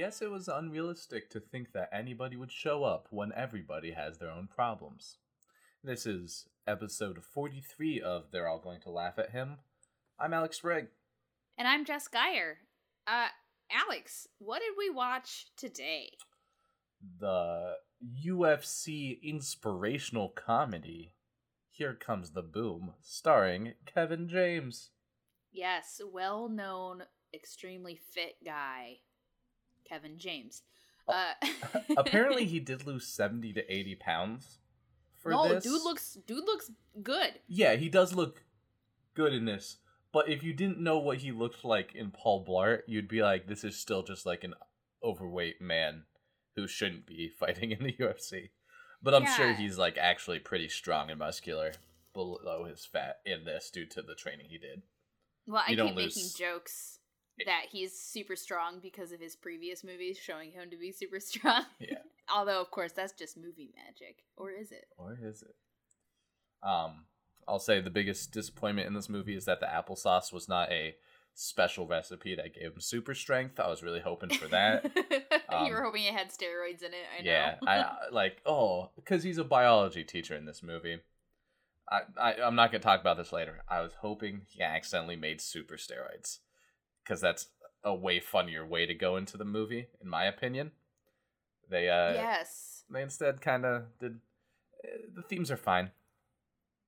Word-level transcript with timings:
guess 0.00 0.22
it 0.22 0.30
was 0.30 0.48
unrealistic 0.48 1.28
to 1.28 1.38
think 1.38 1.74
that 1.74 1.90
anybody 1.92 2.34
would 2.34 2.50
show 2.50 2.84
up 2.84 3.06
when 3.10 3.30
everybody 3.36 3.90
has 3.90 4.16
their 4.16 4.30
own 4.30 4.46
problems. 4.46 5.18
This 5.84 6.06
is 6.06 6.46
episode 6.66 7.22
43 7.22 8.00
of 8.00 8.30
They're 8.32 8.48
All 8.48 8.60
Going 8.60 8.80
to 8.80 8.90
Laugh 8.90 9.18
at 9.18 9.32
Him. 9.32 9.58
I'm 10.18 10.32
Alex 10.32 10.56
Sprague. 10.56 10.86
And 11.58 11.68
I'm 11.68 11.84
Jess 11.84 12.08
Geyer. 12.08 12.60
Uh, 13.06 13.26
Alex, 13.70 14.26
what 14.38 14.60
did 14.60 14.72
we 14.78 14.88
watch 14.88 15.48
today? 15.54 16.12
The 17.18 17.74
UFC 18.26 19.22
inspirational 19.22 20.30
comedy 20.30 21.12
Here 21.68 21.92
Comes 21.92 22.30
the 22.30 22.40
Boom, 22.40 22.94
starring 23.02 23.74
Kevin 23.84 24.30
James. 24.30 24.92
Yes, 25.52 26.00
well 26.10 26.48
known, 26.48 27.02
extremely 27.34 28.00
fit 28.14 28.36
guy, 28.42 29.00
Kevin 29.90 30.18
James. 30.18 30.62
Uh, 31.08 31.32
apparently, 31.96 32.46
he 32.46 32.60
did 32.60 32.86
lose 32.86 33.06
70 33.06 33.52
to 33.54 33.72
80 33.72 33.96
pounds 33.96 34.58
for 35.18 35.32
no, 35.32 35.48
this. 35.48 35.64
dude 35.64 35.82
looks 35.82 36.18
dude 36.26 36.44
looks 36.44 36.70
good. 37.02 37.40
Yeah, 37.48 37.76
he 37.76 37.88
does 37.88 38.14
look 38.14 38.44
good 39.14 39.34
in 39.34 39.44
this. 39.44 39.78
But 40.12 40.28
if 40.28 40.42
you 40.42 40.52
didn't 40.52 40.80
know 40.80 40.98
what 40.98 41.18
he 41.18 41.30
looked 41.30 41.64
like 41.64 41.94
in 41.94 42.10
Paul 42.10 42.44
Blart, 42.44 42.80
you'd 42.86 43.08
be 43.08 43.22
like, 43.22 43.46
this 43.46 43.62
is 43.62 43.76
still 43.76 44.02
just 44.02 44.26
like 44.26 44.42
an 44.42 44.54
overweight 45.04 45.60
man 45.60 46.04
who 46.56 46.66
shouldn't 46.66 47.06
be 47.06 47.30
fighting 47.38 47.72
in 47.72 47.84
the 47.84 47.92
UFC. 47.92 48.50
But 49.02 49.14
I'm 49.14 49.24
yeah. 49.24 49.36
sure 49.36 49.52
he's 49.52 49.78
like 49.78 49.98
actually 49.98 50.38
pretty 50.38 50.68
strong 50.68 51.10
and 51.10 51.18
muscular 51.18 51.72
below 52.12 52.64
his 52.64 52.84
fat 52.84 53.20
in 53.24 53.44
this 53.44 53.70
due 53.70 53.86
to 53.86 54.02
the 54.02 54.14
training 54.14 54.46
he 54.50 54.58
did. 54.58 54.82
Well, 55.46 55.62
I 55.66 55.72
you 55.72 55.84
keep 55.84 55.94
making 55.96 56.28
jokes 56.36 56.99
that 57.46 57.66
he's 57.70 57.98
super 57.98 58.36
strong 58.36 58.78
because 58.80 59.12
of 59.12 59.20
his 59.20 59.36
previous 59.36 59.84
movies 59.84 60.18
showing 60.18 60.50
him 60.50 60.70
to 60.70 60.76
be 60.76 60.92
super 60.92 61.20
strong. 61.20 61.64
Yeah. 61.78 61.98
Although, 62.34 62.60
of 62.60 62.70
course, 62.70 62.92
that's 62.92 63.12
just 63.12 63.36
movie 63.36 63.70
magic. 63.74 64.18
Or 64.36 64.50
is 64.50 64.70
it? 64.70 64.86
Or 64.96 65.18
is 65.20 65.42
it? 65.42 65.54
Um, 66.62 67.04
I'll 67.48 67.58
say 67.58 67.80
the 67.80 67.90
biggest 67.90 68.32
disappointment 68.32 68.86
in 68.86 68.94
this 68.94 69.08
movie 69.08 69.34
is 69.34 69.46
that 69.46 69.60
the 69.60 69.66
applesauce 69.66 70.32
was 70.32 70.48
not 70.48 70.70
a 70.70 70.94
special 71.34 71.86
recipe 71.86 72.34
that 72.36 72.54
gave 72.54 72.74
him 72.74 72.80
super 72.80 73.14
strength. 73.14 73.58
I 73.58 73.68
was 73.68 73.82
really 73.82 74.00
hoping 74.00 74.30
for 74.30 74.46
that. 74.48 74.84
um, 75.48 75.66
you 75.66 75.72
were 75.72 75.82
hoping 75.82 76.04
it 76.04 76.14
had 76.14 76.28
steroids 76.28 76.82
in 76.82 76.92
it. 76.92 77.06
I 77.18 77.22
know. 77.22 77.30
Yeah, 77.30 77.54
I 77.66 77.90
like 78.12 78.40
oh, 78.46 78.90
because 78.94 79.22
he's 79.22 79.38
a 79.38 79.44
biology 79.44 80.04
teacher 80.04 80.36
in 80.36 80.44
this 80.44 80.62
movie. 80.62 80.98
I, 81.90 82.00
I 82.20 82.34
I'm 82.42 82.54
not 82.54 82.70
gonna 82.70 82.82
talk 82.82 83.00
about 83.00 83.16
this 83.16 83.32
later. 83.32 83.62
I 83.68 83.80
was 83.80 83.94
hoping 84.00 84.42
he 84.48 84.62
accidentally 84.62 85.16
made 85.16 85.40
super 85.40 85.76
steroids 85.76 86.38
because 87.02 87.20
that's 87.20 87.48
a 87.82 87.94
way 87.94 88.20
funnier 88.20 88.66
way 88.66 88.86
to 88.86 88.94
go 88.94 89.16
into 89.16 89.36
the 89.36 89.44
movie, 89.44 89.88
in 90.02 90.08
my 90.08 90.24
opinion. 90.24 90.72
They 91.68 91.88
uh 91.88 92.12
yes 92.12 92.70
they 92.90 93.02
instead 93.02 93.40
kind 93.40 93.64
of 93.64 93.84
did. 93.98 94.20
Uh, 94.84 94.88
the 95.14 95.22
themes 95.22 95.50
are 95.50 95.56
fine, 95.56 95.90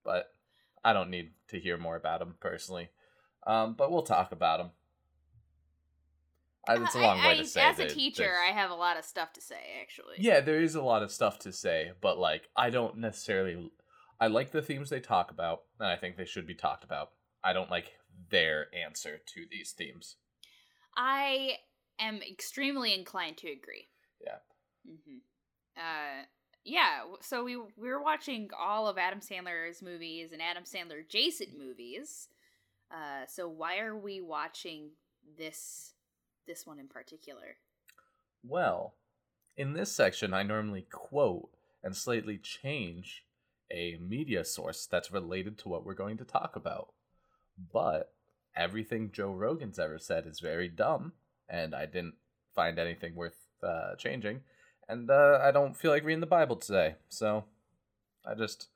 but 0.04 0.32
I 0.84 0.92
don't 0.92 1.10
need 1.10 1.30
to 1.48 1.58
hear 1.58 1.78
more 1.78 1.96
about 1.96 2.18
them 2.18 2.34
personally. 2.40 2.90
Um, 3.46 3.74
but 3.74 3.90
we'll 3.90 4.02
talk 4.02 4.32
about 4.32 4.58
them. 4.58 4.70
I, 6.68 6.82
it's 6.82 6.94
a 6.94 7.00
long 7.00 7.18
I, 7.18 7.28
way 7.28 7.36
to 7.38 7.44
say. 7.44 7.60
As 7.60 7.78
a 7.78 7.88
teacher, 7.88 8.34
I 8.48 8.52
have 8.52 8.70
a 8.70 8.74
lot 8.74 8.96
of 8.96 9.04
stuff 9.04 9.32
to 9.34 9.40
say. 9.40 9.56
Actually, 9.80 10.16
yeah, 10.18 10.40
there 10.40 10.60
is 10.60 10.74
a 10.74 10.82
lot 10.82 11.02
of 11.02 11.10
stuff 11.10 11.38
to 11.40 11.52
say, 11.52 11.92
but 12.00 12.18
like, 12.18 12.48
I 12.56 12.70
don't 12.70 12.98
necessarily. 12.98 13.70
I 14.20 14.28
like 14.28 14.52
the 14.52 14.62
themes 14.62 14.90
they 14.90 15.00
talk 15.00 15.32
about, 15.32 15.62
and 15.80 15.88
I 15.88 15.96
think 15.96 16.16
they 16.16 16.24
should 16.24 16.46
be 16.46 16.54
talked 16.54 16.84
about. 16.84 17.10
I 17.42 17.52
don't 17.52 17.70
like 17.70 17.92
their 18.30 18.66
answer 18.74 19.20
to 19.34 19.46
these 19.50 19.72
themes. 19.72 20.16
I 20.96 21.58
am 21.98 22.20
extremely 22.22 22.94
inclined 22.94 23.38
to 23.38 23.48
agree. 23.48 23.88
Yeah. 24.24 24.38
Mm-hmm. 24.88 25.18
Uh, 25.76 26.24
yeah. 26.64 27.00
So 27.20 27.44
we 27.44 27.56
we 27.56 27.88
were 27.88 28.02
watching 28.02 28.50
all 28.58 28.88
of 28.88 28.98
Adam 28.98 29.20
Sandler's 29.20 29.82
movies 29.82 30.32
and 30.32 30.42
Adam 30.42 30.64
Sandler 30.64 31.06
Jason 31.08 31.48
movies. 31.58 32.28
Uh, 32.90 33.26
so 33.26 33.48
why 33.48 33.78
are 33.78 33.96
we 33.96 34.20
watching 34.20 34.90
this 35.38 35.94
this 36.46 36.66
one 36.66 36.78
in 36.78 36.88
particular? 36.88 37.56
Well, 38.44 38.94
in 39.56 39.72
this 39.72 39.92
section, 39.92 40.34
I 40.34 40.42
normally 40.42 40.86
quote 40.90 41.50
and 41.82 41.96
slightly 41.96 42.38
change 42.38 43.24
a 43.70 43.96
media 43.98 44.44
source 44.44 44.86
that's 44.86 45.12
related 45.12 45.58
to 45.58 45.68
what 45.68 45.84
we're 45.84 45.94
going 45.94 46.18
to 46.18 46.24
talk 46.24 46.56
about. 46.56 46.92
But 47.72 48.12
everything 48.56 49.10
Joe 49.12 49.32
Rogan's 49.32 49.78
ever 49.78 49.98
said 49.98 50.26
is 50.26 50.40
very 50.40 50.68
dumb, 50.68 51.12
and 51.48 51.74
I 51.74 51.86
didn't 51.86 52.14
find 52.54 52.78
anything 52.78 53.14
worth 53.14 53.38
uh, 53.62 53.94
changing. 53.96 54.40
And 54.88 55.10
uh, 55.10 55.38
I 55.42 55.50
don't 55.52 55.76
feel 55.76 55.90
like 55.90 56.04
reading 56.04 56.20
the 56.20 56.26
Bible 56.26 56.56
today, 56.56 56.96
so 57.08 57.44
I 58.26 58.34
just 58.34 58.68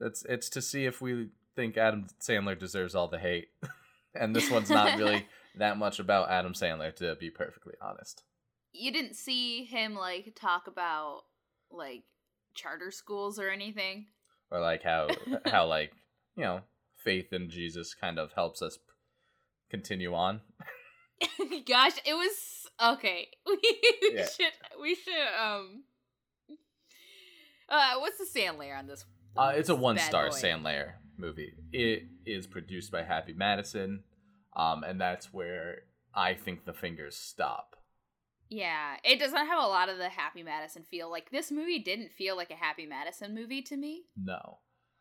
it's 0.00 0.24
it's 0.28 0.48
to 0.50 0.62
see 0.62 0.84
if 0.84 1.00
we 1.00 1.28
think 1.56 1.76
Adam 1.76 2.06
Sandler 2.20 2.58
deserves 2.58 2.94
all 2.94 3.08
the 3.08 3.18
hate, 3.18 3.48
and 4.14 4.34
this 4.34 4.50
one's 4.50 4.70
not 4.70 4.98
really 4.98 5.26
that 5.56 5.78
much 5.78 5.98
about 5.98 6.30
Adam 6.30 6.52
Sandler, 6.52 6.94
to 6.96 7.14
be 7.16 7.30
perfectly 7.30 7.74
honest. 7.80 8.22
You 8.72 8.92
didn't 8.92 9.14
see 9.14 9.64
him 9.64 9.94
like 9.94 10.34
talk 10.34 10.66
about 10.66 11.22
like 11.70 12.02
charter 12.54 12.90
schools 12.90 13.38
or 13.38 13.48
anything, 13.48 14.06
or 14.50 14.60
like 14.60 14.82
how 14.82 15.08
how 15.46 15.66
like 15.66 15.92
you 16.36 16.44
know 16.44 16.60
faith 16.98 17.32
in 17.32 17.48
Jesus 17.48 17.94
kind 17.94 18.18
of 18.18 18.32
helps 18.32 18.60
us 18.60 18.78
continue 19.70 20.14
on. 20.14 20.40
Gosh, 21.66 21.98
it 22.04 22.14
was 22.14 22.66
okay. 22.94 23.28
We 23.46 24.14
yeah. 24.14 24.26
should 24.26 24.52
we 24.80 24.94
should 24.94 25.12
um 25.38 25.82
uh 27.68 27.94
what's 27.98 28.18
the 28.18 28.40
Sandler 28.40 28.78
on 28.78 28.86
this? 28.86 29.04
Uh, 29.36 29.52
it's 29.54 29.68
a 29.68 29.74
one 29.74 29.98
star 29.98 30.28
Sandler 30.28 30.92
movie. 31.16 31.52
It 31.72 32.04
is 32.24 32.46
produced 32.46 32.90
by 32.90 33.02
Happy 33.02 33.32
Madison, 33.32 34.02
um, 34.56 34.82
and 34.82 35.00
that's 35.00 35.32
where 35.32 35.82
I 36.14 36.34
think 36.34 36.64
the 36.64 36.72
fingers 36.72 37.16
stop. 37.16 37.76
Yeah, 38.48 38.96
it 39.04 39.18
doesn't 39.18 39.46
have 39.46 39.62
a 39.62 39.66
lot 39.66 39.88
of 39.88 39.98
the 39.98 40.08
Happy 40.08 40.42
Madison 40.42 40.82
feel. 40.82 41.10
Like 41.10 41.30
this 41.30 41.52
movie 41.52 41.78
didn't 41.78 42.12
feel 42.12 42.36
like 42.36 42.50
a 42.50 42.56
Happy 42.56 42.86
Madison 42.86 43.34
movie 43.34 43.62
to 43.62 43.76
me. 43.76 44.04
No, 44.16 44.58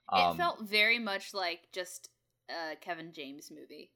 um, 0.10 0.36
it 0.36 0.38
felt 0.38 0.62
very 0.62 1.00
much 1.00 1.34
like 1.34 1.68
just 1.72 2.10
a 2.50 2.76
Kevin 2.76 3.14
James 3.14 3.52
movie. 3.52 3.92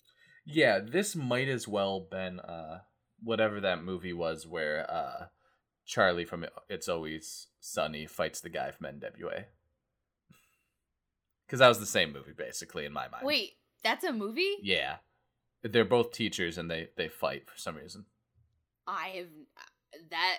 Yeah, 0.46 0.80
this 0.80 1.16
might 1.16 1.48
as 1.48 1.68
well 1.68 2.08
been 2.10 2.40
uh 2.40 2.80
whatever 3.24 3.62
that 3.62 3.84
movie 3.84 4.14
was 4.14 4.48
where 4.48 4.90
uh 4.90 5.26
Charlie 5.86 6.26
from 6.26 6.46
It's 6.70 6.88
Always 6.88 7.48
Sunny 7.60 8.06
fights 8.08 8.42
the 8.42 8.50
guy 8.50 8.72
from 8.72 8.88
NWA. 8.88 9.46
Because 11.46 11.60
that 11.60 11.68
was 11.68 11.80
the 11.80 11.86
same 11.86 12.14
movie, 12.14 12.32
basically, 12.36 12.86
in 12.86 12.94
my 12.94 13.10
mind. 13.10 13.26
Wait, 13.26 13.58
that's 13.84 14.06
a 14.06 14.14
movie? 14.14 14.56
Yeah, 14.62 14.98
they're 15.64 15.84
both 15.84 16.12
teachers 16.12 16.58
and 16.58 16.72
they 16.72 16.90
they 16.96 17.10
fight 17.10 17.50
for 17.50 17.58
some 17.58 17.76
reason. 17.76 18.06
I 18.88 19.10
have 19.18 20.10
that 20.10 20.38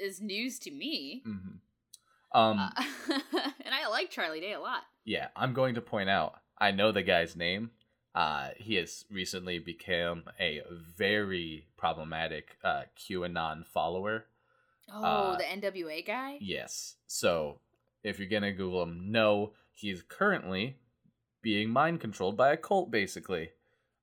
is 0.00 0.20
news 0.20 0.58
to 0.60 0.70
me. 0.70 1.22
Mm-hmm. 1.26 2.38
Um, 2.38 2.58
uh, 2.58 2.70
and 3.64 3.74
I 3.74 3.88
like 3.88 4.10
Charlie 4.10 4.40
Day 4.40 4.52
a 4.52 4.60
lot. 4.60 4.82
Yeah, 5.06 5.28
I'm 5.34 5.54
going 5.54 5.76
to 5.76 5.80
point 5.80 6.10
out. 6.10 6.34
I 6.58 6.72
know 6.72 6.92
the 6.92 7.02
guy's 7.02 7.36
name. 7.36 7.70
Uh, 8.14 8.48
he 8.56 8.74
has 8.74 9.04
recently 9.10 9.58
become 9.58 10.24
a 10.40 10.62
very 10.70 11.66
problematic 11.76 12.56
uh, 12.64 12.82
QAnon 12.98 13.66
follower. 13.66 14.26
Oh, 14.92 15.04
uh, 15.04 15.36
the 15.36 15.44
NWA 15.44 16.04
guy. 16.04 16.38
Yes. 16.40 16.96
So 17.06 17.60
if 18.02 18.18
you're 18.18 18.28
gonna 18.28 18.52
Google 18.52 18.82
him, 18.82 19.12
no, 19.12 19.52
he's 19.72 20.02
currently 20.02 20.78
being 21.42 21.70
mind 21.70 22.00
controlled 22.00 22.36
by 22.36 22.52
a 22.52 22.56
cult, 22.56 22.90
basically. 22.90 23.50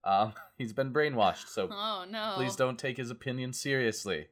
Um, 0.04 0.34
he's 0.58 0.74
been 0.74 0.94
brainwashed, 0.94 1.48
so 1.48 1.70
oh 1.72 2.06
no! 2.10 2.34
Please 2.36 2.56
don't 2.56 2.78
take 2.78 2.98
his 2.98 3.10
opinion 3.10 3.52
seriously. 3.52 4.28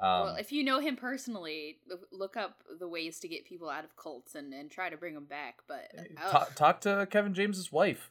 Um, 0.00 0.22
well, 0.22 0.36
if 0.36 0.52
you 0.52 0.62
know 0.62 0.78
him 0.78 0.96
personally, 0.96 1.78
look 2.12 2.36
up 2.36 2.62
the 2.78 2.86
ways 2.86 3.18
to 3.20 3.28
get 3.28 3.44
people 3.44 3.68
out 3.68 3.84
of 3.84 3.96
cults 3.96 4.36
and, 4.36 4.54
and 4.54 4.70
try 4.70 4.88
to 4.88 4.96
bring 4.96 5.14
them 5.14 5.24
back. 5.24 5.60
But 5.66 5.90
talk, 6.30 6.54
talk 6.54 6.80
to 6.82 7.08
Kevin 7.10 7.34
James's 7.34 7.72
wife. 7.72 8.10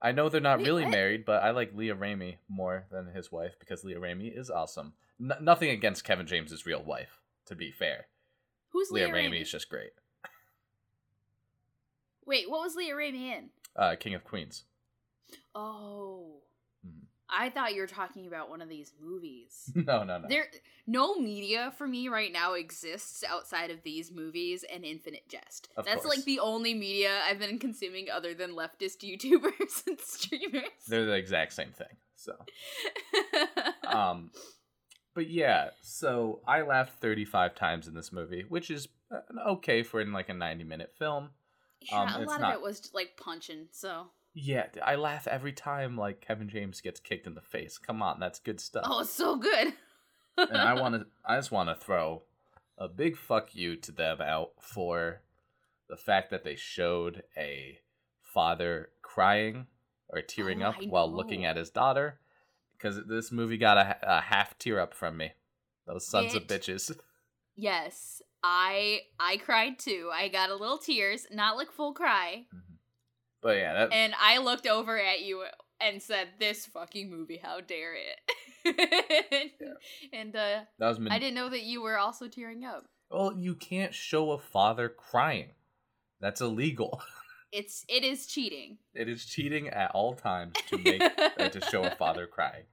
I 0.00 0.12
know 0.12 0.28
they're 0.28 0.40
not 0.40 0.58
Wait, 0.58 0.66
really 0.66 0.84
what? 0.84 0.92
married, 0.92 1.24
but 1.24 1.42
I 1.42 1.50
like 1.50 1.74
Leah 1.74 1.96
Remini 1.96 2.36
more 2.48 2.86
than 2.92 3.08
his 3.08 3.32
wife 3.32 3.56
because 3.58 3.82
Leah 3.82 3.98
Remini 3.98 4.36
is 4.36 4.48
awesome. 4.48 4.92
N- 5.20 5.32
nothing 5.40 5.70
against 5.70 6.04
Kevin 6.04 6.26
James's 6.26 6.64
real 6.64 6.84
wife, 6.84 7.20
to 7.46 7.56
be 7.56 7.72
fair. 7.72 8.06
Who's 8.68 8.92
Leah, 8.92 9.06
Leah 9.08 9.14
Remini? 9.14 9.42
Is 9.42 9.50
just 9.50 9.68
great. 9.68 9.90
Wait, 12.26 12.48
what 12.48 12.60
was 12.60 12.76
Leah 12.76 12.94
Remini 12.94 13.36
in? 13.36 13.50
Uh, 13.74 13.96
King 13.98 14.14
of 14.14 14.22
Queens. 14.22 14.64
Oh. 15.52 16.42
I 17.30 17.50
thought 17.50 17.74
you 17.74 17.80
were 17.82 17.86
talking 17.86 18.26
about 18.26 18.48
one 18.48 18.62
of 18.62 18.68
these 18.68 18.92
movies. 19.02 19.70
no, 19.74 20.02
no, 20.04 20.18
no. 20.18 20.28
There 20.28 20.46
no 20.86 21.16
media 21.16 21.72
for 21.76 21.86
me 21.86 22.08
right 22.08 22.32
now 22.32 22.54
exists 22.54 23.22
outside 23.28 23.70
of 23.70 23.82
these 23.82 24.10
movies 24.10 24.64
and 24.72 24.84
Infinite 24.84 25.28
Jest. 25.28 25.68
Of 25.76 25.84
That's 25.84 26.02
course. 26.04 26.16
like 26.16 26.24
the 26.24 26.40
only 26.40 26.72
media 26.72 27.20
I've 27.26 27.38
been 27.38 27.58
consuming 27.58 28.08
other 28.10 28.32
than 28.34 28.52
leftist 28.52 28.98
YouTubers 29.04 29.86
and 29.86 30.00
streamers. 30.00 30.62
They're 30.88 31.04
the 31.06 31.12
exact 31.12 31.52
same 31.52 31.72
thing. 31.72 31.88
So 32.16 32.32
Um 33.86 34.30
but 35.14 35.28
yeah, 35.28 35.70
so 35.82 36.40
I 36.46 36.62
laughed 36.62 37.00
35 37.00 37.56
times 37.56 37.88
in 37.88 37.94
this 37.94 38.12
movie, 38.12 38.44
which 38.48 38.70
is 38.70 38.86
uh, 39.12 39.18
okay 39.50 39.82
for 39.82 40.00
in 40.00 40.12
like 40.12 40.28
a 40.28 40.34
90 40.34 40.62
minute 40.64 40.92
film. 40.96 41.30
Yeah, 41.80 42.02
Um, 42.02 42.22
a 42.22 42.24
lot 42.26 42.40
not- 42.40 42.54
of 42.54 42.60
it 42.60 42.62
was 42.62 42.90
like 42.94 43.16
punching. 43.16 43.66
So, 43.72 44.06
Yeah, 44.34 44.66
I 44.84 44.94
laugh 44.96 45.26
every 45.26 45.52
time 45.52 45.96
like 45.96 46.20
Kevin 46.20 46.48
James 46.48 46.80
gets 46.80 47.00
kicked 47.00 47.26
in 47.26 47.34
the 47.34 47.40
face. 47.40 47.76
Come 47.78 48.02
on, 48.02 48.20
that's 48.20 48.38
good 48.38 48.60
stuff. 48.60 48.84
oh, 48.86 49.00
it's 49.00 49.10
so 49.10 49.36
good. 49.36 49.72
and 50.36 50.56
I 50.56 50.74
want 50.80 50.94
to 50.94 51.06
I 51.26 51.36
just 51.36 51.50
want 51.50 51.68
to 51.68 51.74
throw 51.74 52.22
a 52.76 52.88
big 52.88 53.16
fuck 53.16 53.54
you 53.54 53.74
to 53.76 53.90
them 53.92 54.20
out 54.20 54.50
for 54.60 55.22
the 55.88 55.96
fact 55.96 56.30
that 56.30 56.44
they 56.44 56.54
showed 56.54 57.22
a 57.36 57.78
father 58.22 58.90
crying 59.02 59.66
or 60.08 60.20
tearing 60.22 60.62
Oh, 60.62 60.68
up 60.68 60.76
I 60.80 60.84
while 60.86 61.10
looking 61.12 61.44
at 61.44 61.56
his 61.56 61.70
daughter 61.70 62.20
because 62.76 63.00
this 63.08 63.32
movie 63.32 63.56
got 63.58 63.76
a, 63.78 63.96
a 64.02 64.20
half 64.20 64.56
tear 64.58 64.78
up 64.78 64.94
from 64.94 65.16
me. 65.16 65.32
Those 65.86 66.06
sons 66.06 66.34
of 66.34 66.46
bitches. 66.46 66.96
Yes, 67.60 68.22
I 68.44 69.00
I 69.18 69.38
cried 69.38 69.80
too. 69.80 70.10
I 70.14 70.28
got 70.28 70.50
a 70.50 70.54
little 70.54 70.78
tears, 70.78 71.26
not 71.32 71.56
like 71.56 71.72
full 71.72 71.92
cry. 71.92 72.44
Mm-hmm. 72.54 72.67
But 73.42 73.56
yeah, 73.56 73.72
that, 73.74 73.92
And 73.92 74.12
I 74.20 74.38
looked 74.38 74.66
over 74.66 74.98
at 74.98 75.20
you 75.22 75.44
and 75.80 76.02
said, 76.02 76.28
"This 76.40 76.66
fucking 76.66 77.08
movie, 77.10 77.38
how 77.42 77.60
dare 77.60 77.94
it?" 77.94 78.20
And 80.12 80.34
uh, 80.34 80.60
that 80.78 80.88
was. 80.88 80.98
Min- 80.98 81.12
I 81.12 81.18
didn't 81.18 81.34
know 81.34 81.48
that 81.48 81.62
you 81.62 81.82
were 81.82 81.98
also 81.98 82.28
tearing 82.28 82.64
up. 82.64 82.84
well, 83.10 83.32
you 83.36 83.54
can't 83.54 83.94
show 83.94 84.32
a 84.32 84.38
father 84.38 84.88
crying. 84.88 85.50
That's 86.20 86.40
illegal. 86.40 87.00
It's 87.50 87.82
it 87.88 88.04
is 88.04 88.26
cheating. 88.26 88.76
It 88.92 89.08
is 89.08 89.24
cheating 89.24 89.68
at 89.68 89.92
all 89.92 90.12
times 90.12 90.52
to 90.68 90.76
make 90.84 91.00
uh, 91.02 91.48
to 91.48 91.60
show 91.62 91.82
a 91.82 91.90
father 91.94 92.26
crying. 92.26 92.64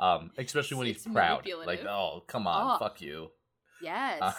Um, 0.00 0.32
especially 0.36 0.78
when 0.78 0.88
It's- 0.88 1.04
he's 1.04 1.06
it's 1.06 1.14
proud. 1.14 1.46
Like, 1.64 1.84
oh, 1.84 2.24
come 2.26 2.48
on, 2.48 2.74
Oh. 2.74 2.78
fuck 2.80 3.00
you. 3.00 3.30
Yes. 3.80 4.34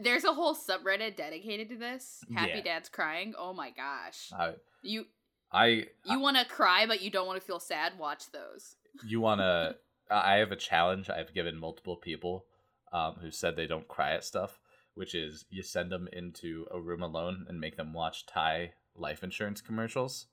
There's 0.00 0.24
a 0.24 0.32
whole 0.32 0.54
subreddit 0.54 1.16
dedicated 1.16 1.68
to 1.70 1.76
this. 1.76 2.20
Happy 2.34 2.52
Yeah. 2.56 2.62
Dad's 2.62 2.88
crying. 2.88 3.34
Oh 3.38 3.52
my 3.52 3.70
gosh. 3.70 4.30
I, 4.32 4.54
You 4.82 5.04
I, 5.52 5.86
you 6.06 6.18
want 6.20 6.36
to 6.36 6.44
cry 6.46 6.86
but 6.86 7.02
you 7.02 7.10
don't 7.10 7.26
want 7.26 7.40
to 7.40 7.46
feel 7.46 7.60
sad? 7.60 7.92
Watch 7.98 8.30
those. 8.32 8.76
you 9.06 9.20
wanna? 9.20 9.76
I 10.10 10.34
have 10.36 10.52
a 10.52 10.56
challenge 10.56 11.08
I've 11.10 11.32
given 11.34 11.58
multiple 11.58 11.96
people, 11.96 12.44
um, 12.92 13.14
who 13.20 13.30
said 13.30 13.56
they 13.56 13.66
don't 13.66 13.88
cry 13.88 14.12
at 14.14 14.24
stuff, 14.24 14.58
which 14.94 15.14
is 15.14 15.44
you 15.50 15.62
send 15.62 15.90
them 15.90 16.08
into 16.12 16.66
a 16.70 16.80
room 16.80 17.02
alone 17.02 17.46
and 17.48 17.58
make 17.60 17.76
them 17.76 17.92
watch 17.94 18.26
Thai 18.26 18.72
life 18.96 19.22
insurance 19.24 19.60
commercials. 19.60 20.26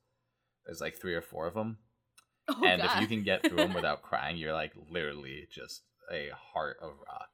There's 0.66 0.80
like 0.80 0.96
three 1.00 1.14
or 1.14 1.22
four 1.22 1.46
of 1.46 1.54
them, 1.54 1.78
Oh 2.48 2.62
and 2.64 2.82
god. 2.82 2.96
if 2.96 3.00
you 3.00 3.06
can 3.08 3.24
get 3.24 3.42
through 3.46 3.56
them 3.58 3.74
without 3.80 4.02
crying, 4.02 4.36
you're 4.36 4.52
like 4.52 4.72
literally 4.90 5.46
just 5.50 5.82
a 6.12 6.28
heart 6.52 6.76
of 6.82 6.90
rock. 7.06 7.30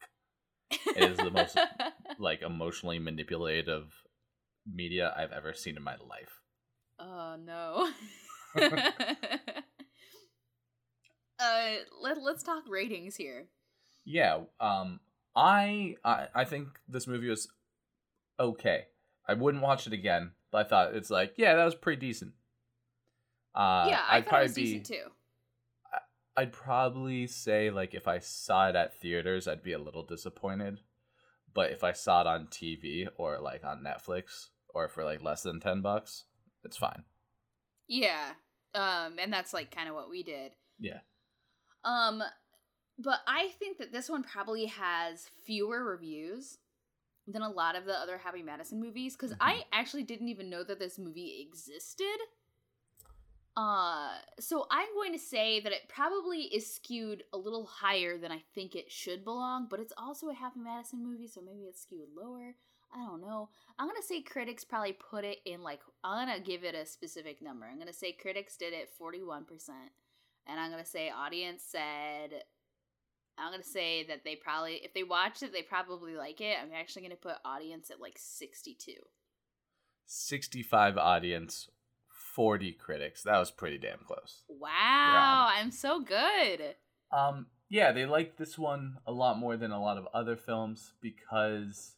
It 0.70 1.10
is 1.10 1.16
the 1.18 1.30
most 1.30 1.56
like 2.18 2.42
emotionally 2.42 2.98
manipulative 2.98 4.02
media 4.70 5.14
I've 5.16 5.32
ever 5.32 5.52
seen 5.54 5.76
in 5.76 5.82
my 5.82 5.96
life. 5.96 6.40
Oh 6.98 7.36
no. 7.42 7.88
uh 11.38 11.70
let, 12.02 12.22
let's 12.22 12.42
talk 12.42 12.64
ratings 12.68 13.16
here. 13.16 13.46
Yeah, 14.04 14.40
um 14.60 15.00
I, 15.36 15.96
I 16.04 16.28
I 16.34 16.44
think 16.44 16.68
this 16.88 17.06
movie 17.06 17.28
was 17.28 17.48
okay. 18.40 18.86
I 19.26 19.34
wouldn't 19.34 19.62
watch 19.62 19.86
it 19.86 19.92
again, 19.92 20.32
but 20.50 20.66
I 20.66 20.68
thought 20.68 20.94
it's 20.94 21.10
like, 21.10 21.34
yeah, 21.36 21.54
that 21.54 21.64
was 21.64 21.74
pretty 21.74 22.00
decent. 22.00 22.32
Uh 23.54 23.86
yeah, 23.90 24.00
I 24.08 24.16
I'd 24.18 24.24
thought 24.24 24.26
it 24.26 24.28
probably 24.28 24.44
was 24.46 24.54
be 24.54 24.62
decent 24.62 24.86
too. 24.86 25.10
I'd 26.38 26.52
probably 26.52 27.26
say 27.26 27.68
like 27.70 27.94
if 27.94 28.06
I 28.06 28.20
saw 28.20 28.68
it 28.68 28.76
at 28.76 29.00
theaters, 29.00 29.48
I'd 29.48 29.64
be 29.64 29.72
a 29.72 29.78
little 29.78 30.04
disappointed. 30.04 30.78
But 31.52 31.72
if 31.72 31.82
I 31.82 31.90
saw 31.90 32.20
it 32.20 32.26
on 32.28 32.46
TV 32.46 33.08
or 33.16 33.40
like 33.40 33.64
on 33.64 33.82
Netflix 33.82 34.50
or 34.68 34.88
for 34.88 35.02
like 35.02 35.20
less 35.20 35.42
than 35.42 35.58
10 35.58 35.82
bucks, 35.82 36.26
it's 36.62 36.76
fine. 36.76 37.02
Yeah. 37.88 38.34
Um 38.72 39.18
and 39.18 39.32
that's 39.32 39.52
like 39.52 39.74
kind 39.74 39.88
of 39.88 39.96
what 39.96 40.10
we 40.10 40.22
did. 40.22 40.52
Yeah. 40.78 41.00
Um 41.82 42.22
but 42.96 43.18
I 43.26 43.48
think 43.58 43.78
that 43.78 43.90
this 43.92 44.08
one 44.08 44.22
probably 44.22 44.66
has 44.66 45.26
fewer 45.44 45.84
reviews 45.84 46.58
than 47.26 47.42
a 47.42 47.50
lot 47.50 47.74
of 47.74 47.84
the 47.84 47.94
other 47.98 48.18
Happy 48.18 48.42
Madison 48.44 48.80
movies 48.80 49.16
cuz 49.16 49.32
Mhm. 49.32 49.38
I 49.40 49.64
actually 49.72 50.04
didn't 50.04 50.28
even 50.28 50.48
know 50.48 50.62
that 50.62 50.78
this 50.78 50.98
movie 50.98 51.40
existed. 51.40 52.18
Uh 53.58 54.10
so 54.38 54.68
I'm 54.70 54.94
going 54.94 55.12
to 55.12 55.18
say 55.18 55.58
that 55.58 55.72
it 55.72 55.88
probably 55.88 56.42
is 56.42 56.72
skewed 56.72 57.24
a 57.32 57.36
little 57.36 57.66
higher 57.66 58.16
than 58.16 58.30
I 58.30 58.40
think 58.54 58.76
it 58.76 58.88
should 58.88 59.24
belong, 59.24 59.66
but 59.68 59.80
it's 59.80 59.92
also 59.98 60.28
a 60.28 60.34
Happy 60.34 60.60
Madison 60.60 61.04
movie, 61.04 61.26
so 61.26 61.40
maybe 61.40 61.64
it's 61.64 61.82
skewed 61.82 62.10
lower. 62.16 62.54
I 62.94 63.04
don't 63.04 63.20
know. 63.20 63.48
I'm 63.76 63.88
gonna 63.88 64.00
say 64.00 64.22
critics 64.22 64.62
probably 64.64 64.92
put 64.92 65.24
it 65.24 65.38
in 65.44 65.64
like 65.64 65.80
I'm 66.04 66.28
gonna 66.28 66.38
give 66.38 66.62
it 66.62 66.76
a 66.76 66.86
specific 66.86 67.42
number. 67.42 67.66
I'm 67.66 67.80
gonna 67.80 67.92
say 67.92 68.12
critics 68.12 68.56
did 68.56 68.72
it 68.72 68.90
41%. 68.96 69.42
And 70.46 70.60
I'm 70.60 70.70
gonna 70.70 70.84
say 70.84 71.10
audience 71.10 71.64
said 71.66 72.44
I'm 73.36 73.50
gonna 73.50 73.64
say 73.64 74.04
that 74.04 74.22
they 74.22 74.36
probably 74.36 74.74
if 74.84 74.94
they 74.94 75.02
watched 75.02 75.42
it, 75.42 75.52
they 75.52 75.62
probably 75.62 76.14
like 76.14 76.40
it. 76.40 76.58
I'm 76.62 76.70
actually 76.78 77.02
gonna 77.02 77.16
put 77.16 77.34
audience 77.44 77.90
at 77.90 78.00
like 78.00 78.18
62. 78.18 78.92
65 80.06 80.96
audience, 80.96 81.68
40 82.38 82.70
critics. 82.74 83.24
That 83.24 83.36
was 83.36 83.50
pretty 83.50 83.78
damn 83.78 83.98
close. 84.06 84.44
Wow, 84.48 85.48
I'm 85.50 85.72
so 85.72 86.00
good. 86.00 86.76
Um, 87.10 87.46
yeah, 87.68 87.90
they 87.90 88.06
liked 88.06 88.38
this 88.38 88.56
one 88.56 88.98
a 89.08 89.10
lot 89.10 89.36
more 89.40 89.56
than 89.56 89.72
a 89.72 89.82
lot 89.82 89.98
of 89.98 90.06
other 90.14 90.36
films 90.36 90.92
because 91.00 91.96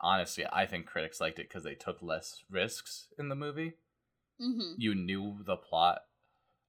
honestly, 0.00 0.44
I 0.52 0.66
think 0.66 0.86
critics 0.86 1.20
liked 1.20 1.38
it 1.38 1.48
because 1.48 1.62
they 1.62 1.76
took 1.76 2.02
less 2.02 2.42
risks 2.50 3.06
in 3.16 3.28
the 3.28 3.36
movie. 3.36 3.74
hmm 4.40 4.72
You 4.76 4.96
knew 4.96 5.36
the 5.46 5.56
plot. 5.56 6.00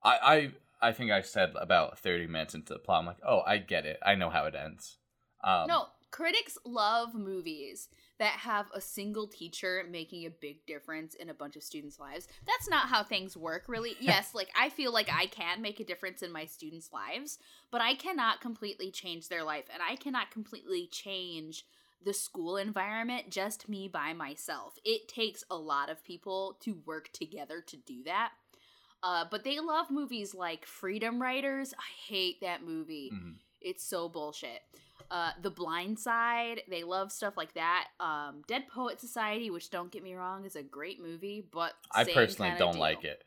I, 0.03 0.51
I, 0.81 0.89
I 0.89 0.91
think 0.91 1.09
I 1.09 1.21
said 1.21 1.53
about 1.59 1.97
thirty 1.97 2.27
minutes 2.27 2.53
into 2.53 2.73
the 2.73 2.79
plot, 2.79 2.99
I'm 2.99 3.07
like, 3.07 3.17
oh, 3.27 3.41
I 3.47 3.57
get 3.57 3.87
it. 3.87 3.97
I 4.05 4.13
know 4.13 4.29
how 4.29 4.45
it 4.45 4.53
ends. 4.53 4.97
Um, 5.43 5.65
no, 5.67 5.87
critics 6.11 6.59
love 6.63 7.15
movies 7.15 7.89
that 8.19 8.33
have 8.39 8.65
a 8.73 8.81
single 8.81 9.27
teacher 9.27 9.83
making 9.89 10.25
a 10.25 10.29
big 10.29 10.65
difference 10.65 11.13
in 11.15 11.29
a 11.29 11.33
bunch 11.33 11.55
of 11.55 11.63
students' 11.63 11.99
lives. 11.99 12.27
That's 12.45 12.67
not 12.69 12.87
how 12.89 13.03
things 13.03 13.37
work, 13.37 13.65
really. 13.67 13.95
Yes, 14.01 14.33
like 14.33 14.49
I 14.59 14.69
feel 14.69 14.91
like 14.91 15.09
I 15.11 15.27
can 15.27 15.61
make 15.61 15.79
a 15.79 15.83
difference 15.85 16.21
in 16.23 16.31
my 16.31 16.45
students' 16.45 16.91
lives, 16.91 17.39
but 17.71 17.81
I 17.81 17.95
cannot 17.95 18.41
completely 18.41 18.89
change 18.91 19.27
their 19.29 19.43
life, 19.43 19.65
and 19.71 19.81
I 19.87 19.95
cannot 19.95 20.31
completely 20.31 20.87
change 20.87 21.65
the 22.03 22.13
school 22.13 22.57
environment 22.57 23.29
just 23.29 23.67
me 23.67 23.87
by 23.87 24.13
myself. 24.13 24.77
It 24.85 25.07
takes 25.07 25.43
a 25.49 25.57
lot 25.57 25.89
of 25.89 26.03
people 26.03 26.57
to 26.61 26.77
work 26.85 27.11
together 27.11 27.61
to 27.61 27.77
do 27.77 28.03
that. 28.03 28.31
Uh, 29.03 29.25
but 29.29 29.43
they 29.43 29.59
love 29.59 29.91
movies 29.91 30.33
like 30.33 30.65
Freedom 30.65 31.21
Writers. 31.21 31.73
I 31.77 32.11
hate 32.11 32.41
that 32.41 32.63
movie. 32.63 33.11
mhm. 33.13 33.35
It's 33.61 33.83
so 33.83 34.07
bullshit. 34.09 34.61
Uh, 35.09 35.31
the 35.41 35.49
Blind 35.49 35.99
Side, 35.99 36.61
they 36.69 36.83
love 36.83 37.11
stuff 37.11 37.37
like 37.37 37.53
that. 37.53 37.87
Um, 37.99 38.41
Dead 38.47 38.67
Poet 38.67 38.99
Society, 38.99 39.49
which 39.49 39.69
don't 39.69 39.91
get 39.91 40.03
me 40.03 40.13
wrong, 40.13 40.45
is 40.45 40.55
a 40.55 40.63
great 40.63 41.01
movie, 41.01 41.45
but 41.51 41.73
I 41.93 42.03
personally 42.03 42.53
don't 42.57 42.73
deal. 42.73 42.81
like 42.81 43.03
it. 43.03 43.23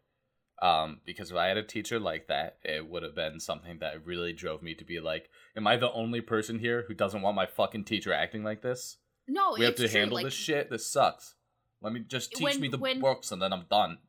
Um, 0.62 1.00
because 1.06 1.30
if 1.30 1.37
I 1.38 1.46
had 1.46 1.56
a 1.56 1.62
teacher 1.62 1.99
like 1.99 2.26
that, 2.28 2.58
it 2.62 2.87
would 2.87 3.02
have 3.02 3.14
been 3.14 3.40
something 3.40 3.78
that 3.78 4.04
really 4.04 4.34
drove 4.34 4.62
me 4.62 4.75
to 4.75 4.84
be 4.84 5.00
like, 5.00 5.30
"Am 5.56 5.66
I 5.66 5.78
the 5.78 5.90
only 5.92 6.20
person 6.20 6.58
here 6.58 6.84
who 6.87 6.92
doesn't 6.92 7.22
want 7.22 7.34
my 7.34 7.46
fucking 7.46 7.84
teacher 7.84 8.12
acting 8.12 8.44
like 8.44 8.60
this? 8.60 8.99
No, 9.26 9.54
we 9.58 9.64
have 9.64 9.76
to 9.76 9.88
true. 9.88 9.99
handle 10.00 10.16
like, 10.16 10.25
this 10.25 10.34
shit. 10.34 10.68
This 10.68 10.87
sucks. 10.87 11.34
Let 11.80 11.94
me 11.94 12.00
just 12.00 12.32
teach 12.32 12.42
When- 12.44 12.60
me 12.60 12.68
the 12.68 12.76
when- 12.76 13.00
books 13.00 13.32
and 13.32 13.40
then 13.40 13.54
I'm 13.54 13.64
done." 13.70 14.00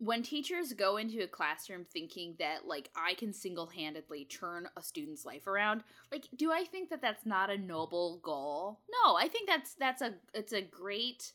When 0.00 0.22
teachers 0.22 0.72
go 0.72 0.96
into 0.96 1.22
a 1.22 1.28
classroom 1.28 1.84
thinking 1.84 2.34
that 2.38 2.66
like 2.66 2.90
I 2.96 3.14
can 3.14 3.32
single-handedly 3.34 4.24
turn 4.24 4.66
a 4.76 4.82
student's 4.82 5.26
life 5.26 5.46
around, 5.46 5.84
like 6.10 6.26
do 6.34 6.50
I 6.50 6.64
think 6.64 6.88
that 6.88 7.02
that's 7.02 7.26
not 7.26 7.50
a 7.50 7.58
noble 7.58 8.18
goal? 8.22 8.80
No, 9.04 9.16
I 9.16 9.28
think 9.28 9.46
that's 9.46 9.74
that's 9.74 10.00
a 10.02 10.14
it's 10.34 10.54
a 10.54 10.62
great 10.62 11.32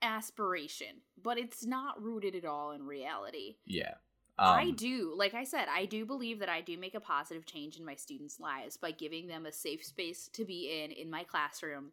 aspiration, 0.00 1.02
but 1.22 1.38
it's 1.38 1.66
not 1.66 2.02
rooted 2.02 2.34
at 2.34 2.44
all 2.46 2.72
in 2.72 2.86
reality. 2.86 3.56
Yeah. 3.66 3.94
I 4.38 4.64
Um, 4.64 4.74
do. 4.74 5.14
Like 5.16 5.34
I 5.34 5.44
said, 5.44 5.66
I 5.70 5.86
do 5.86 6.04
believe 6.04 6.40
that 6.40 6.48
I 6.48 6.60
do 6.60 6.76
make 6.76 6.94
a 6.94 7.00
positive 7.00 7.46
change 7.46 7.78
in 7.78 7.84
my 7.84 7.94
students' 7.94 8.40
lives 8.40 8.76
by 8.76 8.90
giving 8.90 9.26
them 9.26 9.46
a 9.46 9.52
safe 9.52 9.84
space 9.84 10.28
to 10.32 10.44
be 10.44 10.82
in 10.82 10.92
in 10.92 11.10
my 11.10 11.24
classroom, 11.24 11.92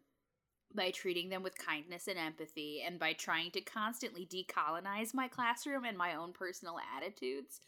by 0.74 0.90
treating 0.90 1.28
them 1.28 1.42
with 1.42 1.56
kindness 1.56 2.08
and 2.08 2.18
empathy, 2.18 2.82
and 2.86 2.98
by 2.98 3.12
trying 3.12 3.50
to 3.52 3.60
constantly 3.60 4.26
decolonize 4.26 5.14
my 5.14 5.28
classroom 5.28 5.84
and 5.84 5.96
my 5.96 6.14
own 6.14 6.32
personal 6.32 6.76
attitudes. 6.96 7.60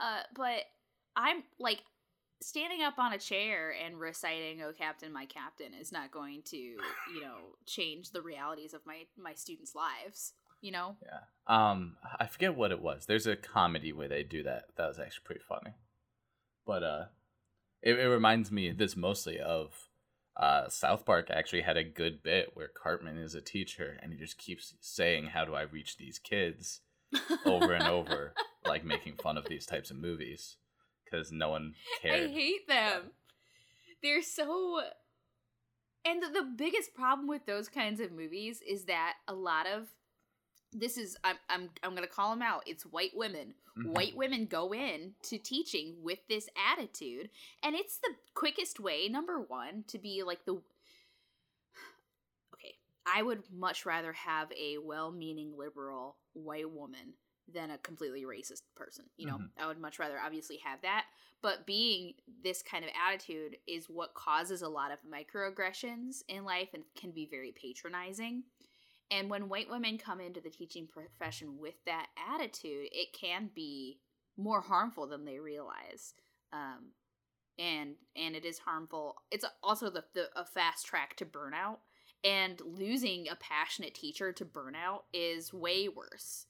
Uh, 0.00 0.22
but 0.34 0.62
I'm 1.16 1.42
like 1.58 1.82
standing 2.42 2.82
up 2.82 2.98
on 2.98 3.12
a 3.12 3.18
chair 3.18 3.74
and 3.84 4.00
reciting 4.00 4.62
"Oh 4.62 4.72
Captain, 4.76 5.12
My 5.12 5.26
Captain" 5.26 5.74
is 5.74 5.92
not 5.92 6.10
going 6.10 6.42
to, 6.46 6.56
you 6.56 7.20
know, 7.22 7.56
change 7.66 8.10
the 8.10 8.22
realities 8.22 8.74
of 8.74 8.86
my 8.86 9.02
my 9.16 9.34
students' 9.34 9.74
lives. 9.74 10.32
You 10.62 10.72
know, 10.72 10.96
Yeah. 11.02 11.20
Um, 11.46 11.96
I 12.18 12.26
forget 12.26 12.54
what 12.54 12.70
it 12.70 12.82
was. 12.82 13.06
There's 13.06 13.26
a 13.26 13.34
comedy 13.34 13.94
where 13.94 14.08
they 14.08 14.22
do 14.22 14.42
that. 14.42 14.64
That 14.76 14.88
was 14.88 14.98
actually 14.98 15.24
pretty 15.24 15.40
funny. 15.48 15.74
But 16.66 16.82
uh, 16.82 17.04
it, 17.82 17.98
it 17.98 18.08
reminds 18.08 18.52
me 18.52 18.70
this 18.70 18.94
mostly 18.94 19.40
of 19.40 19.88
uh, 20.36 20.68
South 20.68 21.04
Park 21.04 21.28
actually 21.30 21.62
had 21.62 21.76
a 21.76 21.84
good 21.84 22.22
bit 22.22 22.50
where 22.54 22.68
Cartman 22.68 23.18
is 23.18 23.34
a 23.34 23.40
teacher 23.40 23.98
and 24.02 24.12
he 24.12 24.18
just 24.18 24.38
keeps 24.38 24.74
saying, 24.80 25.28
"How 25.28 25.44
do 25.44 25.54
I 25.54 25.62
reach 25.62 25.96
these 25.96 26.18
kids?" 26.18 26.80
over 27.44 27.72
and 27.72 27.88
over, 27.88 28.34
like 28.66 28.84
making 28.84 29.14
fun 29.16 29.36
of 29.36 29.48
these 29.48 29.66
types 29.66 29.90
of 29.90 29.96
movies 29.96 30.56
because 31.04 31.32
no 31.32 31.50
one 31.50 31.74
cared. 32.00 32.30
I 32.30 32.32
hate 32.32 32.68
them. 32.68 33.10
They're 34.02 34.22
so. 34.22 34.80
And 36.04 36.22
the, 36.22 36.28
the 36.28 36.48
biggest 36.56 36.94
problem 36.94 37.28
with 37.28 37.44
those 37.44 37.68
kinds 37.68 38.00
of 38.00 38.10
movies 38.10 38.62
is 38.66 38.84
that 38.84 39.14
a 39.28 39.34
lot 39.34 39.66
of 39.66 39.88
this 40.72 40.96
is 40.96 41.16
I'm 41.24 41.36
I'm 41.48 41.70
I'm 41.82 41.94
gonna 41.94 42.06
call 42.06 42.30
them 42.30 42.42
out. 42.42 42.62
It's 42.66 42.84
white 42.84 43.12
women. 43.14 43.54
Mhm. 43.78 43.92
White 43.92 44.16
women 44.16 44.46
go 44.46 44.72
in 44.72 45.14
to 45.22 45.38
teaching 45.38 45.96
with 46.02 46.18
this 46.28 46.48
attitude, 46.70 47.30
and 47.62 47.74
it's 47.74 47.98
the 47.98 48.14
quickest 48.34 48.78
way. 48.80 49.08
Number 49.08 49.40
one, 49.40 49.84
to 49.88 49.98
be 49.98 50.22
like 50.22 50.44
the. 50.44 50.54
Okay, 52.54 52.74
I 53.06 53.22
would 53.22 53.42
much 53.52 53.86
rather 53.86 54.12
have 54.12 54.52
a 54.52 54.78
well-meaning 54.78 55.56
liberal 55.56 56.16
white 56.34 56.70
woman 56.70 57.14
than 57.52 57.70
a 57.70 57.78
completely 57.78 58.22
racist 58.22 58.62
person. 58.76 59.04
You 59.16 59.26
know, 59.26 59.38
Mhm. 59.38 59.50
I 59.58 59.66
would 59.66 59.78
much 59.80 59.98
rather 59.98 60.20
obviously 60.20 60.58
have 60.58 60.80
that. 60.82 61.06
But 61.42 61.66
being 61.66 62.14
this 62.44 62.62
kind 62.62 62.84
of 62.84 62.90
attitude 62.94 63.58
is 63.66 63.88
what 63.88 64.14
causes 64.14 64.62
a 64.62 64.68
lot 64.68 64.92
of 64.92 65.02
microaggressions 65.02 66.22
in 66.28 66.44
life 66.44 66.68
and 66.74 66.84
can 66.94 67.10
be 67.10 67.26
very 67.26 67.50
patronizing. 67.50 68.44
And 69.10 69.28
when 69.28 69.48
white 69.48 69.70
women 69.70 69.98
come 69.98 70.20
into 70.20 70.40
the 70.40 70.50
teaching 70.50 70.86
profession 70.86 71.58
with 71.58 71.74
that 71.86 72.06
attitude, 72.32 72.88
it 72.92 73.12
can 73.12 73.50
be 73.54 73.98
more 74.36 74.60
harmful 74.60 75.06
than 75.06 75.24
they 75.24 75.38
realize. 75.38 76.14
Um, 76.52 76.92
and 77.58 77.96
and 78.16 78.34
it 78.34 78.44
is 78.44 78.58
harmful. 78.58 79.16
It's 79.30 79.44
also 79.62 79.90
the, 79.90 80.04
the 80.14 80.28
a 80.36 80.44
fast 80.44 80.86
track 80.86 81.16
to 81.16 81.26
burnout. 81.26 81.78
And 82.22 82.60
losing 82.60 83.28
a 83.28 83.36
passionate 83.36 83.94
teacher 83.94 84.30
to 84.32 84.44
burnout 84.44 85.04
is 85.12 85.54
way 85.54 85.88
worse, 85.88 86.46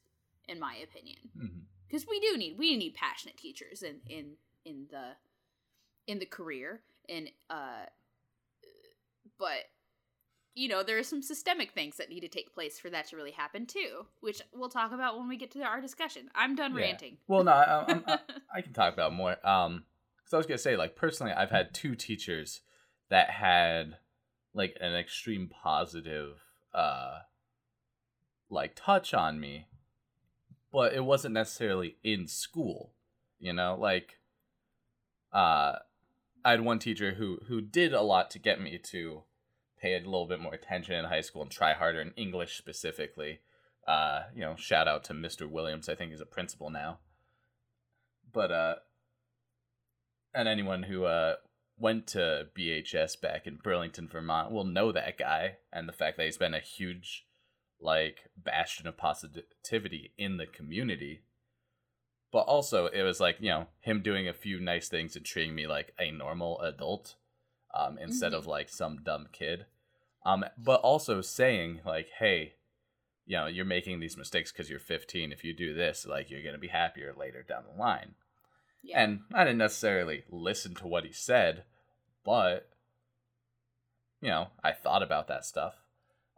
in 0.49 0.59
my 0.59 0.75
opinion 0.75 1.67
because 1.90 2.07
we 2.09 2.21
do 2.21 2.37
need 2.37 2.57
we 2.57 2.76
need 2.76 2.95
passionate 2.95 3.37
teachers 3.37 3.83
in 3.83 3.97
in 4.09 4.33
in 4.64 4.87
the 4.90 5.12
in 6.07 6.19
the 6.19 6.26
career 6.26 6.83
and 7.09 7.31
uh 7.49 7.85
but 9.38 9.64
you 10.61 10.69
know 10.69 10.83
there 10.83 10.99
are 10.99 11.02
some 11.02 11.23
systemic 11.23 11.73
things 11.73 11.97
that 11.97 12.11
need 12.11 12.21
to 12.21 12.29
take 12.29 12.52
place 12.55 12.79
for 12.79 12.90
that 12.90 13.07
to 13.07 13.17
really 13.17 13.31
happen 13.31 13.64
too 13.64 14.05
which 14.21 14.43
we'll 14.55 14.69
talk 14.69 14.93
about 14.93 15.17
when 15.17 15.26
we 15.26 15.37
get 15.37 15.50
to 15.50 15.62
our 15.62 15.81
discussion 15.81 16.29
i'm 16.35 16.55
done 16.55 16.75
Yeah. 16.75 16.87
ranting 16.87 17.17
Well, 17.26 17.45
no, 17.45 17.52
I, 17.52 17.93
I, 17.93 18.19
I 18.55 18.61
can 18.61 18.73
talk 18.73 18.93
about 18.93 19.12
more. 19.12 19.37
Um, 19.47 19.85
because 20.19 20.35
I 20.35 20.37
was 20.37 20.47
gonna 20.47 20.59
say, 20.59 20.76
like, 20.76 20.97
personally, 20.97 21.33
I've 21.33 21.50
had 21.50 21.73
two 21.73 21.95
teachers 21.95 22.61
that 23.09 23.31
had 23.31 23.97
like 24.55 24.76
an 24.81 24.95
extreme 24.95 25.49
positive, 25.49 26.43
uh, 26.75 27.21
like 28.49 28.73
touch 28.76 29.14
on 29.14 29.40
me, 29.40 29.67
but 30.73 30.93
it 30.93 31.05
wasn't 31.05 31.35
necessarily 31.35 31.97
in 32.02 32.26
school. 32.26 32.93
You 33.38 33.52
know, 33.52 33.76
like, 33.79 34.19
uh, 35.33 35.76
I 36.45 36.50
had 36.50 36.61
one 36.61 36.79
teacher 36.79 37.14
who 37.14 37.38
who 37.49 37.61
did 37.61 37.93
a 37.93 38.02
lot 38.02 38.31
to 38.33 38.38
get 38.38 38.61
me 38.61 38.79
to 38.79 39.23
pay 39.81 39.95
a 39.95 39.99
little 39.99 40.27
bit 40.27 40.41
more 40.41 40.55
attention 40.55 40.95
in 40.95 41.07
high 41.07 41.21
school 41.21 41.43
and 41.43 41.51
try 41.51 41.73
harder 41.73 42.01
in 42.01 42.13
English 42.17 42.57
specifically. 42.57 43.41
Uh, 43.87 44.23
you 44.35 44.43
know, 44.43 44.55
shout 44.57 44.87
out 44.87 45.05
to 45.05 45.15
Mr. 45.15 45.51
Williams. 45.51 45.89
I 45.89 45.95
think 45.95 46.11
he's 46.11 46.21
a 46.21 46.27
principal 46.27 46.71
now. 46.71 46.99
But 48.33 48.53
uh, 48.53 48.75
and 50.35 50.49
anyone 50.49 50.85
who 50.85 51.05
uh 51.05 51.37
went 51.79 52.07
to 52.07 52.47
BHS 52.57 53.21
back 53.21 53.47
in 53.47 53.57
Burlington, 53.57 54.07
Vermont, 54.07 54.53
will 54.53 54.65
know 54.65 54.93
that 54.93 55.19
guy 55.19 55.57
and 55.73 55.89
the 55.89 55.95
fact 55.95 56.19
that 56.19 56.27
he's 56.27 56.37
been 56.37 56.55
a 56.55 56.61
huge 56.61 57.27
like 57.81 58.29
bastion 58.37 58.87
of 58.87 58.99
positivity 58.99 60.13
in 60.19 60.37
the 60.37 60.47
community. 60.47 61.23
But 62.31 62.41
also, 62.41 62.87
it 62.87 63.03
was 63.03 63.19
like 63.19 63.37
you 63.41 63.49
know 63.49 63.67
him 63.81 64.03
doing 64.03 64.29
a 64.29 64.35
few 64.35 64.61
nice 64.61 64.89
things 64.89 65.17
and 65.17 65.25
treating 65.25 65.55
me 65.55 65.67
like 65.67 65.95
a 65.99 66.11
normal 66.11 66.61
adult, 66.61 67.17
um, 67.75 67.99
instead 67.99 68.33
Mhm. 68.33 68.37
of 68.37 68.47
like 68.47 68.69
some 68.69 69.03
dumb 69.03 69.29
kid. 69.33 69.67
Um, 70.25 70.45
but 70.59 70.81
also 70.83 71.21
saying 71.21 71.81
like, 71.85 72.09
hey, 72.19 72.55
you 73.27 73.37
know, 73.37 73.47
you're 73.47 73.65
making 73.65 74.00
these 74.00 74.17
mistakes 74.17 74.50
because 74.53 74.69
you're 74.69 74.79
15. 74.81 75.31
If 75.33 75.45
you 75.45 75.55
do 75.55 75.73
this, 75.73 76.05
like, 76.07 76.31
you're 76.31 76.43
gonna 76.43 76.59
be 76.59 76.69
happier 76.69 77.12
later 77.15 77.43
down 77.43 77.65
the 77.65 77.79
line. 77.79 78.15
yeah 78.83 79.00
And 79.03 79.21
I 79.33 79.45
didn't 79.45 79.59
necessarily 79.59 80.25
listen 80.31 80.75
to 80.77 80.87
what 80.87 81.05
he 81.05 81.12
said, 81.12 81.65
but 82.25 82.69
you 84.21 84.29
know, 84.29 84.49
I 84.62 84.73
thought 84.73 85.03
about 85.03 85.29
that 85.29 85.45
stuff. 85.47 85.75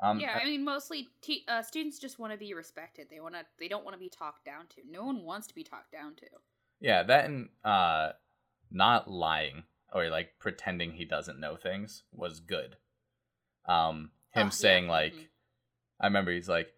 Um, 0.01 0.21
yeah, 0.21 0.37
I- 0.37 0.41
I 0.41 0.45
mean, 0.45 0.65
mostly 0.65 1.09
te- 1.21 1.45
uh, 1.49 1.63
students 1.63 1.99
just 1.99 2.19
want 2.19 2.33
to 2.33 2.39
be 2.39 2.55
respected. 2.55 3.09
They 3.11 3.21
want 3.21 3.35
to. 3.35 3.47
They 3.59 3.69
don't 3.69 3.85
want 3.85 3.95
to 3.95 3.99
be 4.01 4.09
talked 4.09 4.45
down 4.45 4.67
to. 4.69 4.83
No 4.89 5.05
one 5.05 5.23
wants 5.23 5.47
to 5.49 5.55
be 5.55 5.65
talked 5.65 5.93
down 5.93 6.15
to. 6.17 6.27
yeah, 6.81 7.03
that 7.05 7.25
and 7.27 7.49
uh, 7.65 8.13
not 8.71 9.09
lying 9.09 9.65
or 9.95 10.09
like 10.09 10.39
pretending 10.39 10.93
he 10.93 11.05
doesn't 11.05 11.41
know 11.41 11.57
things 11.57 12.05
was 12.13 12.41
good. 12.41 12.77
Um, 13.67 14.11
Oh, 14.35 14.41
him 14.41 14.47
yeah, 14.47 14.51
saying 14.51 14.89
like, 14.89 15.13
mhm. 15.13 15.27
I 16.01 16.07
remember 16.07 16.33
he's 16.33 16.49
like, 16.49 16.69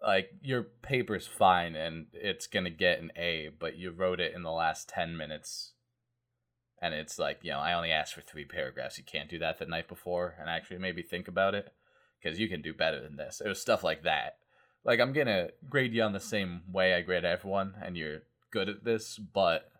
like 0.00 0.30
your 0.42 0.62
paper's 0.62 1.26
fine 1.26 1.74
and 1.74 2.06
it's 2.12 2.46
gonna 2.46 2.70
get 2.70 3.00
an 3.00 3.10
A, 3.16 3.50
but 3.58 3.76
you 3.76 3.90
wrote 3.90 4.20
it 4.20 4.32
in 4.34 4.42
the 4.42 4.52
last 4.52 4.88
ten 4.88 5.16
minutes, 5.16 5.72
and 6.80 6.94
it's 6.94 7.18
like, 7.18 7.40
you 7.42 7.50
know, 7.50 7.58
I 7.58 7.74
only 7.74 7.90
asked 7.90 8.14
for 8.14 8.20
three 8.22 8.44
paragraphs. 8.44 8.96
You 8.96 9.04
can't 9.04 9.28
do 9.28 9.38
that 9.40 9.58
the 9.58 9.66
night 9.66 9.88
before 9.88 10.36
and 10.40 10.48
actually 10.48 10.78
maybe 10.78 11.02
think 11.02 11.26
about 11.28 11.54
it 11.54 11.72
because 12.22 12.38
you 12.38 12.48
can 12.48 12.62
do 12.62 12.72
better 12.72 13.00
than 13.00 13.16
this. 13.16 13.42
It 13.44 13.48
was 13.48 13.60
stuff 13.60 13.82
like 13.82 14.04
that. 14.04 14.36
Like 14.84 15.00
I'm 15.00 15.12
gonna 15.12 15.48
grade 15.68 15.92
you 15.92 16.02
on 16.02 16.12
the 16.12 16.20
same 16.20 16.62
way 16.72 16.94
I 16.94 17.02
grade 17.02 17.24
everyone, 17.24 17.74
and 17.82 17.96
you're 17.96 18.22
good 18.52 18.68
at 18.68 18.84
this, 18.84 19.18
but 19.18 19.72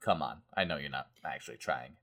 come 0.00 0.22
on, 0.22 0.42
I 0.56 0.64
know 0.64 0.76
you're 0.76 0.90
not 0.90 1.08
actually 1.24 1.56
trying. 1.56 1.96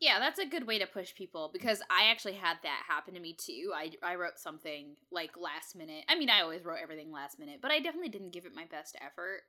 Yeah, 0.00 0.20
that's 0.20 0.38
a 0.38 0.46
good 0.46 0.66
way 0.66 0.78
to 0.78 0.86
push 0.86 1.14
people 1.14 1.50
because 1.52 1.82
I 1.90 2.10
actually 2.10 2.34
had 2.34 2.58
that 2.62 2.84
happen 2.86 3.14
to 3.14 3.20
me 3.20 3.32
too. 3.32 3.72
I, 3.74 3.90
I 4.02 4.14
wrote 4.14 4.38
something 4.38 4.94
like 5.10 5.32
last 5.36 5.74
minute. 5.74 6.04
I 6.08 6.16
mean, 6.16 6.30
I 6.30 6.42
always 6.42 6.64
wrote 6.64 6.78
everything 6.80 7.10
last 7.10 7.38
minute, 7.38 7.58
but 7.60 7.72
I 7.72 7.80
definitely 7.80 8.10
didn't 8.10 8.32
give 8.32 8.46
it 8.46 8.54
my 8.54 8.64
best 8.70 8.96
effort. 9.04 9.40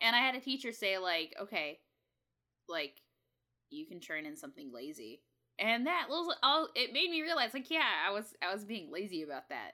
And 0.00 0.16
I 0.16 0.18
had 0.18 0.34
a 0.34 0.40
teacher 0.40 0.72
say, 0.72 0.98
like, 0.98 1.34
okay, 1.40 1.78
like, 2.68 2.94
you 3.70 3.86
can 3.86 4.00
turn 4.00 4.26
in 4.26 4.36
something 4.36 4.72
lazy. 4.72 5.22
And 5.58 5.86
that 5.86 6.06
little, 6.10 6.34
all, 6.42 6.68
it 6.74 6.92
made 6.92 7.10
me 7.10 7.22
realize, 7.22 7.54
like, 7.54 7.70
yeah, 7.70 7.88
I 8.06 8.12
was, 8.12 8.34
I 8.42 8.52
was 8.52 8.64
being 8.64 8.90
lazy 8.92 9.22
about 9.22 9.48
that. 9.50 9.72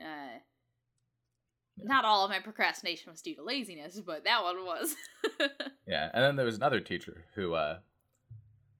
Uh. 0.00 0.38
Not 1.80 2.04
all 2.04 2.24
of 2.24 2.30
my 2.30 2.40
procrastination 2.40 3.12
was 3.12 3.22
due 3.22 3.36
to 3.36 3.42
laziness, 3.44 4.00
but 4.00 4.24
that 4.24 4.42
one 4.42 4.64
was. 4.64 4.94
Yeah, 5.88 6.10
and 6.12 6.22
then 6.22 6.36
there 6.36 6.44
was 6.44 6.56
another 6.56 6.80
teacher 6.80 7.24
who 7.34 7.54
uh, 7.54 7.78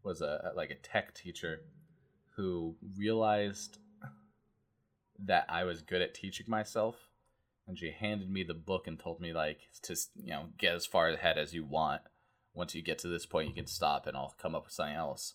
was 0.09 0.23
a 0.23 0.53
like 0.57 0.71
a 0.71 0.75
tech 0.75 1.15
teacher 1.15 1.61
who 2.37 2.75
realized 2.97 3.79
that 5.19 5.45
I 5.49 5.65
was 5.65 5.83
good 5.83 6.00
at 6.00 6.15
teaching 6.15 6.47
myself, 6.49 6.97
and 7.67 7.79
she 7.79 7.91
handed 7.91 8.31
me 8.31 8.43
the 8.43 8.55
book 8.55 8.87
and 8.87 8.99
told 8.99 9.21
me 9.21 9.33
like 9.35 9.61
to 9.83 9.95
you 10.17 10.31
know 10.31 10.47
get 10.57 10.75
as 10.75 10.87
far 10.87 11.11
ahead 11.11 11.37
as 11.37 11.53
you 11.53 11.65
want. 11.65 12.03
Once 12.55 12.75
you 12.75 12.83
get 12.83 12.99
to 12.99 13.09
this 13.09 13.27
point, 13.27 13.49
you 13.49 13.55
can 13.55 13.67
stop, 13.67 14.07
and 14.07 14.17
I'll 14.17 14.35
come 14.41 14.55
up 14.55 14.65
with 14.65 14.73
something 14.73 14.97
else. 14.97 15.35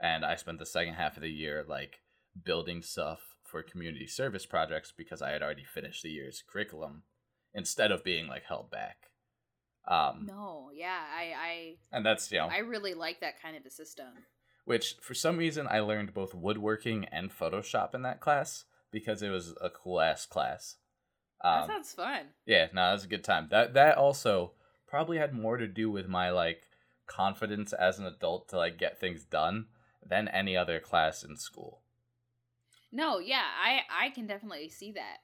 And 0.00 0.24
I 0.24 0.36
spent 0.36 0.58
the 0.58 0.66
second 0.66 0.94
half 0.94 1.16
of 1.16 1.22
the 1.22 1.28
year 1.28 1.64
like 1.68 2.00
building 2.42 2.82
stuff 2.82 3.34
for 3.42 3.62
community 3.62 4.06
service 4.06 4.46
projects 4.46 4.92
because 4.96 5.20
I 5.22 5.30
had 5.30 5.42
already 5.42 5.64
finished 5.64 6.02
the 6.02 6.10
year's 6.10 6.42
curriculum 6.46 7.02
instead 7.52 7.90
of 7.90 8.04
being 8.04 8.28
like 8.28 8.44
held 8.44 8.70
back. 8.70 9.10
Um, 9.86 10.24
no, 10.26 10.70
yeah, 10.74 11.02
I, 11.14 11.34
I 11.38 11.74
and 11.92 12.04
that's 12.06 12.30
you 12.32 12.38
know 12.38 12.48
I, 12.50 12.58
really 12.58 12.94
like 12.94 13.20
that 13.20 13.40
kind 13.42 13.56
of 13.56 13.66
a 13.66 13.70
system. 13.70 14.08
which 14.64 14.96
for 15.02 15.12
some 15.14 15.36
reason 15.36 15.66
I 15.70 15.80
learned 15.80 16.14
both 16.14 16.34
woodworking 16.34 17.04
and 17.06 17.30
Photoshop 17.30 17.94
in 17.94 18.02
that 18.02 18.20
class 18.20 18.64
because 18.90 19.22
it 19.22 19.28
was 19.30 19.54
a 19.60 19.68
cool 19.70 20.00
ass 20.00 20.24
class. 20.26 20.76
That 21.42 21.64
Um, 21.64 21.68
sounds 21.68 21.92
fun. 21.92 22.26
yeah, 22.46 22.68
no, 22.72 22.86
that 22.86 22.92
was 22.92 23.04
a 23.04 23.08
good 23.08 23.24
time. 23.24 23.48
That 23.50 23.74
that 23.74 23.98
also 23.98 24.52
probably 24.86 25.18
had 25.18 25.34
more 25.34 25.58
to 25.58 25.66
do 25.66 25.90
with 25.90 26.08
my 26.08 26.30
like 26.30 26.62
confidence 27.06 27.74
as 27.74 27.98
an 27.98 28.06
adult 28.06 28.48
to 28.48 28.56
like 28.56 28.78
get 28.78 28.98
things 28.98 29.24
done 29.24 29.66
than 30.06 30.28
any 30.28 30.56
other 30.56 30.80
class 30.80 31.22
in 31.22 31.36
school. 31.36 31.82
No, 32.90 33.18
yeah, 33.18 33.42
I 33.62 33.82
I 33.90 34.08
can 34.10 34.26
definitely 34.26 34.68
see 34.70 34.92
that. 34.92 35.18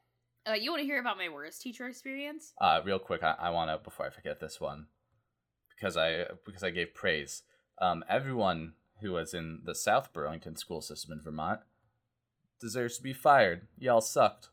Uh, 0.48 0.54
you 0.54 0.70
want 0.70 0.80
to 0.80 0.86
hear 0.86 1.00
about 1.00 1.18
my 1.18 1.28
worst 1.28 1.60
teacher 1.60 1.86
experience? 1.86 2.54
Uh, 2.60 2.80
real 2.84 2.98
quick, 2.98 3.22
I, 3.22 3.34
I 3.38 3.50
want 3.50 3.70
to 3.70 3.78
before 3.78 4.06
I 4.06 4.10
forget 4.10 4.40
this 4.40 4.60
one 4.60 4.86
because 5.74 5.96
I 5.96 6.24
because 6.46 6.62
I 6.62 6.70
gave 6.70 6.94
praise. 6.94 7.42
Um, 7.80 8.04
everyone 8.08 8.74
who 9.00 9.12
was 9.12 9.34
in 9.34 9.60
the 9.64 9.74
South 9.74 10.12
Burlington 10.12 10.56
school 10.56 10.80
system 10.80 11.12
in 11.12 11.20
Vermont 11.20 11.60
deserves 12.60 12.96
to 12.98 13.02
be 13.02 13.12
fired. 13.12 13.68
Y'all 13.78 14.00
sucked. 14.00 14.48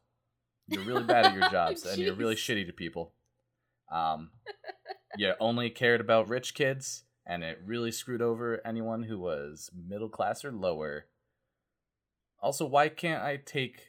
You're 0.67 0.84
really 0.84 1.03
bad 1.03 1.25
at 1.25 1.36
your 1.36 1.50
jobs, 1.51 1.86
and 1.86 1.98
you're 1.98 2.15
really 2.15 2.36
shitty 2.36 2.65
to 2.67 2.74
people. 2.74 3.13
Um, 3.91 4.32
you 5.17 5.34
only 5.39 5.70
cared 5.70 6.01
about 6.01 6.27
rich 6.27 6.53
kids, 6.53 7.03
and 7.25 7.44
it 7.44 7.60
really 7.65 7.91
screwed 7.91 8.22
over 8.22 8.62
anyone 8.65 9.03
who 9.03 9.20
was 9.20 9.70
middle 9.74 10.10
class 10.10 10.44
or 10.44 10.51
lower. 10.51 11.06
Also, 12.41 12.65
why 12.65 12.89
can't 12.89 13.24
I 13.24 13.38
take 13.38 13.88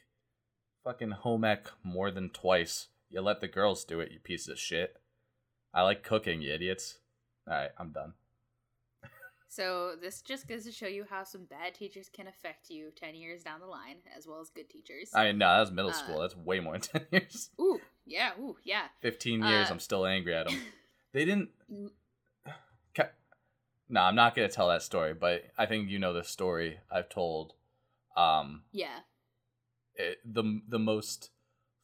fucking 0.83 1.11
home 1.11 1.43
ec 1.43 1.67
more 1.83 2.11
than 2.11 2.29
twice? 2.29 2.87
You 3.09 3.21
let 3.21 3.41
the 3.41 3.47
girls 3.47 3.83
do 3.83 3.99
it, 3.99 4.11
you 4.11 4.19
piece 4.19 4.47
of 4.47 4.59
shit. 4.59 4.97
I 5.73 5.81
like 5.83 6.03
cooking, 6.03 6.41
you 6.41 6.53
idiots. 6.53 6.99
Alright, 7.49 7.71
I'm 7.77 7.91
done. 7.91 8.13
So 9.51 9.95
this 9.99 10.21
just 10.21 10.47
goes 10.47 10.63
to 10.65 10.71
show 10.71 10.85
you 10.85 11.05
how 11.09 11.23
some 11.23 11.45
bad 11.45 11.73
teachers 11.73 12.07
can 12.07 12.27
affect 12.27 12.69
you 12.69 12.91
ten 12.95 13.15
years 13.15 13.41
down 13.41 13.59
the 13.59 13.65
line, 13.65 13.95
as 14.15 14.27
well 14.27 14.39
as 14.39 14.51
good 14.51 14.69
teachers. 14.69 15.09
I 15.13 15.25
mean, 15.25 15.39
no, 15.39 15.47
that 15.47 15.59
was 15.61 15.71
middle 15.71 15.89
Uh, 15.89 15.93
school. 15.95 16.19
That's 16.21 16.35
way 16.37 16.59
more 16.59 16.73
than 16.73 16.81
10 16.81 17.05
years. 17.11 17.49
Ooh, 17.59 17.79
yeah, 18.05 18.31
ooh, 18.39 18.57
yeah. 18.63 18.83
15 19.01 19.43
years, 19.43 19.69
Uh, 19.69 19.73
I'm 19.73 19.79
still 19.79 20.05
angry 20.05 20.35
at 20.35 20.47
them. 20.47 20.59
They 21.11 21.25
didn't. 21.25 21.49
Mm. 21.73 21.89
No, 23.91 24.01
I'm 24.01 24.13
not 24.13 24.35
going 24.35 24.47
to 24.47 24.53
tell 24.55 24.67
that 24.69 24.83
story, 24.83 25.15
but 25.15 25.45
I 25.57 25.65
think 25.65 25.89
you 25.89 25.97
know 25.97 26.13
the 26.13 26.23
story 26.23 26.79
I've 26.91 27.09
told. 27.09 27.53
Um, 28.15 28.61
Yeah. 28.71 28.99
It, 29.99 30.17
the 30.25 30.61
the 30.67 30.79
most 30.79 31.29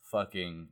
fucking 0.02 0.70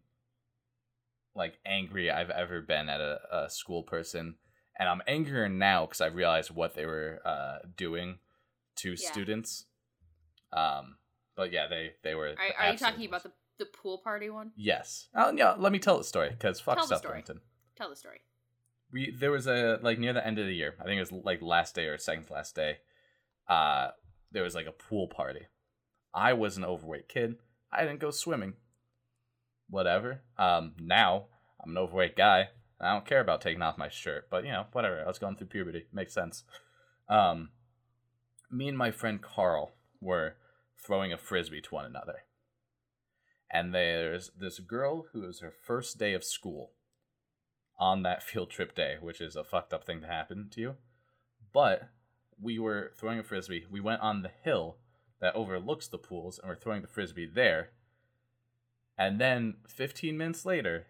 like 1.35 1.59
angry 1.65 2.09
I've 2.11 2.29
ever 2.29 2.61
been 2.61 2.89
at 2.89 3.01
a, 3.01 3.19
a 3.31 3.49
school 3.49 3.83
person, 3.83 4.35
and 4.77 4.87
I'm 4.89 5.01
angrier 5.07 5.49
now 5.49 5.85
because 5.85 6.01
I 6.01 6.07
realized 6.07 6.51
what 6.51 6.73
they 6.75 6.85
were 6.85 7.19
uh, 7.25 7.59
doing 7.75 8.19
to 8.77 8.91
Yeah. 8.91 9.11
students. 9.11 9.65
Um, 10.51 10.97
but 11.35 11.51
yeah, 11.51 11.67
they 11.67 11.93
they 12.03 12.15
were. 12.15 12.29
Are, 12.37 12.65
are 12.65 12.71
you 12.71 12.77
talking 12.77 13.05
about 13.07 13.23
the 13.23 13.31
the 13.59 13.65
pool 13.65 13.99
party 13.99 14.29
one? 14.29 14.51
Yes. 14.55 15.09
Oh 15.15 15.31
yeah. 15.35 15.55
Let 15.57 15.71
me 15.71 15.79
tell 15.79 15.97
the 15.97 16.03
story 16.03 16.29
because 16.29 16.59
fuck 16.59 16.77
Tell 16.77 16.85
the 16.85 16.95
South 16.95 16.99
story. 16.99 17.23
Tell 17.75 17.89
the 17.89 17.95
story. 17.95 18.21
we 18.91 19.11
there 19.11 19.31
was 19.31 19.47
a 19.47 19.79
like 19.81 19.97
near 19.99 20.13
the 20.13 20.25
end 20.25 20.37
of 20.37 20.45
the 20.45 20.53
year 20.53 20.75
i 20.79 20.83
think 20.83 20.97
it 20.97 20.99
was 20.99 21.11
like 21.25 21.41
last 21.41 21.73
day 21.73 21.85
or 21.87 21.97
second 21.97 22.29
last 22.29 22.53
day 22.55 22.77
uh 23.49 23.87
there 24.31 24.43
was 24.43 24.53
like 24.53 24.67
a 24.67 24.71
pool 24.71 25.07
party 25.07 25.47
i 26.13 26.33
was 26.33 26.57
an 26.57 26.65
overweight 26.65 27.07
kid. 27.07 27.35
I 27.71 27.83
didn't 27.83 27.99
go 27.99 28.11
swimming. 28.11 28.53
Whatever. 29.69 30.21
Um 30.37 30.73
now 30.79 31.25
i'm 31.63 31.71
an 31.71 31.77
overweight 31.77 32.15
guy. 32.15 32.49
I 32.79 32.91
don't 32.91 33.05
care 33.05 33.21
about 33.21 33.41
taking 33.41 33.61
off 33.61 33.77
my 33.77 33.89
shirt 33.89 34.29
but 34.29 34.45
you 34.45 34.51
know 34.51 34.65
whatever. 34.71 35.01
I 35.03 35.07
was 35.07 35.19
going 35.19 35.35
through 35.35 35.47
puberty. 35.47 35.85
Makes 35.91 36.13
sense. 36.13 36.43
Um 37.09 37.49
me 38.51 38.67
and 38.67 38.77
my 38.77 38.91
friend 38.91 39.21
carl 39.21 39.73
were 39.99 40.35
throwing 40.77 41.11
a 41.13 41.17
frisbee 41.17 41.61
to 41.61 41.73
one 41.73 41.85
another. 41.85 42.23
And 43.51 43.73
there's 43.73 44.31
this 44.37 44.59
girl 44.59 45.05
who 45.13 45.27
is 45.27 45.39
her 45.39 45.51
first 45.51 45.97
day 45.97 46.13
of 46.13 46.23
school 46.23 46.71
on 47.79 48.03
that 48.03 48.23
field 48.29 48.49
trip 48.49 48.75
day, 48.75 48.97
which 48.99 49.21
is 49.21 49.35
a 49.35 49.43
fucked 49.43 49.73
up 49.73 49.85
thing 49.85 50.01
to 50.01 50.07
happen 50.07 50.49
to 50.51 50.61
you. 50.61 50.75
But 51.53 51.89
we 52.41 52.57
were 52.57 52.91
throwing 52.97 53.19
a 53.19 53.23
frisbee. 53.23 53.65
We 53.69 53.79
went 53.79 54.01
on 54.01 54.23
the 54.23 54.31
hill 54.43 54.77
that 55.23 55.35
overlooks 55.35 55.87
the 55.87 55.97
pools 55.97 56.37
and 56.37 56.49
we're 56.49 56.55
throwing 56.55 56.81
the 56.81 56.87
frisbee 56.87 57.25
there. 57.25 57.69
And 58.97 59.21
then 59.21 59.55
15 59.69 60.17
minutes 60.17 60.45
later, 60.45 60.87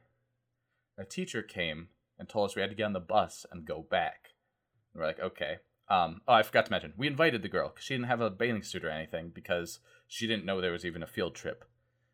a 0.98 1.06
teacher 1.06 1.44
came 1.44 1.90
and 2.18 2.28
told 2.28 2.50
us 2.50 2.56
we 2.56 2.63
had 2.63 2.72
to 2.72 2.75
get 2.75 2.86
on 2.86 2.94
the 2.94 3.00
bus 3.00 3.46
and 3.52 3.63
go 3.63 3.86
back. 3.88 4.30
And 4.92 5.00
we're 5.00 5.08
like, 5.08 5.20
okay. 5.20 5.58
Um, 5.88 6.22
oh, 6.28 6.34
I 6.34 6.42
forgot 6.42 6.66
to 6.66 6.72
mention, 6.72 6.94
we 6.98 7.06
invited 7.06 7.44
the 7.44 7.48
girl 7.48 7.70
because 7.70 7.86
she 7.86 7.94
didn't 7.94 8.08
have 8.08 8.22
a 8.22 8.32
bathing 8.32 8.63
suit 8.63 8.84
or 8.84 8.90
anything 8.90 9.30
because 9.30 9.78
she 10.08 10.25
didn't 10.25 10.46
know 10.46 10.60
there 10.60 10.72
was 10.72 10.86
even 10.86 11.04
a 11.04 11.08
field 11.08 11.36
trip. 11.36 11.63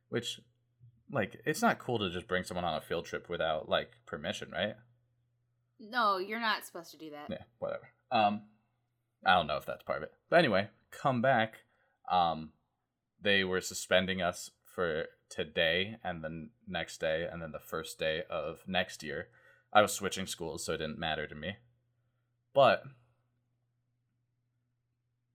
Which, 0.09 0.41
like, 1.09 1.39
it's 1.45 1.61
not 1.61 1.79
cool 1.79 1.99
to 1.99 2.09
just 2.09 2.27
bring 2.27 2.43
someone 2.43 2.65
on 2.65 2.75
a 2.75 2.81
field 2.81 3.05
trip 3.05 3.29
without, 3.29 3.69
like, 3.69 3.93
permission, 4.05 4.51
right? 4.51 4.75
No, 5.79 6.17
you're 6.17 6.41
not 6.41 6.65
supposed 6.65 6.91
to 6.91 6.97
do 6.97 7.12
that. 7.12 7.27
Yeah, 7.29 7.43
whatever. 7.60 7.88
Um, 8.12 8.41
I 9.25 9.36
don't 9.36 9.47
know 9.47 9.55
if 9.55 9.65
that's 9.65 9.84
part 9.84 9.99
of 9.99 10.03
it, 10.03 10.13
but 10.29 10.39
anyway, 10.39 10.67
come 10.91 11.21
back. 11.21 11.60
Um, 12.10 12.52
they 13.22 13.43
were 13.43 13.62
suspending 13.62 14.22
us 14.22 14.52
for 14.63 15.06
today 15.30 15.98
and 16.04 16.24
the 16.24 16.50
next 16.67 17.00
day, 17.00 17.28
and 17.32 17.41
then 17.41 17.52
the 17.52 17.60
first 17.60 18.00
day 18.00 18.24
of 18.30 18.60
next 18.67 19.04
year. 19.04 19.28
I 19.72 19.82
was 19.82 19.93
switching 19.93 20.26
schools, 20.26 20.65
so 20.65 20.74
it 20.74 20.78
didn't 20.78 20.98
matter 20.98 21.28
to 21.28 21.36
me. 21.36 21.58
But 22.54 22.84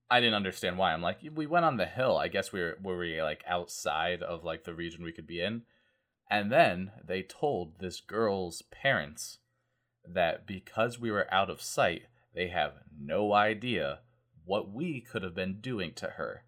I 0.09 0.19
didn't 0.19 0.35
understand 0.35 0.77
why. 0.77 0.93
I'm 0.93 1.01
like, 1.01 1.19
we 1.33 1.45
went 1.45 1.65
on 1.65 1.77
the 1.77 1.85
hill. 1.85 2.17
I 2.17 2.27
guess 2.27 2.51
we 2.51 2.61
were 2.61 2.77
were 2.81 2.97
we 2.97 3.21
like 3.21 3.43
outside 3.47 4.21
of 4.21 4.43
like 4.43 4.63
the 4.63 4.73
region 4.73 5.03
we 5.03 5.11
could 5.11 5.27
be 5.27 5.41
in. 5.41 5.63
And 6.29 6.51
then 6.51 6.91
they 7.03 7.21
told 7.21 7.79
this 7.79 8.01
girl's 8.01 8.61
parents 8.63 9.39
that 10.07 10.45
because 10.45 10.99
we 10.99 11.11
were 11.11 11.31
out 11.33 11.49
of 11.49 11.61
sight, 11.61 12.03
they 12.33 12.47
have 12.47 12.73
no 12.99 13.33
idea 13.33 13.99
what 14.43 14.71
we 14.71 15.01
could 15.01 15.23
have 15.23 15.35
been 15.35 15.59
doing 15.61 15.93
to 15.93 16.11
her. 16.11 16.43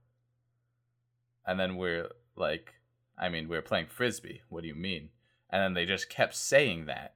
And 1.47 1.57
then 1.59 1.77
we're 1.77 2.09
like, 2.35 2.73
I 3.17 3.29
mean, 3.29 3.47
we 3.47 3.57
are 3.57 3.61
playing 3.61 3.87
frisbee. 3.87 4.41
What 4.49 4.61
do 4.61 4.67
you 4.67 4.75
mean? 4.75 5.09
And 5.49 5.63
then 5.63 5.73
they 5.73 5.85
just 5.85 6.09
kept 6.09 6.35
saying 6.35 6.85
that. 6.85 7.15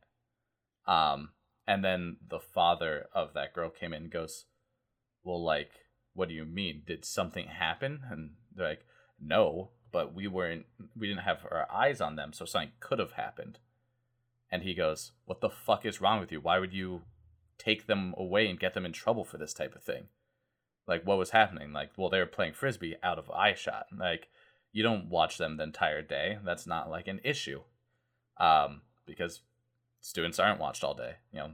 Um, 0.87 1.31
and 1.67 1.83
then 1.83 2.17
the 2.27 2.39
father 2.39 3.07
of 3.13 3.33
that 3.33 3.53
girl 3.53 3.69
came 3.69 3.93
in 3.93 4.03
and 4.03 4.11
goes, 4.11 4.45
Well, 5.23 5.43
like, 5.43 5.71
what 6.13 6.29
do 6.29 6.33
you 6.33 6.45
mean? 6.45 6.83
Did 6.87 7.05
something 7.05 7.47
happen? 7.47 8.01
And 8.09 8.31
they're 8.55 8.69
like, 8.69 8.85
No, 9.19 9.71
but 9.91 10.15
we 10.15 10.27
weren't, 10.27 10.65
we 10.97 11.07
didn't 11.07 11.23
have 11.23 11.45
our 11.51 11.67
eyes 11.71 11.99
on 12.01 12.15
them, 12.15 12.31
so 12.33 12.45
something 12.45 12.71
could 12.79 12.99
have 12.99 13.13
happened. 13.13 13.59
And 14.49 14.63
he 14.63 14.73
goes, 14.73 15.11
What 15.25 15.41
the 15.41 15.49
fuck 15.49 15.85
is 15.85 16.01
wrong 16.01 16.19
with 16.19 16.31
you? 16.31 16.39
Why 16.39 16.57
would 16.57 16.73
you 16.73 17.01
take 17.57 17.85
them 17.85 18.15
away 18.17 18.47
and 18.47 18.59
get 18.59 18.73
them 18.73 18.85
in 18.85 18.93
trouble 18.93 19.25
for 19.25 19.37
this 19.37 19.53
type 19.53 19.75
of 19.75 19.83
thing? 19.83 20.07
Like, 20.87 21.05
what 21.05 21.17
was 21.17 21.29
happening? 21.29 21.73
Like, 21.73 21.91
well, 21.97 22.09
they 22.09 22.19
were 22.19 22.25
playing 22.25 22.53
frisbee 22.53 22.95
out 23.03 23.19
of 23.19 23.29
eye 23.31 23.53
shot. 23.53 23.87
Like, 23.97 24.29
you 24.71 24.83
don't 24.83 25.09
watch 25.09 25.37
them 25.37 25.57
the 25.57 25.63
entire 25.63 26.01
day. 26.01 26.37
That's 26.43 26.67
not 26.67 26.89
like 26.89 27.07
an 27.07 27.21
issue. 27.23 27.61
Um, 28.37 28.81
because 29.05 29.41
students 29.99 30.39
aren't 30.39 30.59
watched 30.59 30.83
all 30.83 30.93
day, 30.93 31.15
you 31.31 31.39
know. 31.39 31.51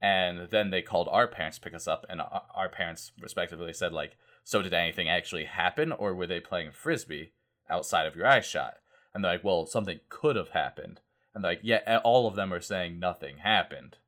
And 0.00 0.48
then 0.50 0.70
they 0.70 0.82
called 0.82 1.08
our 1.10 1.28
parents 1.28 1.58
to 1.58 1.62
pick 1.62 1.74
us 1.74 1.86
up, 1.86 2.04
and 2.08 2.20
our 2.20 2.42
our 2.54 2.68
parents 2.68 3.12
respectively 3.20 3.72
said, 3.72 3.92
like, 3.92 4.16
so 4.42 4.62
did 4.62 4.74
anything 4.74 5.08
actually 5.08 5.44
happen, 5.44 5.92
or 5.92 6.14
were 6.14 6.26
they 6.26 6.40
playing 6.40 6.72
frisbee 6.72 7.32
outside 7.70 8.06
of 8.06 8.16
your 8.16 8.26
eye 8.26 8.40
shot? 8.40 8.78
And 9.14 9.22
they're 9.22 9.32
like, 9.32 9.44
well, 9.44 9.66
something 9.66 10.00
could 10.08 10.36
have 10.36 10.50
happened. 10.50 11.00
And 11.34 11.44
like, 11.44 11.60
yeah, 11.62 12.00
all 12.04 12.26
of 12.26 12.34
them 12.34 12.52
are 12.52 12.60
saying 12.60 12.98
nothing 12.98 13.38
happened. 13.38 13.98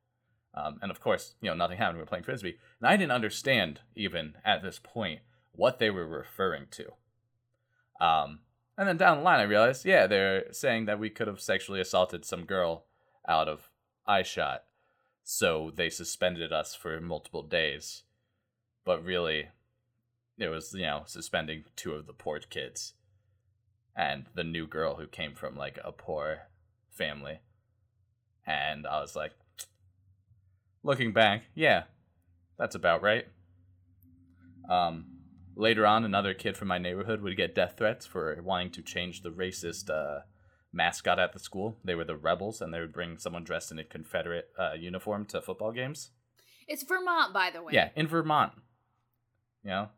Um, 0.55 0.79
and 0.81 0.89
of 0.89 1.01
course, 1.01 1.35
you 1.41 1.49
know, 1.49 1.55
nothing 1.55 1.77
happened. 1.77 1.97
We 1.97 2.03
were 2.03 2.07
playing 2.07 2.23
frisbee, 2.23 2.57
and 2.79 2.87
I 2.87 2.95
didn't 2.95 3.11
understand 3.11 3.81
even 3.95 4.35
at 4.45 4.63
this 4.63 4.79
point 4.81 5.19
what 5.51 5.79
they 5.79 5.89
were 5.89 6.07
referring 6.07 6.67
to. 6.71 6.85
Um, 8.03 8.39
and 8.77 8.87
then 8.87 8.97
down 8.97 9.17
the 9.17 9.23
line, 9.23 9.39
I 9.39 9.43
realized, 9.43 9.85
yeah, 9.85 10.07
they're 10.07 10.51
saying 10.51 10.85
that 10.85 10.99
we 10.99 11.09
could 11.09 11.27
have 11.27 11.41
sexually 11.41 11.81
assaulted 11.81 12.25
some 12.25 12.45
girl 12.45 12.85
out 13.27 13.47
of 13.47 13.69
eye 14.07 14.23
shot, 14.23 14.63
so 15.23 15.71
they 15.75 15.89
suspended 15.89 16.53
us 16.53 16.73
for 16.73 16.99
multiple 17.01 17.43
days. 17.43 18.03
But 18.85 19.03
really, 19.03 19.49
it 20.37 20.49
was 20.49 20.73
you 20.73 20.83
know 20.83 21.03
suspending 21.05 21.65
two 21.75 21.93
of 21.93 22.05
the 22.05 22.13
poor 22.13 22.39
kids, 22.39 22.93
and 23.95 24.25
the 24.35 24.43
new 24.43 24.67
girl 24.67 24.95
who 24.95 25.07
came 25.07 25.35
from 25.35 25.55
like 25.55 25.79
a 25.83 25.91
poor 25.91 26.43
family, 26.91 27.39
and 28.45 28.85
I 28.85 29.01
was 29.01 29.15
like, 29.15 29.33
looking 30.85 31.11
back, 31.11 31.45
yeah, 31.55 31.83
that's 32.57 32.75
about 32.75 33.01
right. 33.01 33.25
Um, 34.69 35.07
later 35.55 35.85
on, 35.85 36.05
another 36.05 36.33
kid 36.33 36.55
from 36.55 36.67
my 36.67 36.77
neighborhood 36.77 37.21
would 37.21 37.35
get 37.35 37.55
death 37.55 37.75
threats 37.77 38.05
for 38.05 38.37
wanting 38.41 38.71
to 38.71 38.81
change 38.81 39.21
the 39.21 39.31
racist 39.31 39.89
uh, 39.89 40.21
mascot 40.71 41.19
at 41.19 41.33
the 41.33 41.39
school. 41.39 41.77
They 41.83 41.95
were 41.95 42.05
the 42.05 42.15
rebels, 42.15 42.61
and 42.61 42.73
they 42.73 42.79
would 42.79 42.93
bring 42.93 43.17
someone 43.17 43.43
dressed 43.43 43.71
in 43.71 43.79
a 43.79 43.83
Confederate 43.83 44.49
uh, 44.57 44.73
uniform 44.73 45.25
to 45.25 45.41
football 45.41 45.71
games. 45.71 46.11
It's 46.67 46.83
Vermont, 46.83 47.33
by 47.33 47.49
the 47.51 47.61
way. 47.61 47.73
Yeah, 47.73 47.89
in 47.95 48.07
Vermont. 48.07 48.53
You 49.63 49.71
know, 49.71 49.89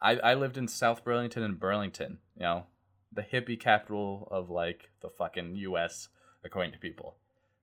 I 0.00 0.16
I 0.16 0.34
lived 0.34 0.56
in 0.56 0.68
South 0.68 1.04
Burlington 1.04 1.42
and 1.42 1.58
Burlington. 1.58 2.18
You 2.36 2.42
know, 2.42 2.66
the 3.12 3.22
hippie 3.22 3.58
capital 3.58 4.28
of 4.30 4.50
like 4.50 4.90
the 5.02 5.10
fucking 5.10 5.56
U.S. 5.56 6.08
according 6.44 6.72
to 6.72 6.78
people. 6.78 7.16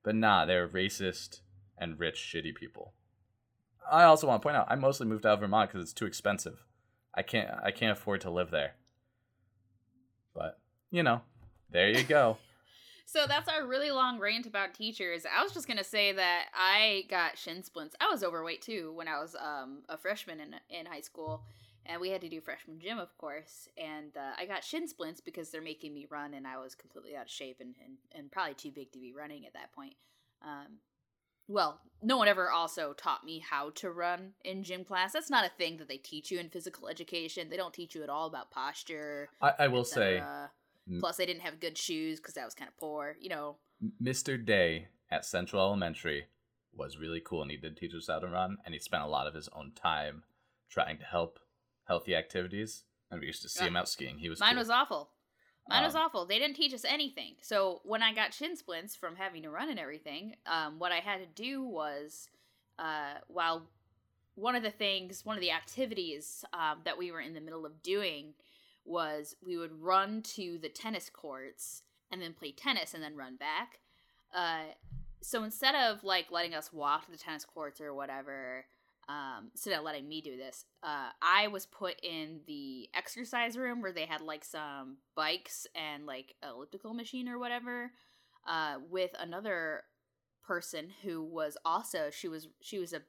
But 0.03 0.15
nah, 0.15 0.45
they're 0.45 0.67
racist 0.67 1.41
and 1.77 1.99
rich, 1.99 2.15
shitty 2.15 2.55
people. 2.55 2.93
I 3.89 4.03
also 4.03 4.27
want 4.27 4.41
to 4.41 4.45
point 4.45 4.57
out 4.57 4.67
I 4.69 4.75
mostly 4.75 5.07
moved 5.07 5.25
out 5.25 5.35
of 5.35 5.39
Vermont 5.41 5.69
because 5.69 5.83
it's 5.83 5.93
too 5.93 6.05
expensive. 6.05 6.63
I 7.13 7.23
can't 7.23 7.49
I 7.63 7.71
can't 7.71 7.97
afford 7.97 8.21
to 8.21 8.29
live 8.29 8.51
there. 8.51 8.75
But 10.33 10.59
you 10.91 11.03
know, 11.03 11.21
there 11.69 11.89
you 11.89 12.03
go. 12.03 12.37
So 13.03 13.25
that's 13.27 13.49
our 13.49 13.67
really 13.67 13.91
long 13.91 14.19
rant 14.19 14.45
about 14.45 14.73
teachers. 14.73 15.25
I 15.25 15.43
was 15.43 15.51
just 15.51 15.67
gonna 15.67 15.83
say 15.83 16.13
that 16.13 16.45
I 16.55 17.03
got 17.09 17.37
shin 17.37 17.61
splints. 17.61 17.93
I 17.99 18.09
was 18.09 18.23
overweight 18.23 18.61
too 18.61 18.93
when 18.95 19.09
I 19.09 19.19
was 19.19 19.35
um, 19.35 19.79
a 19.89 19.97
freshman 19.97 20.39
in 20.39 20.55
in 20.69 20.85
high 20.85 21.01
school, 21.01 21.43
and 21.85 21.99
we 21.99 22.09
had 22.09 22.21
to 22.21 22.29
do 22.29 22.39
freshman 22.39 22.79
gym, 22.79 22.99
of 22.99 23.17
course. 23.17 23.67
And 23.77 24.15
uh, 24.15 24.35
I 24.37 24.45
got 24.45 24.63
shin 24.63 24.87
splints 24.87 25.19
because 25.19 25.49
they're 25.49 25.61
making 25.61 25.93
me 25.93 26.07
run, 26.09 26.33
and 26.33 26.47
I 26.47 26.57
was 26.57 26.73
completely 26.73 27.15
out 27.17 27.23
of 27.23 27.29
shape 27.29 27.57
and, 27.59 27.75
and, 27.83 27.97
and 28.13 28.31
probably 28.31 28.53
too 28.53 28.71
big 28.71 28.93
to 28.93 28.99
be 28.99 29.11
running 29.11 29.45
at 29.45 29.53
that 29.55 29.73
point. 29.73 29.95
Um, 30.41 30.77
well, 31.47 31.79
no 32.01 32.17
one 32.17 32.27
ever 32.27 32.49
also 32.49 32.93
taught 32.93 33.23
me 33.23 33.39
how 33.39 33.69
to 33.75 33.91
run 33.91 34.31
in 34.43 34.63
gym 34.63 34.83
class. 34.83 35.13
That's 35.13 35.29
not 35.29 35.45
a 35.45 35.49
thing 35.49 35.77
that 35.77 35.87
they 35.87 35.97
teach 35.97 36.31
you 36.31 36.39
in 36.39 36.49
physical 36.49 36.87
education. 36.87 37.49
They 37.49 37.57
don't 37.57 37.73
teach 37.73 37.95
you 37.95 38.03
at 38.03 38.09
all 38.09 38.27
about 38.27 38.51
posture. 38.51 39.29
I, 39.41 39.53
I 39.59 39.67
will 39.67 39.83
say. 39.83 40.21
Plus, 40.99 41.19
I 41.19 41.25
didn't 41.25 41.43
have 41.43 41.59
good 41.59 41.77
shoes 41.77 42.19
because 42.19 42.37
I 42.37 42.43
was 42.43 42.55
kind 42.55 42.67
of 42.67 42.75
poor. 42.77 43.15
You 43.19 43.29
know, 43.29 43.57
Mr. 44.03 44.43
Day 44.43 44.87
at 45.09 45.25
Central 45.25 45.61
Elementary 45.61 46.25
was 46.73 46.97
really 46.97 47.21
cool, 47.23 47.41
and 47.41 47.51
he 47.51 47.57
did 47.57 47.77
teach 47.77 47.93
us 47.93 48.07
how 48.07 48.19
to 48.19 48.27
run, 48.27 48.57
and 48.65 48.73
he 48.73 48.79
spent 48.79 49.03
a 49.03 49.07
lot 49.07 49.27
of 49.27 49.33
his 49.33 49.49
own 49.55 49.71
time 49.75 50.23
trying 50.69 50.97
to 50.97 51.03
help 51.03 51.39
healthy 51.87 52.15
activities. 52.15 52.83
And 53.09 53.19
we 53.19 53.27
used 53.27 53.41
to 53.41 53.49
see 53.49 53.65
him 53.65 53.75
out 53.75 53.89
skiing. 53.89 54.19
He 54.19 54.29
was 54.29 54.39
mine 54.39 54.53
cool. 54.53 54.59
was 54.59 54.69
awful. 54.69 55.09
Mine 55.67 55.83
was 55.83 55.95
Um, 55.95 56.01
awful. 56.01 56.25
They 56.25 56.39
didn't 56.39 56.55
teach 56.55 56.73
us 56.73 56.83
anything. 56.83 57.35
So 57.41 57.81
when 57.83 58.03
I 58.03 58.13
got 58.13 58.33
shin 58.33 58.55
splints 58.57 58.95
from 58.95 59.15
having 59.15 59.43
to 59.43 59.49
run 59.49 59.69
and 59.69 59.79
everything, 59.79 60.35
um, 60.45 60.79
what 60.79 60.91
I 60.91 60.99
had 60.99 61.19
to 61.19 61.25
do 61.43 61.63
was, 61.63 62.29
uh, 62.77 63.15
while 63.27 63.69
one 64.35 64.55
of 64.55 64.63
the 64.63 64.71
things, 64.71 65.25
one 65.25 65.37
of 65.37 65.41
the 65.41 65.51
activities 65.51 66.43
um, 66.53 66.81
that 66.83 66.97
we 66.97 67.11
were 67.11 67.21
in 67.21 67.33
the 67.33 67.41
middle 67.41 67.65
of 67.65 67.81
doing 67.83 68.33
was 68.85 69.35
we 69.45 69.57
would 69.57 69.81
run 69.81 70.21
to 70.23 70.57
the 70.57 70.69
tennis 70.69 71.09
courts 71.09 71.83
and 72.11 72.21
then 72.21 72.33
play 72.33 72.51
tennis 72.51 72.93
and 72.93 73.03
then 73.03 73.15
run 73.15 73.35
back. 73.35 73.79
Uh, 74.33 74.63
so 75.21 75.43
instead 75.43 75.75
of 75.75 76.03
like 76.03 76.31
letting 76.31 76.55
us 76.55 76.73
walk 76.73 77.05
to 77.05 77.11
the 77.11 77.17
tennis 77.17 77.45
courts 77.45 77.79
or 77.79 77.93
whatever, 77.93 78.65
um, 79.11 79.49
instead 79.51 79.77
of 79.77 79.83
letting 79.83 80.07
me 80.07 80.21
do 80.21 80.37
this, 80.37 80.63
uh, 80.83 81.09
I 81.21 81.49
was 81.49 81.65
put 81.65 81.95
in 82.01 82.39
the 82.47 82.87
exercise 82.95 83.57
room 83.57 83.81
where 83.81 83.91
they 83.91 84.05
had 84.05 84.21
like 84.21 84.45
some 84.45 84.97
bikes 85.15 85.67
and 85.75 86.05
like 86.05 86.35
elliptical 86.47 86.93
machine 86.93 87.27
or 87.27 87.37
whatever, 87.37 87.91
uh, 88.47 88.75
with 88.89 89.11
another 89.19 89.83
person 90.47 90.87
who 91.03 91.23
was 91.23 91.57
also 91.65 92.09
she 92.09 92.27
was 92.27 92.47
she 92.61 92.79
was 92.79 92.93
a 92.93 93.01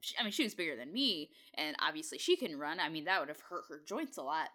she, 0.00 0.14
I 0.18 0.22
mean 0.22 0.32
she 0.32 0.42
was 0.42 0.54
bigger 0.54 0.76
than 0.76 0.92
me 0.92 1.30
and 1.54 1.76
obviously 1.80 2.18
she 2.18 2.36
couldn't 2.36 2.58
run. 2.58 2.80
I 2.80 2.88
mean 2.88 3.04
that 3.04 3.20
would 3.20 3.28
have 3.28 3.40
hurt 3.48 3.64
her 3.68 3.80
joints 3.86 4.16
a 4.16 4.22
lot. 4.22 4.48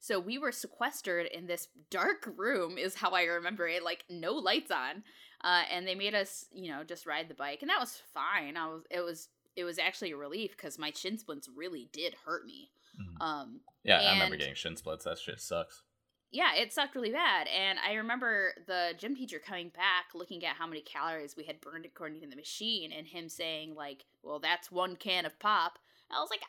So 0.00 0.18
we 0.18 0.36
were 0.36 0.52
sequestered 0.52 1.26
in 1.26 1.46
this 1.46 1.68
dark 1.88 2.28
room 2.36 2.76
is 2.76 2.96
how 2.96 3.12
I 3.12 3.22
remember 3.22 3.68
it, 3.68 3.84
like 3.84 4.04
no 4.10 4.32
lights 4.32 4.70
on. 4.70 5.04
Uh, 5.44 5.62
and 5.72 5.86
they 5.86 5.94
made 5.94 6.14
us, 6.14 6.46
you 6.52 6.70
know, 6.70 6.84
just 6.84 7.06
ride 7.06 7.28
the 7.28 7.34
bike, 7.34 7.62
and 7.62 7.70
that 7.70 7.80
was 7.80 8.00
fine. 8.12 8.56
I 8.56 8.66
was, 8.66 8.82
it 8.90 9.00
was, 9.00 9.28
it 9.56 9.64
was 9.64 9.78
actually 9.78 10.12
a 10.12 10.16
relief 10.16 10.52
because 10.56 10.78
my 10.78 10.92
shin 10.94 11.18
splints 11.18 11.48
really 11.54 11.88
did 11.92 12.14
hurt 12.24 12.44
me. 12.46 12.70
Mhm. 13.00 13.20
Um, 13.20 13.60
yeah, 13.84 14.00
I 14.00 14.12
remember 14.12 14.36
getting 14.36 14.54
shin 14.54 14.76
splints. 14.76 15.04
That 15.04 15.18
shit 15.18 15.40
sucks. 15.40 15.82
yeah, 16.30 16.54
it 16.54 16.72
sucked 16.72 16.94
really 16.94 17.10
bad. 17.12 17.46
And 17.48 17.78
I 17.78 17.92
remember 17.94 18.54
the 18.66 18.94
gym 18.96 19.14
teacher 19.14 19.38
coming 19.38 19.68
back, 19.68 20.14
looking 20.14 20.44
at 20.46 20.56
how 20.56 20.66
many 20.66 20.80
calories 20.80 21.36
we 21.36 21.44
had 21.44 21.60
burned 21.60 21.84
according 21.84 22.20
to 22.22 22.26
the 22.26 22.36
machine, 22.36 22.90
and 22.90 23.06
him 23.06 23.28
saying 23.28 23.74
like, 23.74 24.06
"Well, 24.22 24.38
that's 24.40 24.70
one 24.72 24.96
can 24.96 25.26
of 25.26 25.38
pop." 25.38 25.78
I 26.10 26.20
was 26.20 26.30
like, 26.30 26.42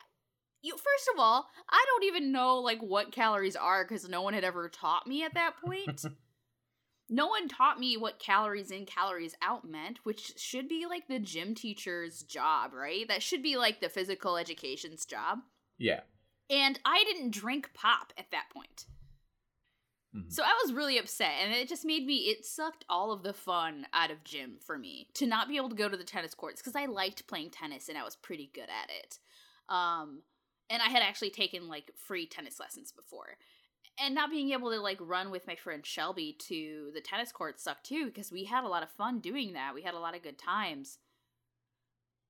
"You 0.62 0.72
first 0.72 1.10
of 1.12 1.18
all, 1.20 1.50
I 1.68 1.84
don't 1.88 2.04
even 2.04 2.32
know 2.32 2.56
like 2.60 2.80
what 2.80 3.12
calories 3.12 3.56
are 3.56 3.84
because 3.84 4.08
no 4.08 4.22
one 4.22 4.32
had 4.32 4.44
ever 4.44 4.68
taught 4.70 5.06
me 5.06 5.22
at 5.22 5.34
that 5.34 5.56
point." 5.62 6.02
no 7.08 7.26
one 7.26 7.48
taught 7.48 7.78
me 7.78 7.96
what 7.96 8.18
calories 8.18 8.70
in, 8.70 8.86
calories 8.86 9.34
out 9.42 9.68
meant, 9.68 9.98
which 10.04 10.38
should 10.38 10.68
be 10.68 10.86
like 10.86 11.06
the 11.08 11.18
gym 11.18 11.54
teacher's 11.54 12.22
job, 12.22 12.72
right? 12.72 13.06
That 13.08 13.22
should 13.22 13.42
be 13.42 13.56
like 13.56 13.80
the 13.80 13.88
physical 13.88 14.36
education's 14.36 15.04
job. 15.04 15.40
Yeah. 15.78 16.00
And 16.50 16.78
I 16.84 17.04
didn't 17.04 17.30
drink 17.30 17.70
pop 17.74 18.12
at 18.18 18.30
that 18.30 18.50
point. 18.52 18.86
Mhm. 20.14 20.32
So 20.32 20.42
I 20.42 20.58
was 20.62 20.72
really 20.72 20.96
upset, 20.98 21.40
and 21.40 21.52
it 21.52 21.68
just 21.68 21.84
made 21.84 22.06
me, 22.06 22.28
it 22.28 22.44
sucked 22.44 22.84
all 22.88 23.12
of 23.12 23.22
the 23.22 23.32
fun 23.32 23.86
out 23.92 24.10
of 24.10 24.22
gym 24.24 24.58
for 24.60 24.78
me 24.78 25.08
to 25.14 25.26
not 25.26 25.48
be 25.48 25.56
able 25.56 25.70
to 25.70 25.74
go 25.74 25.88
to 25.88 25.96
the 25.96 26.04
tennis 26.04 26.34
courts 26.34 26.60
because 26.60 26.76
I 26.76 26.86
liked 26.86 27.26
playing 27.26 27.50
tennis 27.50 27.88
and 27.88 27.98
I 27.98 28.04
was 28.04 28.16
pretty 28.16 28.50
good 28.54 28.68
at 28.68 28.90
it. 28.90 29.18
Um, 29.68 30.22
and 30.70 30.82
I 30.82 30.86
had 30.86 31.02
actually 31.02 31.30
taken 31.30 31.68
like 31.68 31.90
free 31.96 32.26
tennis 32.26 32.60
lessons 32.60 32.92
before. 32.92 33.38
And 33.98 34.14
not 34.14 34.30
being 34.30 34.50
able 34.50 34.70
to 34.70 34.80
like 34.80 34.98
run 35.00 35.30
with 35.30 35.46
my 35.46 35.54
friend 35.54 35.86
Shelby 35.86 36.36
to 36.48 36.90
the 36.94 37.00
tennis 37.00 37.30
court 37.30 37.60
sucked 37.60 37.86
too 37.86 38.06
because 38.06 38.32
we 38.32 38.44
had 38.44 38.64
a 38.64 38.68
lot 38.68 38.82
of 38.82 38.90
fun 38.90 39.20
doing 39.20 39.52
that. 39.52 39.74
We 39.74 39.82
had 39.82 39.94
a 39.94 40.00
lot 40.00 40.16
of 40.16 40.22
good 40.22 40.38
times. 40.38 40.98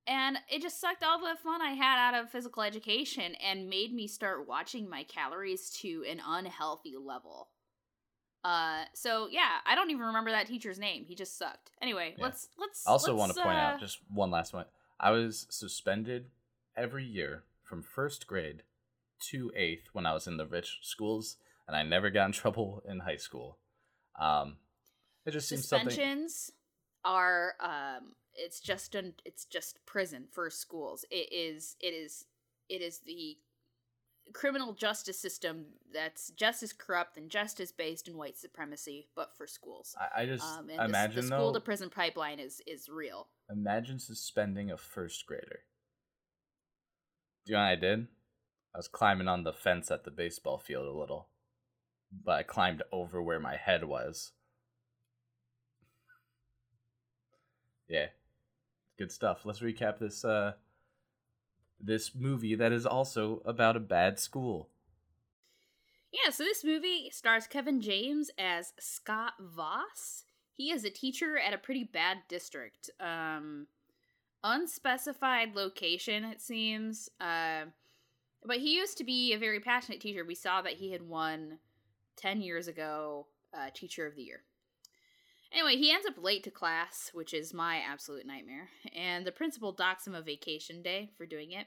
And 0.07 0.37
it 0.51 0.61
just 0.61 0.81
sucked 0.81 1.03
all 1.03 1.19
the 1.19 1.39
fun 1.43 1.63
I 1.63 1.71
had 1.71 1.99
out 1.99 2.23
of 2.23 2.31
physical 2.31 2.63
education 2.63 3.35
and 3.37 3.71
made 3.71 3.95
me 3.95 4.07
start 4.07 4.47
watching 4.47 4.89
my 4.89 5.05
calories 5.05 5.71
to 5.81 6.05
an 6.09 6.21
unhealthy 6.27 6.97
level. 7.03 7.49
Uh, 8.45 8.85
so 8.93 9.29
yeah, 9.31 9.61
I 9.65 9.75
don't 9.75 9.91
even 9.91 10.05
remember 10.05 10.31
that 10.31 10.47
teacher's 10.47 10.79
name. 10.79 11.07
He 11.07 11.15
just 11.15 11.39
sucked. 11.39 11.71
Anyway, 11.81 12.15
Yeah. 12.19 12.25
let's 12.25 12.49
let's. 12.59 12.87
I 12.87 12.91
also 12.91 13.13
let's, 13.13 13.19
want 13.21 13.35
to 13.35 13.43
point 13.43 13.57
uh, 13.57 13.61
out 13.61 13.81
just 13.81 14.01
one 14.13 14.31
last 14.31 14.53
one. 14.53 14.67
I 15.01 15.11
was 15.11 15.47
suspended 15.49 16.27
every 16.77 17.05
year 17.05 17.45
from 17.63 17.83
first 17.83 18.27
grade 18.27 18.63
to 19.31 19.51
eighth 19.57 19.89
when 19.95 20.05
I 20.05 20.13
was 20.13 20.27
in 20.27 20.37
the 20.37 20.47
rich 20.47 20.81
schools, 20.83 21.39
and 21.67 21.77
I 21.77 21.83
never 21.83 22.11
got 22.11 22.27
in 22.27 22.33
trouble 22.33 22.83
in 22.89 23.01
high 23.01 23.17
school. 23.17 23.59
Um, 24.21 24.57
it 25.27 25.33
just 25.33 25.49
seems 25.49 25.67
something. 25.67 25.91
suspensions 25.91 26.51
are 27.05 27.55
um 27.61 28.13
it's 28.35 28.61
just 28.61 28.95
an 28.95 29.15
it's 29.25 29.45
just 29.45 29.85
prison 29.85 30.25
for 30.31 30.49
schools 30.49 31.05
it 31.11 31.31
is 31.31 31.77
it 31.81 31.89
is 31.89 32.25
it 32.71 32.81
is 32.81 33.01
the 33.01 33.37
criminal 34.33 34.73
justice 34.73 35.19
system 35.19 35.67
that's 35.93 36.31
just 36.31 36.63
as 36.63 36.73
corrupt 36.73 37.19
and 37.19 37.31
just 37.31 37.61
as 37.61 37.73
based 37.73 38.09
in 38.09 38.17
white 38.17 38.39
supremacy 38.39 39.07
but 39.15 39.37
for 39.37 39.47
schools 39.47 39.95
I, 40.01 40.23
I 40.23 40.27
just 40.27 40.45
um 40.45 40.71
imagine 40.71 41.29
the 41.29 41.37
school 41.37 41.53
though. 41.53 41.59
to 41.59 41.65
prison 41.65 41.91
pipeline 41.91 42.39
is 42.39 42.63
is 42.67 42.89
real 42.89 43.29
Imagine 43.51 43.99
suspending 43.99 44.71
a 44.71 44.77
first 44.77 45.27
grader. 45.27 45.61
Do 47.45 47.53
you 47.53 47.59
know 47.59 47.65
what 47.65 47.71
I 47.71 47.75
did? 47.77 48.07
I 48.75 48.79
was 48.79 48.89
climbing 48.89 49.29
on 49.29 49.45
the 49.45 49.53
fence 49.53 49.91
at 49.91 50.05
the 50.05 50.11
baseball 50.11 50.59
field 50.59 50.87
a 50.87 50.99
little, 50.99 51.29
but 52.25 52.33
I 52.33 52.43
climbed 52.43 52.83
over 52.93 53.23
where 53.23 53.41
my 53.41 53.57
head 53.57 53.85
was. 53.85 54.33
Yeah, 57.89 58.07
good 58.99 59.13
stuff. 59.13 59.45
Let's 59.45 59.61
recap 59.61 59.99
this. 59.99 60.25
Uh, 60.25 60.53
this 61.81 62.15
movie 62.15 62.55
that 62.55 62.73
is 62.73 62.87
also 62.87 63.43
about 63.45 63.77
a 63.77 63.81
bad 63.81 64.19
school. 64.19 64.71
Yeah, 66.13 66.31
so 66.31 66.45
this 66.45 66.65
movie 66.65 67.11
stars 67.11 67.47
Kevin 67.47 67.81
James 67.81 68.31
as 68.39 68.73
Scott 68.79 69.35
Voss. 69.41 70.25
He 70.53 70.71
is 70.71 70.85
a 70.85 70.91
teacher 70.91 71.37
at 71.39 71.53
a 71.53 71.59
pretty 71.59 71.85
bad 71.85 72.19
district. 72.29 72.91
Um 73.01 73.67
unspecified 74.45 75.55
location 75.55 76.25
it 76.25 76.41
seems. 76.41 77.09
Uh, 77.21 77.65
but 78.47 78.59
he 78.59 78.77
used 78.77 78.99
to 78.99 79.05
be 79.05 79.33
a 79.33 79.39
very 79.39 79.59
passionate 79.59 80.01
teacher. 80.01 80.25
We 80.25 80.35
saw 80.35 80.63
that 80.63 80.75
he 80.75 80.93
had 80.93 81.03
won 81.03 81.59
10 82.17 82.41
years 82.41 82.69
ago 82.69 83.27
uh, 83.53 83.69
teacher 83.75 84.07
of 84.07 84.17
the 84.17 84.23
year. 84.23 84.41
Anyway, 85.53 85.77
he 85.77 85.93
ends 85.93 86.07
up 86.07 86.23
late 86.23 86.43
to 86.43 86.51
class, 86.51 87.11
which 87.13 87.33
is 87.33 87.55
my 87.55 87.79
absolute 87.79 88.27
nightmare, 88.27 88.69
and 88.95 89.25
the 89.25 89.31
principal 89.31 89.71
docks 89.71 90.07
him 90.07 90.15
a 90.15 90.21
vacation 90.21 90.83
day 90.83 91.11
for 91.17 91.27
doing 91.27 91.53
it. 91.53 91.67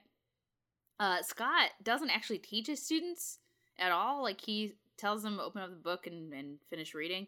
Uh, 1.00 1.22
Scott 1.22 1.70
doesn't 1.84 2.10
actually 2.10 2.40
teach 2.40 2.68
his 2.68 2.84
students 2.84 3.40
at 3.80 3.92
all. 3.92 4.24
Like 4.24 4.42
he 4.42 4.74
tells 4.98 5.24
them 5.24 5.40
open 5.40 5.62
up 5.62 5.70
the 5.70 5.76
book 5.76 6.08
and, 6.08 6.34
and 6.34 6.58
finish 6.70 6.94
reading. 6.94 7.28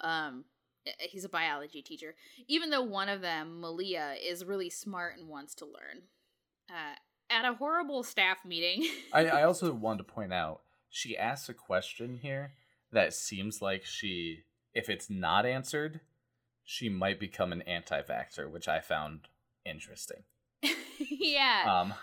Um, 0.00 0.44
he's 0.98 1.24
a 1.24 1.28
biology 1.28 1.82
teacher. 1.82 2.14
Even 2.48 2.70
though 2.70 2.82
one 2.82 3.08
of 3.08 3.20
them, 3.20 3.60
Malia, 3.60 4.14
is 4.22 4.44
really 4.44 4.70
smart 4.70 5.18
and 5.18 5.28
wants 5.28 5.54
to 5.56 5.64
learn. 5.64 6.02
Uh, 6.70 6.94
at 7.28 7.44
a 7.44 7.54
horrible 7.54 8.02
staff 8.02 8.38
meeting, 8.44 8.88
I, 9.12 9.26
I 9.26 9.42
also 9.42 9.72
wanted 9.72 9.98
to 9.98 10.04
point 10.04 10.32
out 10.32 10.60
she 10.90 11.16
asks 11.16 11.48
a 11.48 11.54
question 11.54 12.18
here 12.22 12.52
that 12.92 13.14
seems 13.14 13.60
like 13.60 13.84
she, 13.84 14.44
if 14.74 14.88
it's 14.88 15.10
not 15.10 15.46
answered, 15.46 16.00
she 16.64 16.88
might 16.88 17.20
become 17.20 17.52
an 17.52 17.62
anti 17.62 18.00
vaxxer, 18.02 18.50
which 18.50 18.68
I 18.68 18.80
found 18.80 19.28
interesting. 19.64 20.24
yeah. 20.98 21.80
Um, 21.80 21.94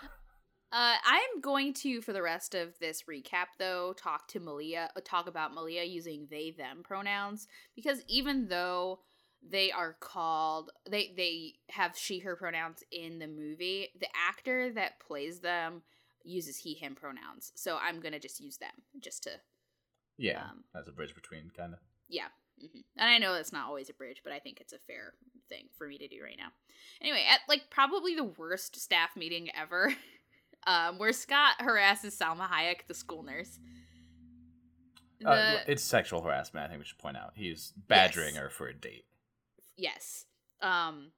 Uh, 0.74 0.96
I'm 1.06 1.40
going 1.40 1.72
to, 1.74 2.00
for 2.00 2.12
the 2.12 2.20
rest 2.20 2.56
of 2.56 2.76
this 2.80 3.04
recap, 3.08 3.46
though, 3.60 3.94
talk 3.96 4.26
to 4.28 4.40
Malia, 4.40 4.90
uh, 4.96 5.00
talk 5.04 5.28
about 5.28 5.54
Malia 5.54 5.84
using 5.84 6.26
they 6.28 6.50
them 6.50 6.82
pronouns 6.82 7.46
because 7.76 8.02
even 8.08 8.48
though 8.48 8.98
they 9.48 9.70
are 9.70 9.96
called, 10.00 10.72
they 10.90 11.12
they 11.16 11.52
have 11.70 11.96
she 11.96 12.18
her 12.18 12.34
pronouns 12.34 12.82
in 12.90 13.20
the 13.20 13.28
movie, 13.28 13.90
the 14.00 14.08
actor 14.28 14.72
that 14.72 14.98
plays 14.98 15.38
them 15.38 15.82
uses 16.24 16.56
he 16.58 16.74
him 16.74 16.94
pronouns. 16.94 17.52
So 17.54 17.76
I'm 17.80 18.00
gonna 18.00 18.18
just 18.18 18.40
use 18.40 18.56
them 18.58 18.72
just 19.00 19.22
to 19.24 19.30
yeah, 20.16 20.44
Um, 20.50 20.64
as 20.74 20.86
a 20.88 20.92
bridge 20.92 21.14
between 21.14 21.50
kind 21.56 21.72
of. 21.74 21.80
yeah. 22.08 22.28
hmm 22.60 22.80
And 22.96 23.08
I 23.10 23.18
know 23.18 23.34
that's 23.34 23.52
not 23.52 23.66
always 23.66 23.90
a 23.90 23.94
bridge, 23.94 24.20
but 24.22 24.32
I 24.32 24.38
think 24.38 24.60
it's 24.60 24.72
a 24.72 24.78
fair 24.78 25.14
thing 25.48 25.68
for 25.76 25.86
me 25.88 25.98
to 25.98 26.06
do 26.08 26.22
right 26.22 26.36
now. 26.38 26.48
Anyway, 27.00 27.24
at 27.28 27.40
like 27.48 27.68
probably 27.70 28.14
the 28.14 28.24
worst 28.24 28.76
staff 28.80 29.16
meeting 29.16 29.50
ever, 29.56 29.92
um, 30.66 30.98
where 30.98 31.12
Scott 31.12 31.56
harasses 31.60 32.16
Salma 32.18 32.48
Hayek, 32.48 32.86
the 32.86 32.94
school 32.94 33.22
nurse. 33.24 33.58
The, 35.20 35.28
Uh, 35.30 35.58
it's 35.66 35.82
sexual 35.82 36.22
harassment. 36.22 36.64
I 36.64 36.68
think 36.68 36.80
we 36.80 36.84
should 36.84 36.98
point 36.98 37.16
out 37.16 37.32
he's 37.34 37.72
badgering 37.76 38.34
Yes. 38.34 38.42
her 38.42 38.50
for 38.50 38.66
a 38.68 38.74
date. 38.74 39.06
yes. 39.76 40.26
Um, 40.60 41.10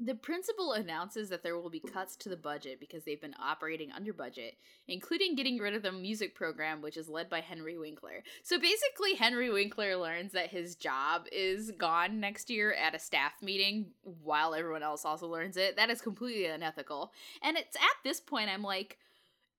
The 0.00 0.14
principal 0.14 0.74
announces 0.74 1.28
that 1.28 1.42
there 1.42 1.58
will 1.58 1.70
be 1.70 1.80
cuts 1.80 2.14
to 2.18 2.28
the 2.28 2.36
budget 2.36 2.78
because 2.78 3.02
they've 3.02 3.20
been 3.20 3.34
operating 3.42 3.90
under 3.90 4.12
budget, 4.12 4.54
including 4.86 5.34
getting 5.34 5.58
rid 5.58 5.74
of 5.74 5.82
the 5.82 5.90
music 5.90 6.36
program, 6.36 6.80
which 6.80 6.96
is 6.96 7.08
led 7.08 7.28
by 7.28 7.40
Henry 7.40 7.76
Winkler. 7.76 8.22
So 8.44 8.60
basically, 8.60 9.14
Henry 9.14 9.50
Winkler 9.50 9.96
learns 9.96 10.30
that 10.32 10.50
his 10.50 10.76
job 10.76 11.26
is 11.32 11.72
gone 11.72 12.20
next 12.20 12.48
year 12.48 12.72
at 12.74 12.94
a 12.94 12.98
staff 13.00 13.32
meeting 13.42 13.86
while 14.02 14.54
everyone 14.54 14.84
else 14.84 15.04
also 15.04 15.26
learns 15.26 15.56
it. 15.56 15.74
That 15.74 15.90
is 15.90 16.00
completely 16.00 16.46
unethical. 16.46 17.12
And 17.42 17.56
it's 17.56 17.74
at 17.74 18.04
this 18.04 18.20
point 18.20 18.50
I'm 18.50 18.62
like, 18.62 18.98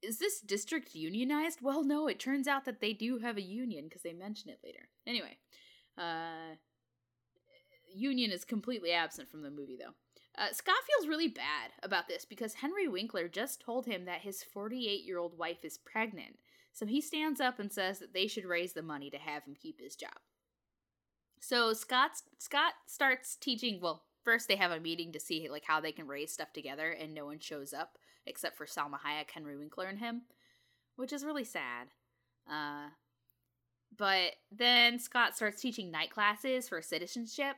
is 0.02 0.20
this 0.20 0.40
district 0.40 0.96
unionized? 0.96 1.60
Well, 1.62 1.84
no, 1.84 2.08
it 2.08 2.18
turns 2.18 2.48
out 2.48 2.64
that 2.64 2.80
they 2.80 2.94
do 2.94 3.18
have 3.20 3.36
a 3.36 3.42
union 3.42 3.86
because 3.86 4.04
they 4.04 4.14
mention 4.14 4.50
it 4.50 4.60
later. 4.64 4.88
Anyway, 5.06 5.38
uh, 5.98 6.56
union 7.94 8.32
is 8.32 8.46
completely 8.46 8.94
absent 8.94 9.30
from 9.30 9.42
the 9.42 9.52
movie 9.52 9.78
though. 9.78 9.94
Uh, 10.38 10.54
Scott 10.54 10.78
feels 10.88 11.10
really 11.10 11.28
bad 11.28 11.72
about 11.84 12.08
this 12.08 12.26
because 12.26 12.56
Henry 12.56 12.88
Winkler 12.88 13.28
just 13.28 13.62
told 13.62 13.86
him 13.86 14.06
that 14.06 14.22
his 14.22 14.44
48 14.44 15.04
year 15.04 15.18
old 15.18 15.38
wife 15.38 15.64
is 15.64 15.78
pregnant. 15.78 16.38
So 16.72 16.86
he 16.86 17.02
stands 17.02 17.42
up 17.42 17.60
and 17.60 17.72
says 17.72 18.00
that 18.00 18.14
they 18.14 18.28
should 18.28 18.46
raise 18.46 18.74
the 18.74 18.82
money 18.82 19.10
to 19.10 19.18
have 19.18 19.44
him 19.44 19.56
keep 19.60 19.82
his 19.82 19.96
job. 19.96 20.18
So 21.40 21.74
Scott 21.74 22.12
Scott 22.38 22.74
starts 22.86 23.36
teaching. 23.36 23.80
Well, 23.82 24.04
first 24.24 24.48
they 24.48 24.56
have 24.56 24.72
a 24.72 24.80
meeting 24.80 25.12
to 25.14 25.20
see 25.20 25.50
like 25.50 25.64
how 25.66 25.82
they 25.82 25.92
can 25.92 26.08
raise 26.08 26.32
stuff 26.32 26.54
together, 26.54 26.92
and 26.92 27.14
no 27.14 27.26
one 27.26 27.40
shows 27.40 27.74
up 27.74 27.98
except 28.26 28.58
for 28.58 28.66
Salma 28.66 29.00
Hayek, 29.06 29.32
Henry 29.34 29.58
Winkler, 29.58 29.88
and 29.88 30.00
him, 30.00 30.22
which 30.96 31.12
is 31.12 31.24
really 31.26 31.44
sad. 31.44 31.88
Uh, 32.50 32.90
but 33.98 34.34
then 34.52 35.00
Scott 35.00 35.36
starts 35.36 35.62
teaching 35.62 35.90
night 35.90 36.12
classes 36.12 36.70
for 36.70 36.82
citizenship, 36.82 37.56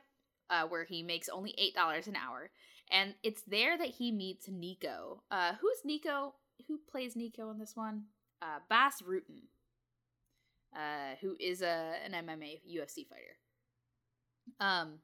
uh, 0.52 0.66
where 0.68 0.84
he 0.84 1.02
makes 1.02 1.28
only 1.28 1.54
eight 1.58 1.74
dollars 1.74 2.06
an 2.06 2.14
hour, 2.14 2.50
and 2.90 3.14
it's 3.22 3.42
there 3.42 3.76
that 3.78 3.88
he 3.88 4.12
meets 4.12 4.48
Nico. 4.48 5.22
Uh, 5.30 5.54
who's 5.60 5.78
Nico? 5.84 6.34
Who 6.68 6.78
plays 6.90 7.16
Nico 7.16 7.50
in 7.50 7.58
this 7.58 7.74
one? 7.74 8.04
Uh, 8.42 8.58
Bas 8.68 9.02
Rutten, 9.02 9.48
uh, 10.76 11.16
who 11.20 11.34
is 11.40 11.62
a 11.62 11.94
an 12.04 12.12
MMA 12.12 12.60
UFC 12.70 13.08
fighter. 13.08 13.38
Um, 14.60 14.98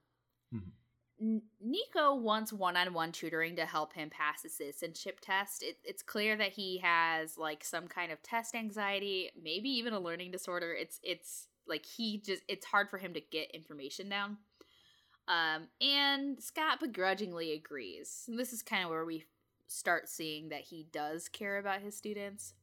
mm-hmm. 0.55 1.39
Nico 1.61 2.15
wants 2.15 2.53
one-on-one 2.53 3.11
tutoring 3.11 3.57
to 3.57 3.67
help 3.67 3.93
him 3.93 4.11
pass 4.11 4.43
the 4.43 4.49
citizenship 4.49 5.19
test. 5.21 5.65
It, 5.65 5.79
it's 5.83 6.03
clear 6.03 6.37
that 6.37 6.53
he 6.53 6.79
has 6.79 7.37
like 7.39 7.65
some 7.65 7.89
kind 7.89 8.13
of 8.13 8.23
test 8.23 8.55
anxiety, 8.55 9.31
maybe 9.41 9.71
even 9.71 9.95
a 9.95 10.01
learning 10.01 10.31
disorder. 10.31 10.75
It's 10.75 11.01
it's 11.03 11.49
like 11.67 11.87
he 11.87 12.19
just 12.19 12.43
it's 12.49 12.67
hard 12.67 12.91
for 12.91 12.99
him 12.99 13.15
to 13.15 13.21
get 13.21 13.51
information 13.53 14.11
down. 14.11 14.37
Um, 15.29 15.69
and 15.81 16.43
Scott 16.43 16.81
begrudgingly 16.81 17.53
agrees. 17.53 18.25
And 18.27 18.39
this 18.39 18.53
is 18.53 18.63
kind 18.63 18.85
of 18.85 18.91
where 18.91 19.05
we 19.05 19.25
start 19.67 20.09
seeing 20.09 20.49
that 20.49 20.63
he 20.63 20.87
does 20.91 21.29
care 21.29 21.59
about 21.59 21.83
his 21.83 21.95
students. 21.95 22.55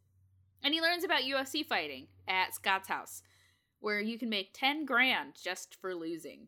And 0.63 0.73
he 0.73 0.81
learns 0.81 1.03
about 1.03 1.21
UFC 1.21 1.63
fighting 1.63 2.07
at 2.27 2.55
Scott's 2.55 2.87
house, 2.87 3.21
where 3.79 4.01
you 4.01 4.17
can 4.17 4.29
make 4.29 4.53
10 4.53 4.85
grand 4.85 5.33
just 5.41 5.75
for 5.79 5.93
losing. 5.93 6.47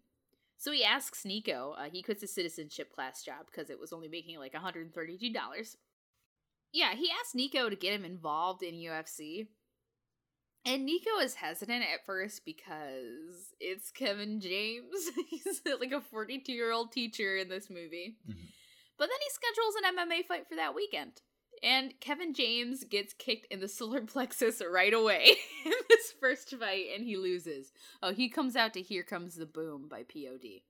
So 0.57 0.71
he 0.71 0.83
asks 0.83 1.23
Nico, 1.23 1.75
uh, 1.77 1.89
he 1.91 2.01
quits 2.01 2.21
his 2.21 2.33
citizenship 2.33 2.91
class 2.91 3.23
job 3.23 3.45
because 3.45 3.69
it 3.69 3.79
was 3.79 3.93
only 3.93 4.07
making 4.07 4.39
like 4.39 4.53
$132. 4.53 5.75
Yeah, 6.73 6.95
he 6.95 7.11
asks 7.11 7.35
Nico 7.35 7.69
to 7.69 7.75
get 7.75 7.93
him 7.93 8.03
involved 8.03 8.63
in 8.63 8.73
UFC, 8.73 9.47
and 10.67 10.85
Nico 10.85 11.17
is 11.21 11.35
hesitant 11.35 11.81
at 11.81 12.05
first 12.05 12.43
because 12.43 13.55
it's 13.59 13.89
Kevin 13.89 14.41
James. 14.41 15.09
He's 15.29 15.61
like 15.79 15.93
a 15.93 16.01
42 16.01 16.51
year 16.51 16.73
old 16.73 16.91
teacher 16.91 17.37
in 17.37 17.47
this 17.47 17.69
movie. 17.69 18.17
Mm-hmm. 18.29 18.45
But 18.97 19.09
then 19.09 19.19
he 19.21 19.29
schedules 19.29 19.75
an 19.77 19.95
MMA 19.95 20.25
fight 20.25 20.47
for 20.49 20.55
that 20.55 20.75
weekend. 20.75 21.21
And 21.63 21.99
Kevin 22.01 22.33
James 22.33 22.83
gets 22.83 23.13
kicked 23.13 23.47
in 23.51 23.61
the 23.61 23.67
solar 23.67 24.01
plexus 24.01 24.61
right 24.69 24.93
away 24.93 25.37
in 25.65 25.71
this 25.89 26.13
first 26.19 26.53
fight 26.57 26.87
and 26.93 27.05
he 27.05 27.15
loses. 27.15 27.71
Oh, 28.03 28.13
he 28.13 28.27
comes 28.27 28.57
out 28.57 28.73
to 28.73 28.81
Here 28.81 29.03
Comes 29.03 29.35
the 29.35 29.45
Boom 29.45 29.87
by 29.87 30.03
POD. 30.03 30.61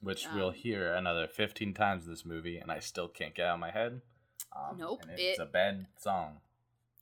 Which 0.00 0.26
um, 0.26 0.36
we'll 0.36 0.50
hear 0.52 0.94
another 0.94 1.26
15 1.26 1.74
times 1.74 2.04
in 2.04 2.10
this 2.10 2.24
movie, 2.24 2.58
and 2.58 2.72
I 2.72 2.80
still 2.80 3.06
can't 3.06 3.34
get 3.36 3.46
out 3.46 3.54
of 3.54 3.60
my 3.60 3.70
head. 3.70 4.00
Um, 4.54 4.78
nope. 4.78 5.04
it's 5.16 5.38
it, 5.38 5.42
a 5.42 5.46
bad 5.46 5.86
song 5.96 6.40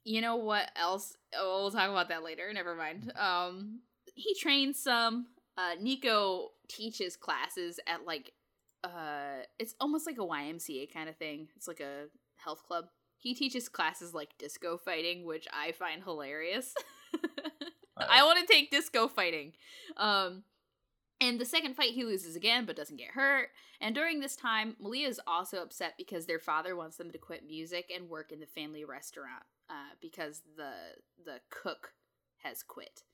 you 0.05 0.21
know 0.21 0.37
what 0.37 0.71
else? 0.77 1.15
Oh, 1.37 1.63
we'll 1.63 1.71
talk 1.71 1.91
about 1.91 2.09
that 2.09 2.25
later. 2.25 2.51
Never 2.53 2.75
mind. 2.75 3.13
Um, 3.17 3.81
he 4.15 4.35
trains 4.35 4.83
some. 4.83 5.27
Uh, 5.59 5.75
Nico 5.81 6.49
teaches 6.69 7.17
classes 7.17 7.79
at 7.87 8.07
like, 8.07 8.33
uh, 8.83 9.43
it's 9.59 9.75
almost 9.81 10.07
like 10.07 10.17
a 10.17 10.27
YMCA 10.27 10.93
kind 10.93 11.09
of 11.09 11.17
thing. 11.17 11.49
It's 11.57 11.69
like 11.69 11.81
a 11.81 12.07
health 12.37 12.63
club. 12.67 12.87
He 13.19 13.35
teaches 13.35 13.69
classes 13.69 14.15
like 14.15 14.31
disco 14.39 14.79
fighting, 14.79 15.27
which 15.27 15.47
I 15.53 15.73
find 15.73 16.03
hilarious. 16.03 16.73
I 17.99 18.25
want 18.25 18.39
to 18.39 18.53
take 18.53 18.71
disco 18.71 19.09
fighting. 19.09 19.53
Um, 19.99 20.45
and 21.21 21.39
the 21.39 21.45
second 21.45 21.75
fight, 21.75 21.91
he 21.91 22.05
loses 22.05 22.35
again, 22.35 22.65
but 22.65 22.77
doesn't 22.77 22.97
get 22.97 23.09
hurt. 23.09 23.49
And 23.83 23.95
during 23.95 24.21
this 24.21 24.37
time, 24.37 24.77
Malia 24.81 25.07
is 25.07 25.21
also 25.27 25.59
upset 25.59 25.95
because 25.99 26.25
their 26.25 26.39
father 26.39 26.75
wants 26.75 26.97
them 26.97 27.11
to 27.11 27.19
quit 27.19 27.47
music 27.47 27.91
and 27.95 28.09
work 28.09 28.33
in 28.33 28.41
the 28.41 28.47
family 28.47 28.87
restaurant 28.87 29.43
uh, 29.71 29.95
because 30.01 30.43
the 30.57 30.73
the 31.25 31.41
cook 31.49 31.95
has 32.43 32.63
quit. 32.63 33.05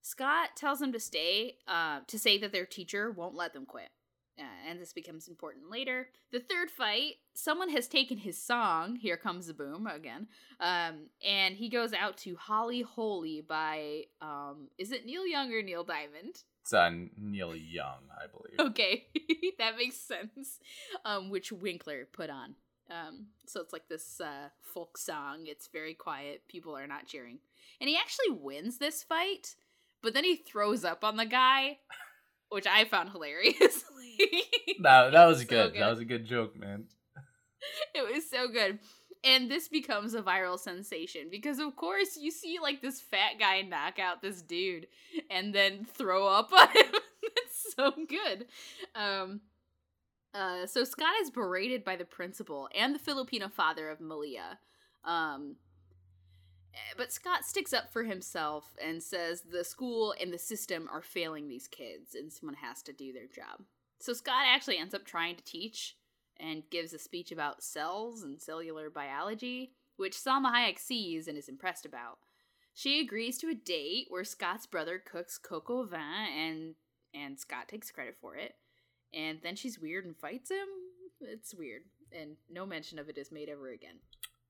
Scott 0.00 0.50
tells 0.56 0.78
them 0.78 0.92
to 0.92 1.00
stay, 1.00 1.56
uh, 1.66 2.00
to 2.06 2.18
say 2.18 2.38
that 2.38 2.52
their 2.52 2.64
teacher 2.64 3.10
won't 3.10 3.34
let 3.34 3.52
them 3.52 3.66
quit. 3.66 3.90
Uh, 4.38 4.70
and 4.70 4.80
this 4.80 4.92
becomes 4.92 5.26
important 5.26 5.68
later. 5.68 6.08
The 6.30 6.38
third 6.38 6.70
fight, 6.70 7.14
someone 7.34 7.70
has 7.70 7.88
taken 7.88 8.18
his 8.18 8.40
song, 8.40 8.94
Here 8.94 9.16
Comes 9.16 9.48
the 9.48 9.54
Boom, 9.54 9.88
again, 9.88 10.28
um, 10.60 11.08
and 11.26 11.56
he 11.56 11.68
goes 11.68 11.92
out 11.92 12.16
to 12.18 12.36
Holly 12.36 12.82
Holy 12.82 13.40
by, 13.40 14.04
um, 14.22 14.68
is 14.78 14.92
it 14.92 15.04
Neil 15.04 15.26
Young 15.26 15.52
or 15.52 15.60
Neil 15.60 15.82
Diamond? 15.82 16.44
It's 16.62 16.72
uh, 16.72 16.90
Neil 17.16 17.56
Young, 17.56 18.04
I 18.16 18.26
believe. 18.28 18.70
Okay, 18.70 19.06
that 19.58 19.76
makes 19.76 19.96
sense. 19.96 20.60
Um, 21.04 21.30
which 21.30 21.50
Winkler 21.50 22.06
put 22.12 22.30
on. 22.30 22.54
Um, 22.90 23.26
so 23.46 23.60
it's 23.60 23.72
like 23.72 23.88
this 23.88 24.20
uh, 24.20 24.48
folk 24.60 24.96
song. 24.96 25.44
It's 25.44 25.68
very 25.68 25.94
quiet. 25.94 26.42
People 26.48 26.76
are 26.76 26.86
not 26.86 27.06
cheering. 27.06 27.38
And 27.80 27.88
he 27.88 27.96
actually 27.96 28.30
wins 28.30 28.78
this 28.78 29.02
fight, 29.02 29.54
but 30.02 30.14
then 30.14 30.24
he 30.24 30.36
throws 30.36 30.84
up 30.84 31.04
on 31.04 31.16
the 31.16 31.26
guy, 31.26 31.78
which 32.50 32.66
I 32.66 32.84
found 32.84 33.10
hilarious. 33.10 33.84
no, 34.80 35.10
that 35.10 35.26
was 35.26 35.44
good. 35.44 35.72
good. 35.72 35.82
That 35.82 35.90
was 35.90 36.00
a 36.00 36.04
good 36.04 36.24
joke, 36.24 36.56
man. 36.56 36.84
It 37.94 38.14
was 38.14 38.28
so 38.28 38.48
good. 38.48 38.78
And 39.24 39.50
this 39.50 39.68
becomes 39.68 40.14
a 40.14 40.22
viral 40.22 40.58
sensation 40.58 41.28
because, 41.30 41.58
of 41.58 41.74
course, 41.74 42.16
you 42.16 42.30
see 42.30 42.58
like 42.62 42.80
this 42.80 43.00
fat 43.00 43.32
guy 43.38 43.62
knock 43.62 43.98
out 43.98 44.22
this 44.22 44.42
dude 44.42 44.86
and 45.28 45.52
then 45.54 45.84
throw 45.84 46.26
up 46.28 46.52
on 46.52 46.68
him. 46.68 46.92
it's 47.22 47.74
so 47.74 47.92
good. 48.08 48.46
Um, 48.94 49.40
uh, 50.38 50.66
so 50.66 50.84
Scott 50.84 51.14
is 51.20 51.30
berated 51.30 51.84
by 51.84 51.96
the 51.96 52.04
principal 52.04 52.68
and 52.74 52.94
the 52.94 53.00
Filipino 53.00 53.48
father 53.48 53.90
of 53.90 54.00
Malia. 54.00 54.58
Um, 55.04 55.56
eh, 56.74 56.94
but 56.96 57.12
Scott 57.12 57.44
sticks 57.44 57.72
up 57.72 57.92
for 57.92 58.04
himself 58.04 58.76
and 58.82 59.02
says 59.02 59.42
the 59.42 59.64
school 59.64 60.14
and 60.20 60.32
the 60.32 60.38
system 60.38 60.88
are 60.92 61.02
failing 61.02 61.48
these 61.48 61.66
kids 61.66 62.14
and 62.14 62.32
someone 62.32 62.56
has 62.56 62.82
to 62.82 62.92
do 62.92 63.12
their 63.12 63.26
job. 63.26 63.64
So 63.98 64.12
Scott 64.12 64.44
actually 64.46 64.78
ends 64.78 64.94
up 64.94 65.04
trying 65.04 65.34
to 65.36 65.44
teach 65.44 65.96
and 66.38 66.62
gives 66.70 66.92
a 66.92 67.00
speech 67.00 67.32
about 67.32 67.64
cells 67.64 68.22
and 68.22 68.40
cellular 68.40 68.90
biology, 68.90 69.72
which 69.96 70.16
Salma 70.16 70.52
Hayek 70.52 70.78
sees 70.78 71.26
and 71.26 71.36
is 71.36 71.48
impressed 71.48 71.84
about. 71.84 72.18
She 72.74 73.00
agrees 73.00 73.38
to 73.38 73.48
a 73.48 73.56
date 73.56 74.06
where 74.08 74.22
Scott's 74.22 74.66
brother 74.66 75.02
cooks 75.04 75.40
au 75.50 75.84
vin 75.84 76.00
and 76.00 76.74
and 77.12 77.40
Scott 77.40 77.66
takes 77.66 77.90
credit 77.90 78.16
for 78.20 78.36
it 78.36 78.54
and 79.14 79.38
then 79.42 79.56
she's 79.56 79.78
weird 79.78 80.04
and 80.04 80.16
fights 80.16 80.50
him. 80.50 80.66
It's 81.20 81.54
weird, 81.54 81.82
and 82.12 82.36
no 82.50 82.66
mention 82.66 82.98
of 82.98 83.08
it 83.08 83.18
is 83.18 83.32
made 83.32 83.48
ever 83.48 83.70
again. 83.70 83.96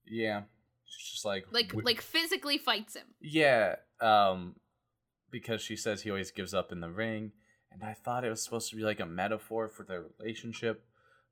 Yeah, 0.07 0.43
she's 0.85 1.13
just 1.13 1.25
like 1.25 1.47
like 1.53 1.73
like 1.75 2.01
physically 2.01 2.59
fights 2.59 2.95
him. 2.97 3.07
Yeah, 3.21 3.77
um, 4.01 4.57
because 5.31 5.63
she 5.63 5.77
says 5.77 6.03
he 6.03 6.11
always 6.11 6.31
gives 6.31 6.55
up 6.55 6.73
in 6.73 6.81
the 6.81 6.91
ring, 6.91 7.33
and 7.73 7.83
I 7.83 7.95
thought 7.95 8.25
it 8.25 8.31
was 8.31 8.43
supposed 8.43 8.71
to 8.71 8.77
be 8.77 8.83
like 8.83 9.01
a 9.01 9.07
metaphor 9.07 9.69
for 9.69 9.85
their 9.85 10.05
relationship, 10.19 10.85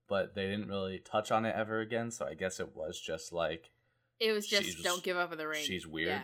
but 0.09 0.35
they 0.35 0.47
didn't 0.47 0.69
really 0.69 0.99
touch 0.99 1.31
on 1.31 1.45
it 1.45 1.55
ever 1.57 1.81
again. 1.81 2.11
So 2.11 2.27
I 2.27 2.35
guess 2.35 2.61
it 2.61 2.75
was 2.75 2.99
just 2.99 3.33
like 3.33 3.71
it 4.21 4.33
was 4.33 4.47
just 4.47 4.83
don't 4.83 5.03
give 5.03 5.17
up 5.17 5.33
in 5.33 5.39
the 5.39 5.49
ring. 5.49 5.65
She's 5.65 5.87
weird. 5.87 6.23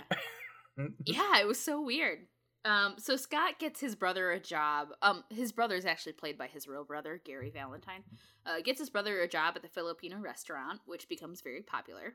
Yeah. 0.78 0.86
yeah, 1.04 1.40
it 1.40 1.46
was 1.46 1.60
so 1.60 1.80
weird. 1.82 2.20
Um, 2.64 2.94
so 2.96 3.16
Scott 3.16 3.58
gets 3.58 3.80
his 3.80 3.96
brother 3.96 4.30
a 4.30 4.38
job. 4.38 4.88
Um, 5.02 5.24
his 5.30 5.50
brother 5.50 5.74
is 5.74 5.84
actually 5.84 6.12
played 6.12 6.38
by 6.38 6.46
his 6.46 6.68
real 6.68 6.84
brother, 6.84 7.20
Gary 7.24 7.50
Valentine. 7.50 8.04
Uh, 8.46 8.60
gets 8.62 8.78
his 8.78 8.90
brother 8.90 9.20
a 9.20 9.28
job 9.28 9.54
at 9.56 9.62
the 9.62 9.68
Filipino 9.68 10.18
restaurant, 10.18 10.80
which 10.86 11.08
becomes 11.08 11.40
very 11.40 11.62
popular. 11.62 12.14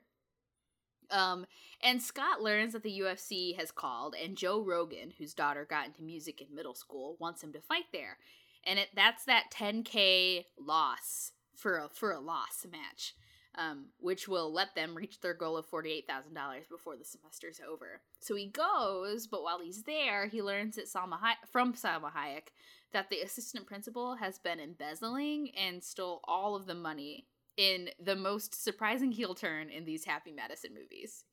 Um, 1.09 1.45
and 1.81 2.01
Scott 2.01 2.41
learns 2.41 2.73
that 2.73 2.83
the 2.83 2.99
UFC 2.99 3.55
has 3.57 3.71
called, 3.71 4.15
and 4.21 4.37
Joe 4.37 4.61
Rogan, 4.61 5.13
whose 5.17 5.33
daughter 5.33 5.65
got 5.69 5.87
into 5.87 6.03
music 6.03 6.41
in 6.41 6.55
middle 6.55 6.75
school, 6.75 7.17
wants 7.19 7.43
him 7.43 7.53
to 7.53 7.61
fight 7.61 7.85
there. 7.93 8.17
And 8.65 8.79
it 8.79 8.89
that's 8.95 9.23
that 9.25 9.45
10k 9.53 10.45
loss 10.59 11.31
for 11.55 11.77
a 11.77 11.89
for 11.89 12.11
a 12.11 12.19
loss 12.19 12.65
match, 12.69 13.15
um, 13.57 13.85
which 13.99 14.27
will 14.27 14.51
let 14.53 14.75
them 14.75 14.95
reach 14.95 15.19
their 15.19 15.33
goal 15.33 15.57
of 15.57 15.65
forty 15.65 15.91
eight 15.91 16.07
thousand 16.07 16.33
dollars 16.33 16.65
before 16.69 16.95
the 16.95 17.03
semester's 17.03 17.59
over. 17.67 18.01
So 18.19 18.35
he 18.35 18.47
goes, 18.47 19.27
but 19.27 19.43
while 19.43 19.59
he's 19.59 19.83
there, 19.83 20.27
he 20.27 20.41
learns 20.41 20.75
that 20.75 20.87
Salma 20.87 21.19
Hay- 21.19 21.47
from 21.51 21.73
Salma 21.73 22.11
Hayek 22.11 22.49
that 22.93 23.09
the 23.09 23.19
assistant 23.19 23.65
principal 23.65 24.15
has 24.15 24.39
been 24.39 24.59
embezzling 24.59 25.51
and 25.57 25.83
stole 25.83 26.21
all 26.23 26.55
of 26.55 26.67
the 26.67 26.75
money 26.75 27.27
in 27.57 27.89
the 27.99 28.15
most 28.15 28.63
surprising 28.63 29.11
heel 29.11 29.33
turn 29.35 29.69
in 29.69 29.83
these 29.83 30.05
Happy 30.05 30.31
Madison 30.31 30.71
movies. 30.73 31.25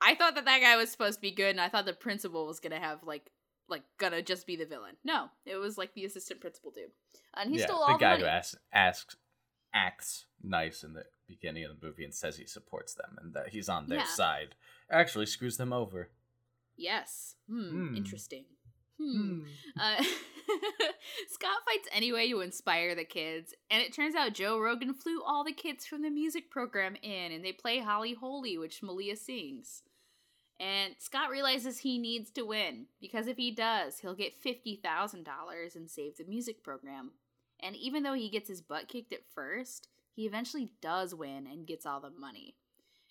I 0.00 0.14
thought 0.14 0.34
that 0.34 0.46
that 0.46 0.60
guy 0.60 0.76
was 0.76 0.90
supposed 0.90 1.18
to 1.18 1.22
be 1.22 1.30
good, 1.30 1.50
and 1.50 1.60
I 1.60 1.68
thought 1.68 1.84
the 1.84 1.92
principal 1.92 2.46
was 2.46 2.58
gonna 2.58 2.80
have 2.80 3.04
like 3.04 3.30
like 3.68 3.82
gonna 3.98 4.22
just 4.22 4.46
be 4.46 4.56
the 4.56 4.66
villain. 4.66 4.96
No, 5.04 5.28
it 5.46 5.56
was 5.56 5.78
like 5.78 5.94
the 5.94 6.04
assistant 6.04 6.40
principal 6.40 6.72
dude, 6.72 6.90
and 7.34 7.50
he 7.50 7.60
yeah, 7.60 7.66
stole 7.66 7.82
all 7.82 7.92
the 7.92 7.98
the 7.98 8.00
guy 8.00 8.16
who 8.18 8.24
asks, 8.24 8.56
asks 8.72 9.16
acts 9.74 10.26
nice 10.42 10.82
in 10.82 10.94
the 10.94 11.04
beginning 11.34 11.64
of 11.64 11.70
the 11.80 11.86
movie 11.86 12.04
and 12.04 12.14
says 12.14 12.36
he 12.36 12.46
supports 12.46 12.94
them 12.94 13.16
and 13.20 13.32
that 13.34 13.48
he's 13.48 13.68
on 13.68 13.86
their 13.88 13.98
Yeah. 14.00 14.04
side 14.06 14.54
actually 14.90 15.26
screws 15.26 15.56
them 15.56 15.72
over. 15.72 16.10
Yes. 16.76 17.36
Hmm. 17.48 17.70
Hmm. 17.88 17.96
Interesting. 17.96 18.44
Hmm. 18.98 19.40
Uh, 19.78 20.02
Scott 21.28 21.58
fights 21.64 21.88
anyway 21.92 22.28
to 22.30 22.40
inspire 22.40 22.94
the 22.94 23.04
kids, 23.04 23.54
and 23.70 23.82
it 23.82 23.92
turns 23.92 24.14
out 24.14 24.34
Joe 24.34 24.58
Rogan 24.58 24.94
flew 24.94 25.22
all 25.22 25.44
the 25.44 25.52
kids 25.52 25.86
from 25.86 26.02
the 26.02 26.10
music 26.10 26.50
program 26.50 26.96
in, 27.02 27.32
and 27.32 27.44
they 27.44 27.52
play 27.52 27.78
Holly 27.78 28.14
Holy, 28.14 28.58
which 28.58 28.82
Malia 28.82 29.16
sings. 29.16 29.82
And 30.60 30.94
Scott 30.98 31.30
realizes 31.30 31.78
he 31.78 31.98
needs 31.98 32.30
to 32.32 32.42
win 32.42 32.86
because 33.00 33.26
if 33.26 33.36
he 33.36 33.50
does, 33.50 33.98
he'll 33.98 34.14
get 34.14 34.36
fifty 34.36 34.76
thousand 34.76 35.24
dollars 35.24 35.74
and 35.74 35.90
save 35.90 36.16
the 36.16 36.24
music 36.24 36.62
program. 36.62 37.12
And 37.60 37.74
even 37.76 38.02
though 38.02 38.14
he 38.14 38.28
gets 38.28 38.48
his 38.48 38.60
butt 38.60 38.88
kicked 38.88 39.12
at 39.12 39.26
first, 39.34 39.88
he 40.14 40.26
eventually 40.26 40.70
does 40.80 41.14
win 41.14 41.46
and 41.46 41.66
gets 41.66 41.86
all 41.86 42.00
the 42.00 42.10
money. 42.10 42.54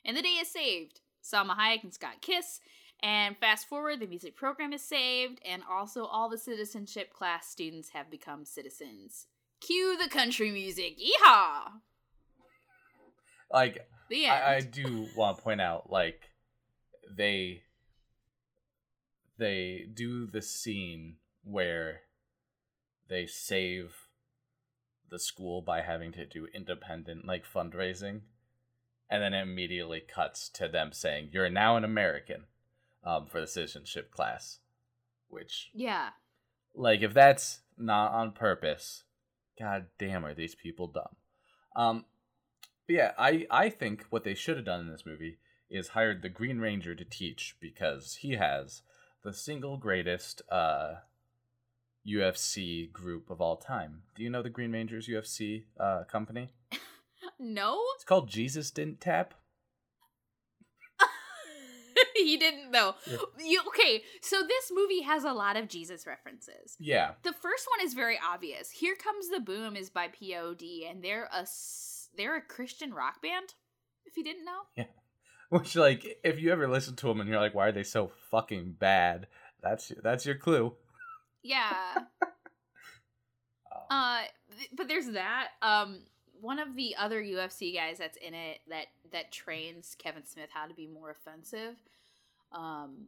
And 0.06 0.16
the 0.16 0.22
day 0.22 0.30
is 0.30 0.48
saved. 0.50 1.02
Salma 1.24 1.56
Hayek 1.56 1.84
and 1.84 1.94
Scott 1.94 2.22
kiss, 2.22 2.60
and 3.04 3.36
fast 3.38 3.68
forward, 3.68 4.00
the 4.00 4.08
music 4.08 4.36
program 4.36 4.74
is 4.74 4.84
saved, 4.84 5.40
and 5.44 5.64
also 5.70 6.06
all 6.06 6.30
the 6.30 6.38
citizenship 6.38 7.12
class 7.12 7.48
students 7.48 7.90
have 7.90 8.12
become 8.12 8.46
citizens. 8.46 9.28
Cue 9.60 9.98
the 9.98 10.10
country 10.10 10.52
music. 10.52 10.98
Yeehaw! 11.00 11.74
Like 13.52 13.88
The 14.10 14.26
end. 14.26 14.44
I, 14.44 14.56
I 14.56 14.62
do 14.62 15.08
want 15.16 15.38
to 15.38 15.44
point 15.44 15.62
out, 15.62 15.92
like 15.92 16.30
they 17.16 17.64
they 19.38 19.88
do 19.92 20.28
the 20.28 20.42
scene 20.42 21.16
where 21.44 22.02
they 23.10 23.26
save 23.26 23.96
the 25.12 25.20
school 25.20 25.62
by 25.62 25.82
having 25.82 26.12
to 26.14 26.26
do 26.26 26.48
independent 26.54 27.26
like 27.28 27.46
fundraising, 27.46 28.22
and 29.10 29.22
then 29.22 29.34
it 29.34 29.44
immediately 29.44 30.00
cuts 30.00 30.50
to 30.50 30.68
them 30.68 30.92
saying, 30.94 31.30
"You're 31.32 31.50
now 31.50 31.76
an 31.78 31.84
American," 31.84 32.46
um, 33.04 33.28
for 33.28 33.40
the 33.42 33.48
citizenship 33.48 34.10
class, 34.10 34.60
which 35.28 35.70
yeah. 35.74 36.10
like 36.74 37.02
if 37.02 37.14
that's 37.14 37.60
not 37.78 38.12
on 38.14 38.32
purpose, 38.32 39.04
god 39.60 39.88
damn 40.00 40.26
are 40.26 40.34
these 40.34 40.56
people 40.56 40.88
dumb. 40.88 41.16
Um 41.76 42.06
but 42.88 42.96
yeah, 42.96 43.12
I 43.18 43.46
I 43.52 43.70
think 43.70 44.06
what 44.10 44.24
they 44.24 44.34
should 44.34 44.56
have 44.58 44.66
done 44.66 44.82
in 44.82 44.92
this 44.92 45.06
movie 45.06 45.38
is 45.70 45.90
hired 45.90 46.22
the 46.22 46.30
Green 46.30 46.60
Ranger 46.60 46.96
to 46.96 47.06
teach 47.06 47.56
because 47.60 48.16
he 48.16 48.32
has 48.32 48.82
the 49.24 49.34
single 49.34 49.78
greatest 49.78 50.42
uh 50.50 50.96
UFC 52.08 52.92
group 52.92 53.30
of 53.30 53.42
all 53.42 53.58
time. 53.58 54.04
Do 54.16 54.24
you 54.24 54.30
know 54.30 54.42
the 54.42 54.50
Green 54.50 54.72
Rangers 54.72 55.08
UFC 55.08 55.66
uh 55.80 56.04
company? 56.06 56.52
No? 57.40 57.82
It's 57.96 58.04
called 58.04 58.30
Jesus 58.30 58.72
Didn't 58.72 59.02
Tap. 59.02 59.34
he 62.16 62.38
didn't 62.38 62.72
though. 62.72 62.96
Yeah. 63.06 63.18
You 63.40 63.62
okay, 63.68 64.04
so 64.22 64.42
this 64.48 64.72
movie 64.74 65.02
has 65.02 65.24
a 65.24 65.34
lot 65.34 65.58
of 65.58 65.68
Jesus 65.68 66.06
references. 66.06 66.76
Yeah. 66.80 67.12
The 67.24 67.34
first 67.34 67.68
one 67.76 67.86
is 67.86 67.94
very 67.94 68.20
obvious. 68.24 68.70
Here 68.70 68.96
Comes 68.96 69.30
the 69.30 69.40
Boom 69.40 69.76
is 69.76 69.90
by 69.90 70.08
POD 70.08 70.64
and 70.88 71.04
they're 71.04 71.30
a 71.34 71.46
they're 72.16 72.38
a 72.38 72.42
Christian 72.42 72.94
rock 72.94 73.22
band. 73.22 73.54
If 74.06 74.18
you 74.18 74.24
didn't 74.24 74.46
know. 74.46 74.62
Yeah. 74.76 74.86
Which 75.50 75.76
like 75.76 76.20
if 76.24 76.40
you 76.40 76.52
ever 76.52 76.68
listen 76.68 76.96
to 76.98 77.08
them 77.08 77.20
and 77.20 77.30
you're 77.30 77.40
like 77.40 77.56
why 77.56 77.68
are 77.68 77.72
they 77.72 77.84
so 77.84 78.12
fucking 78.30 78.76
bad? 78.80 79.28
That's 79.62 79.92
that's 80.04 80.26
your 80.26 80.36
clue. 80.36 80.74
Yeah. 81.44 81.72
Uh, 83.90 84.22
but 84.76 84.88
there's 84.88 85.08
that. 85.12 85.50
Um, 85.62 86.00
one 86.40 86.60
of 86.60 86.76
the 86.76 86.96
other 86.98 87.22
UFC 87.22 87.74
guys 87.76 87.98
that's 88.00 88.18
in 88.18 88.34
it 88.34 88.60
that 88.70 88.86
that 89.12 89.32
trains 89.32 89.96
Kevin 89.98 90.26
Smith 90.26 90.50
how 90.54 90.66
to 90.68 90.74
be 90.74 90.88
more 90.88 91.12
offensive. 91.12 91.76
Um, 92.52 93.08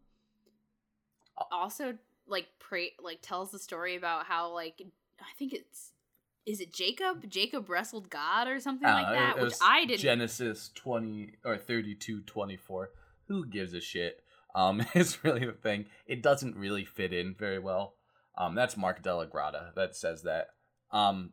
also 1.52 1.96
like 2.28 2.48
pray 2.60 2.94
like 3.02 3.20
tells 3.22 3.52
the 3.52 3.60
story 3.60 3.96
about 3.96 4.26
how 4.26 4.54
like 4.54 4.82
I 5.20 5.34
think 5.38 5.54
it's 5.54 5.92
is 6.46 6.60
it 6.60 6.74
Jacob? 6.74 7.30
Jacob 7.30 7.70
wrestled 7.70 8.10
God 8.10 8.48
or 8.50 8.60
something 8.60 8.88
like 8.88 9.08
Uh, 9.08 9.12
it- 9.12 9.14
that, 9.16 9.36
which 9.36 9.44
was 9.46 9.60
I 9.64 9.86
didn't. 9.86 10.02
Genesis 10.02 10.70
20 10.76 11.34
or 11.46 11.58
32 11.58 12.22
24. 12.22 12.90
Who 13.28 13.46
gives 13.46 13.74
a 13.74 13.80
shit? 13.82 14.22
Um, 14.54 14.86
is 14.94 15.24
really 15.24 15.46
the 15.46 15.54
thing. 15.54 15.86
It 16.06 16.22
doesn't 16.22 16.56
really 16.58 16.84
fit 16.86 17.14
in 17.14 17.34
very 17.34 17.60
well. 17.60 17.96
Um, 18.38 18.56
that's 18.56 18.78
Mark 18.78 19.04
DellaGrotte 19.04 19.76
that 19.76 19.96
says 19.96 20.24
that. 20.24 20.48
Um, 20.92 21.32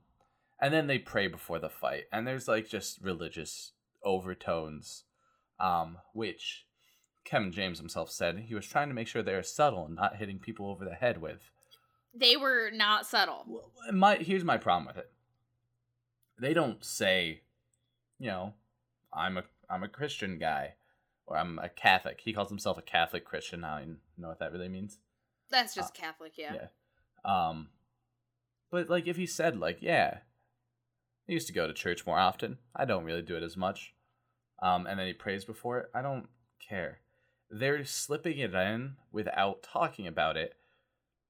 and 0.60 0.72
then 0.74 0.86
they 0.86 0.98
pray 0.98 1.26
before 1.28 1.58
the 1.58 1.70
fight, 1.70 2.04
and 2.12 2.26
there's 2.26 2.48
like 2.48 2.68
just 2.68 3.00
religious 3.02 3.72
overtones, 4.04 5.04
um, 5.58 5.98
which 6.12 6.66
Kevin 7.24 7.52
James 7.52 7.78
himself 7.78 8.10
said 8.10 8.38
he 8.40 8.54
was 8.54 8.66
trying 8.66 8.88
to 8.88 8.94
make 8.94 9.08
sure 9.08 9.22
they 9.22 9.34
are 9.34 9.42
subtle 9.42 9.86
and 9.86 9.94
not 9.96 10.16
hitting 10.16 10.38
people 10.38 10.68
over 10.68 10.84
the 10.84 10.94
head 10.94 11.20
with. 11.20 11.50
they 12.14 12.36
were 12.36 12.70
not 12.72 13.06
subtle. 13.06 13.44
Well, 13.46 13.70
my 13.92 14.16
here's 14.16 14.44
my 14.44 14.56
problem 14.58 14.86
with 14.86 14.98
it. 14.98 15.10
They 16.38 16.54
don't 16.54 16.82
say, 16.84 17.42
you 18.18 18.28
know, 18.28 18.54
I'm 19.12 19.36
a 19.38 19.44
I'm 19.68 19.82
a 19.82 19.88
Christian 19.88 20.38
guy, 20.38 20.74
or 21.26 21.36
I'm 21.36 21.58
a 21.58 21.68
Catholic. 21.68 22.20
He 22.22 22.32
calls 22.32 22.48
himself 22.48 22.76
a 22.78 22.82
Catholic 22.82 23.24
Christian. 23.24 23.62
I 23.64 23.80
don't 23.80 23.98
know 24.18 24.28
what 24.28 24.38
that 24.40 24.52
really 24.52 24.68
means. 24.68 24.98
That's 25.50 25.74
just 25.74 25.94
Catholic, 25.94 26.32
yeah. 26.36 26.54
Yeah. 26.54 26.66
Um, 27.24 27.68
but 28.70 28.88
like 28.88 29.06
if 29.06 29.16
he 29.16 29.26
said 29.26 29.58
like, 29.58 29.78
yeah, 29.80 30.18
I 31.28 31.32
used 31.32 31.46
to 31.48 31.52
go 31.52 31.66
to 31.66 31.72
church 31.72 32.06
more 32.06 32.18
often. 32.18 32.58
I 32.74 32.84
don't 32.84 33.04
really 33.04 33.22
do 33.22 33.36
it 33.36 33.42
as 33.42 33.56
much. 33.56 33.94
Um, 34.62 34.86
and 34.86 34.98
then 34.98 35.06
he 35.06 35.12
prays 35.12 35.44
before 35.44 35.78
it. 35.78 35.90
I 35.94 36.02
don't 36.02 36.28
care. 36.68 36.98
They're 37.50 37.84
slipping 37.84 38.38
it 38.38 38.54
in 38.54 38.96
without 39.12 39.62
talking 39.62 40.06
about 40.06 40.36
it 40.36 40.54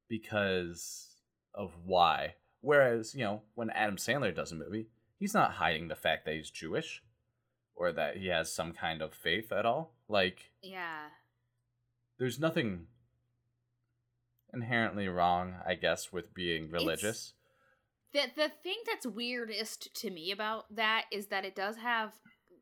because 0.09 1.09
of 1.55 1.73
why. 1.85 2.35
Whereas, 2.61 3.15
you 3.15 3.25
know, 3.25 3.43
when 3.55 3.71
Adam 3.71 3.97
Sandler 3.97 4.35
does 4.35 4.53
a 4.53 4.57
movie, 4.57 4.89
he's 5.19 5.33
not 5.35 5.53
hiding 5.53 5.89
the 5.89 5.95
fact 5.95 6.25
that 6.27 6.35
he's 6.35 6.51
Jewish 6.51 7.03
or 7.75 7.93
that 7.93 8.17
he 8.19 8.27
has 8.27 8.53
some 8.53 8.73
kind 8.73 9.01
of 9.01 9.15
faith 9.15 9.51
at 9.53 9.65
all. 9.65 9.95
Like, 10.09 10.51
Yeah. 10.63 11.09
there's 12.19 12.39
nothing 12.39 12.89
inherently 14.53 15.09
wrong, 15.09 15.55
I 15.67 15.75
guess, 15.75 16.13
with 16.13 16.35
being 16.35 16.71
religious. 16.71 17.35
The 18.13 18.23
the 18.35 18.51
thing 18.63 18.77
that's 18.87 19.07
weirdest 19.07 19.95
to 20.03 20.11
me 20.11 20.33
about 20.33 20.75
that 20.75 21.05
is 21.13 21.27
that 21.27 21.45
it 21.45 21.55
does 21.55 21.77
have, 21.77 22.13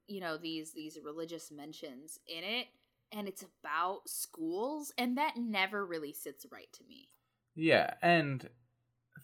you 0.06 0.20
know, 0.20 0.36
these 0.36 0.72
these 0.72 0.98
religious 1.02 1.50
mentions 1.50 2.18
in 2.26 2.44
it, 2.44 2.66
and 3.12 3.26
it's 3.26 3.44
about 3.62 4.02
schools, 4.06 4.92
and 4.98 5.16
that 5.16 5.36
never 5.36 5.84
really 5.86 6.12
sits 6.12 6.46
right 6.52 6.72
to 6.74 6.84
me. 6.84 7.08
Yeah, 7.54 7.94
and 8.02 8.48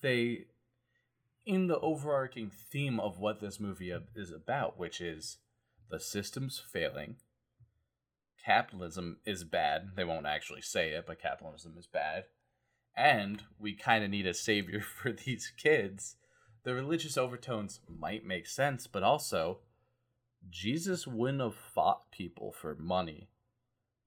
they 0.01 0.47
in 1.47 1.67
the 1.67 1.79
overarching 1.81 2.51
theme 2.51 2.99
of 2.99 3.19
what 3.19 3.41
this 3.41 3.61
movie 3.61 3.93
is 4.15 4.33
about, 4.33 4.79
which 4.79 5.01
is 5.01 5.39
the 5.91 6.01
system's 6.01 6.59
failing. 6.73 7.17
Capitalism 8.45 9.19
is 9.27 9.45
bad. 9.45 9.91
They 9.95 10.05
won't 10.05 10.27
actually 10.27 10.63
say 10.63 10.91
it, 10.91 11.05
but 11.07 11.21
capitalism 11.21 11.75
is 11.79 11.87
bad. 11.87 12.25
And 12.97 13.43
we 13.59 13.75
kind 13.75 14.05
of 14.05 14.11
need 14.11 14.27
a 14.27 14.35
savior 14.35 14.81
for 15.03 15.13
these 15.13 15.53
kids. 15.57 16.17
The 16.65 16.75
religious 16.75 17.19
overtones 17.19 17.81
might 17.89 18.25
make 18.25 18.47
sense, 18.47 18.87
but 18.87 19.03
also, 19.03 19.59
Jesus 20.49 21.07
wouldn't 21.07 21.43
have 21.43 21.55
fought 21.55 22.11
people 22.11 22.53
for 22.53 22.75
money 22.75 23.29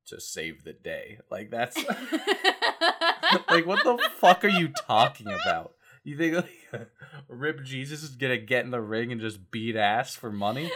to 0.07 0.19
save 0.19 0.63
the 0.63 0.73
day. 0.73 1.19
Like, 1.29 1.51
that's. 1.51 1.77
like 3.49 3.65
what 3.65 3.83
the 3.83 3.97
fuck 4.17 4.43
are 4.43 4.49
you 4.49 4.69
talking 4.69 5.27
about? 5.27 5.73
You 6.03 6.17
think 6.17 6.35
like 6.35 6.89
Rip 7.27 7.63
Jesus 7.63 8.03
is 8.03 8.15
gonna 8.15 8.37
get 8.37 8.65
in 8.65 8.71
the 8.71 8.81
ring 8.81 9.11
and 9.11 9.19
just 9.19 9.51
beat 9.51 9.75
ass 9.75 10.15
for 10.15 10.31
money? 10.31 10.71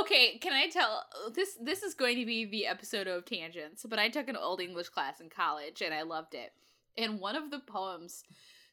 okay, 0.00 0.38
can 0.38 0.52
I 0.52 0.68
tell 0.68 1.04
this 1.34 1.58
this 1.60 1.82
is 1.82 1.94
going 1.94 2.16
to 2.18 2.26
be 2.26 2.44
the 2.44 2.66
episode 2.66 3.06
of 3.06 3.24
tangents, 3.24 3.84
but 3.88 3.98
I 3.98 4.08
took 4.08 4.28
an 4.28 4.36
old 4.36 4.60
English 4.60 4.88
class 4.88 5.20
in 5.20 5.28
college 5.28 5.82
and 5.82 5.92
I 5.94 6.02
loved 6.02 6.34
it. 6.34 6.52
And 6.98 7.20
one 7.20 7.36
of 7.36 7.50
the 7.50 7.60
poems 7.60 8.24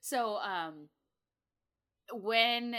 so 0.01 0.37
um 0.37 0.89
when 2.11 2.77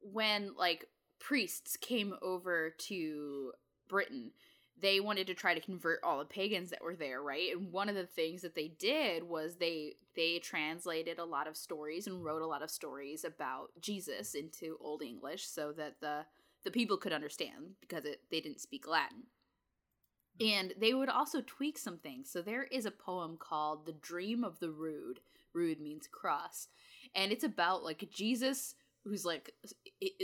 when 0.00 0.54
like 0.56 0.86
priests 1.20 1.76
came 1.76 2.14
over 2.22 2.74
to 2.78 3.52
Britain, 3.88 4.32
they 4.80 5.00
wanted 5.00 5.26
to 5.26 5.34
try 5.34 5.54
to 5.54 5.60
convert 5.60 6.00
all 6.04 6.18
the 6.18 6.24
pagans 6.24 6.70
that 6.70 6.82
were 6.82 6.94
there, 6.94 7.22
right? 7.22 7.52
And 7.52 7.72
one 7.72 7.88
of 7.88 7.94
the 7.94 8.06
things 8.06 8.42
that 8.42 8.54
they 8.54 8.68
did 8.68 9.24
was 9.24 9.56
they 9.56 9.96
they 10.14 10.38
translated 10.38 11.18
a 11.18 11.24
lot 11.24 11.48
of 11.48 11.56
stories 11.56 12.06
and 12.06 12.24
wrote 12.24 12.42
a 12.42 12.46
lot 12.46 12.62
of 12.62 12.70
stories 12.70 13.24
about 13.24 13.68
Jesus 13.80 14.34
into 14.34 14.76
Old 14.80 15.02
English 15.02 15.46
so 15.46 15.72
that 15.72 15.96
the 16.00 16.24
the 16.64 16.70
people 16.70 16.96
could 16.96 17.12
understand 17.12 17.74
because 17.80 18.04
it, 18.04 18.20
they 18.30 18.40
didn't 18.40 18.60
speak 18.60 18.86
Latin. 18.86 19.24
And 20.40 20.74
they 20.78 20.94
would 20.94 21.08
also 21.08 21.40
tweak 21.44 21.78
some 21.78 21.98
things. 21.98 22.30
So 22.30 22.42
there 22.42 22.64
is 22.64 22.86
a 22.86 22.90
poem 22.90 23.36
called 23.38 23.86
The 23.86 23.92
Dream 23.92 24.44
of 24.44 24.60
the 24.60 24.70
Rood. 24.70 25.20
Rood 25.52 25.80
means 25.80 26.06
cross. 26.06 26.68
And 27.14 27.32
it's 27.32 27.44
about 27.44 27.82
like 27.82 28.08
Jesus 28.10 28.74
who's 29.04 29.24
like 29.24 29.52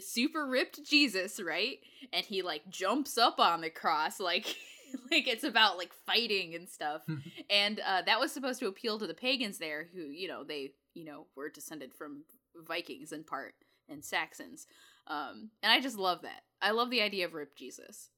super 0.01 0.47
ripped 0.47 0.85
Jesus, 0.85 1.41
right? 1.41 1.79
And 2.12 2.25
he 2.25 2.43
like 2.43 2.69
jumps 2.69 3.19
up 3.19 3.39
on 3.39 3.61
the 3.61 3.71
cross 3.71 4.21
like 4.21 4.57
like 5.11 5.27
it's 5.27 5.45
about 5.45 5.79
like 5.79 5.93
fighting 6.07 6.55
and 6.55 6.69
stuff. 6.69 7.03
and 7.51 7.81
uh 7.81 8.03
that 8.03 8.21
was 8.21 8.33
supposed 8.33 8.61
to 8.61 8.69
appeal 8.69 8.99
to 8.99 9.07
the 9.07 9.15
pagans 9.15 9.59
there 9.59 9.89
who, 9.95 10.03
you 10.03 10.29
know, 10.29 10.45
they, 10.45 10.73
you 10.95 11.05
know, 11.05 11.27
were 11.37 11.49
descended 11.49 11.93
from 11.95 12.25
Vikings 12.67 13.12
in 13.12 13.25
part 13.25 13.55
and 13.89 14.05
Saxons. 14.05 14.67
Um 15.07 15.51
and 15.62 15.73
I 15.73 15.81
just 15.81 15.99
love 15.99 16.23
that. 16.23 16.43
I 16.61 16.71
love 16.71 16.91
the 16.91 17.03
idea 17.03 17.25
of 17.25 17.35
ripped 17.35 17.59
Jesus. 17.59 18.11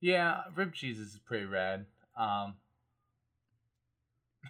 Yeah, 0.00 0.42
rib 0.54 0.72
Jesus 0.72 1.14
is 1.14 1.18
pretty 1.18 1.46
rad. 1.46 1.86
Um 2.16 2.54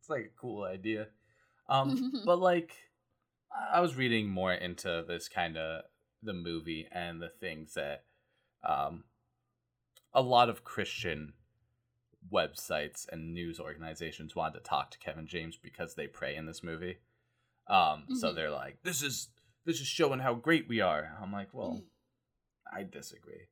it's 0.00 0.08
like 0.08 0.32
a 0.34 0.40
cool 0.40 0.64
idea. 0.64 1.08
Um 1.68 2.12
but 2.24 2.38
like 2.38 2.74
I 3.72 3.80
was 3.80 3.96
reading 3.96 4.28
more 4.28 4.52
into 4.52 5.04
this 5.06 5.28
kind 5.28 5.56
of 5.56 5.82
the 6.22 6.32
movie 6.32 6.88
and 6.92 7.20
the 7.20 7.28
things 7.28 7.74
that 7.74 8.04
um, 8.64 9.04
a 10.12 10.22
lot 10.22 10.48
of 10.48 10.64
Christian 10.64 11.32
websites 12.32 13.06
and 13.10 13.32
news 13.32 13.60
organizations 13.60 14.34
wanted 14.34 14.58
to 14.58 14.64
talk 14.64 14.90
to 14.90 14.98
Kevin 14.98 15.26
James 15.26 15.56
because 15.56 15.94
they 15.94 16.06
pray 16.06 16.36
in 16.36 16.46
this 16.46 16.62
movie. 16.62 16.98
Um, 17.68 17.76
mm-hmm. 17.76 18.14
So 18.16 18.32
they're 18.32 18.50
like, 18.50 18.78
"This 18.82 19.02
is 19.02 19.28
this 19.64 19.80
is 19.80 19.86
showing 19.86 20.20
how 20.20 20.34
great 20.34 20.68
we 20.68 20.80
are." 20.80 21.16
I'm 21.22 21.32
like, 21.32 21.48
"Well, 21.52 21.82
I 22.72 22.82
disagree. 22.82 23.48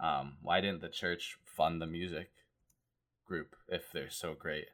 Um, 0.00 0.36
why 0.42 0.60
didn't 0.60 0.80
the 0.80 0.88
church 0.88 1.38
fund 1.44 1.82
the 1.82 1.86
music 1.86 2.30
group 3.26 3.56
if 3.68 3.90
they're 3.92 4.10
so 4.10 4.34
great? 4.34 4.66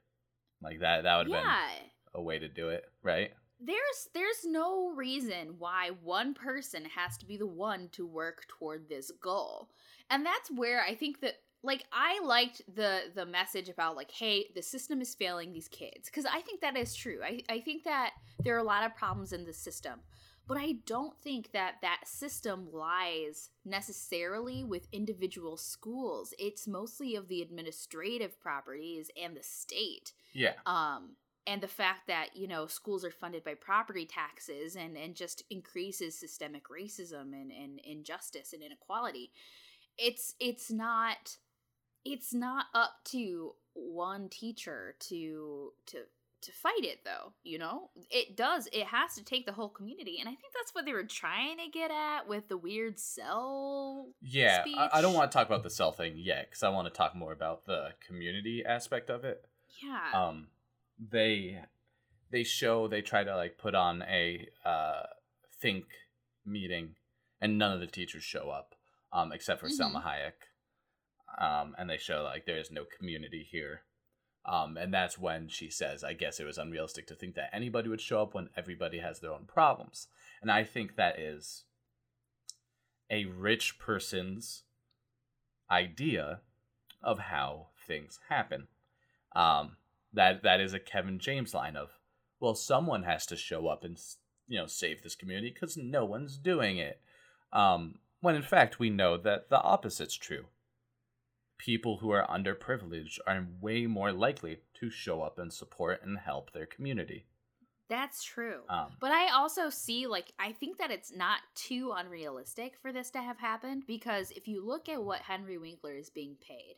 Like 0.62 0.80
that 0.80 1.04
that 1.04 1.16
would 1.16 1.26
have 1.26 1.44
yeah. 1.44 1.58
been 1.68 2.20
a 2.20 2.22
way 2.22 2.38
to 2.38 2.48
do 2.48 2.68
it, 2.68 2.84
right?" 3.02 3.32
there's 3.60 4.08
there's 4.12 4.44
no 4.44 4.90
reason 4.90 5.54
why 5.58 5.90
one 6.02 6.34
person 6.34 6.84
has 6.84 7.16
to 7.16 7.26
be 7.26 7.36
the 7.36 7.46
one 7.46 7.88
to 7.92 8.06
work 8.06 8.46
toward 8.48 8.88
this 8.88 9.10
goal 9.22 9.70
and 10.10 10.24
that's 10.24 10.50
where 10.50 10.82
i 10.82 10.94
think 10.94 11.20
that 11.20 11.34
like 11.62 11.84
i 11.92 12.20
liked 12.24 12.62
the 12.74 13.02
the 13.14 13.24
message 13.24 13.68
about 13.68 13.96
like 13.96 14.10
hey 14.10 14.46
the 14.54 14.62
system 14.62 15.00
is 15.00 15.14
failing 15.14 15.52
these 15.52 15.68
kids 15.68 16.06
because 16.06 16.26
i 16.26 16.40
think 16.40 16.60
that 16.60 16.76
is 16.76 16.94
true 16.94 17.20
I, 17.24 17.40
I 17.48 17.60
think 17.60 17.84
that 17.84 18.10
there 18.42 18.54
are 18.54 18.60
a 18.60 18.64
lot 18.64 18.84
of 18.84 18.96
problems 18.96 19.32
in 19.32 19.44
the 19.44 19.52
system 19.52 20.00
but 20.46 20.56
i 20.56 20.72
don't 20.86 21.16
think 21.22 21.52
that 21.52 21.76
that 21.82 22.00
system 22.06 22.68
lies 22.72 23.50
necessarily 23.64 24.64
with 24.64 24.88
individual 24.92 25.56
schools. 25.56 26.34
It's 26.38 26.66
mostly 26.68 27.16
of 27.16 27.28
the 27.28 27.42
administrative 27.42 28.38
properties 28.40 29.10
and 29.20 29.36
the 29.36 29.42
state. 29.42 30.12
Yeah. 30.32 30.52
Um 30.66 31.16
and 31.46 31.60
the 31.60 31.68
fact 31.68 32.06
that 32.06 32.36
you 32.36 32.48
know 32.48 32.66
schools 32.66 33.04
are 33.04 33.10
funded 33.10 33.44
by 33.44 33.54
property 33.54 34.06
taxes 34.06 34.76
and 34.76 34.96
and 34.96 35.14
just 35.14 35.44
increases 35.50 36.18
systemic 36.18 36.64
racism 36.68 37.32
and, 37.32 37.50
and 37.50 37.80
injustice 37.84 38.52
and 38.52 38.62
inequality 38.62 39.30
it's 39.98 40.34
it's 40.40 40.70
not 40.70 41.36
it's 42.04 42.34
not 42.34 42.66
up 42.74 42.96
to 43.04 43.52
one 43.74 44.28
teacher 44.28 44.94
to 45.00 45.72
to 45.86 45.98
to 46.44 46.52
fight 46.52 46.84
it 46.84 47.00
though 47.04 47.32
you 47.42 47.58
know? 47.58 47.90
It 48.10 48.36
does 48.36 48.68
it 48.72 48.86
has 48.86 49.14
to 49.14 49.24
take 49.24 49.46
the 49.46 49.52
whole 49.52 49.68
community 49.68 50.18
and 50.20 50.28
i 50.28 50.32
think 50.32 50.52
that's 50.54 50.74
what 50.74 50.84
they 50.84 50.92
were 50.92 51.04
trying 51.04 51.58
to 51.58 51.68
get 51.72 51.90
at 51.90 52.28
with 52.28 52.48
the 52.48 52.56
weird 52.56 52.98
cell 52.98 54.08
yeah 54.20 54.64
I, 54.76 54.90
I, 54.94 55.00
don't 55.00 55.14
want 55.14 55.30
to 55.30 55.36
talk 55.36 55.46
about 55.46 55.62
the 55.62 55.70
cell 55.70 55.92
thing 55.92 56.14
yet 56.16 56.48
because 56.50 56.62
i 56.62 56.68
want 56.68 56.86
to 56.86 56.92
talk 56.92 57.14
more 57.14 57.32
about 57.32 57.66
the 57.66 57.88
community 58.06 58.62
aspect 58.66 59.10
of 59.10 59.24
it. 59.24 59.44
Yeah. 59.82 60.26
Um 60.28 60.48
they 60.98 61.60
they 62.30 62.42
show 62.42 62.88
they 62.88 63.02
try 63.02 63.24
to 63.24 63.36
like 63.36 63.58
put 63.58 63.74
on 63.74 64.02
a 64.02 64.48
uh, 64.64 65.02
think 65.60 65.84
meeting, 66.44 66.96
and 67.40 67.58
none 67.58 67.72
of 67.72 67.80
the 67.80 67.86
teachers 67.86 68.24
show 68.24 68.50
up, 68.50 68.74
um, 69.12 69.32
except 69.32 69.60
for 69.60 69.68
mm-hmm. 69.68 69.96
Salma 69.96 70.02
Hayek, 70.04 70.42
um, 71.40 71.74
and 71.78 71.88
they 71.88 71.96
show 71.96 72.22
like 72.22 72.46
there 72.46 72.58
is 72.58 72.70
no 72.70 72.84
community 72.98 73.46
here. 73.48 73.82
Um, 74.46 74.76
and 74.76 74.92
that's 74.92 75.18
when 75.18 75.48
she 75.48 75.70
says, 75.70 76.04
I 76.04 76.12
guess 76.12 76.38
it 76.38 76.44
was 76.44 76.58
unrealistic 76.58 77.06
to 77.06 77.14
think 77.14 77.34
that 77.34 77.50
anybody 77.52 77.88
would 77.88 78.00
show 78.00 78.22
up 78.22 78.34
when 78.34 78.50
everybody 78.56 78.98
has 78.98 79.20
their 79.20 79.32
own 79.32 79.46
problems. 79.46 80.08
And 80.42 80.50
I 80.50 80.64
think 80.64 80.96
that 80.96 81.18
is 81.18 81.64
a 83.10 83.24
rich 83.24 83.78
person's 83.78 84.64
idea 85.70 86.40
of 87.02 87.18
how 87.18 87.68
things 87.86 88.18
happen. 88.28 88.68
Um, 89.34 89.76
that 90.12 90.42
that 90.42 90.60
is 90.60 90.74
a 90.74 90.78
Kevin 90.78 91.18
James 91.18 91.54
line 91.54 91.76
of, 91.76 91.90
well, 92.38 92.54
someone 92.54 93.02
has 93.02 93.26
to 93.26 93.36
show 93.36 93.66
up 93.66 93.82
and 93.82 93.98
you 94.46 94.58
know 94.58 94.66
save 94.66 95.02
this 95.02 95.14
community 95.14 95.50
because 95.52 95.76
no 95.76 96.04
one's 96.04 96.36
doing 96.36 96.76
it. 96.76 97.00
Um, 97.52 97.96
when 98.20 98.36
in 98.36 98.42
fact 98.42 98.78
we 98.78 98.90
know 98.90 99.16
that 99.16 99.50
the 99.50 99.60
opposite's 99.60 100.14
true. 100.14 100.46
People 101.64 101.96
who 101.96 102.10
are 102.10 102.26
underprivileged 102.26 103.20
are 103.26 103.46
way 103.58 103.86
more 103.86 104.12
likely 104.12 104.58
to 104.74 104.90
show 104.90 105.22
up 105.22 105.38
and 105.38 105.50
support 105.50 106.02
and 106.04 106.18
help 106.18 106.52
their 106.52 106.66
community. 106.66 107.24
That's 107.88 108.22
true. 108.22 108.60
Um, 108.68 108.88
but 109.00 109.12
I 109.12 109.30
also 109.32 109.70
see, 109.70 110.06
like, 110.06 110.32
I 110.38 110.52
think 110.52 110.76
that 110.76 110.90
it's 110.90 111.10
not 111.10 111.40
too 111.54 111.94
unrealistic 111.96 112.74
for 112.82 112.92
this 112.92 113.10
to 113.12 113.22
have 113.22 113.38
happened 113.38 113.84
because 113.86 114.30
if 114.30 114.46
you 114.46 114.62
look 114.62 114.90
at 114.90 115.02
what 115.02 115.20
Henry 115.20 115.56
Winkler 115.56 115.94
is 115.94 116.10
being 116.10 116.36
paid, 116.46 116.74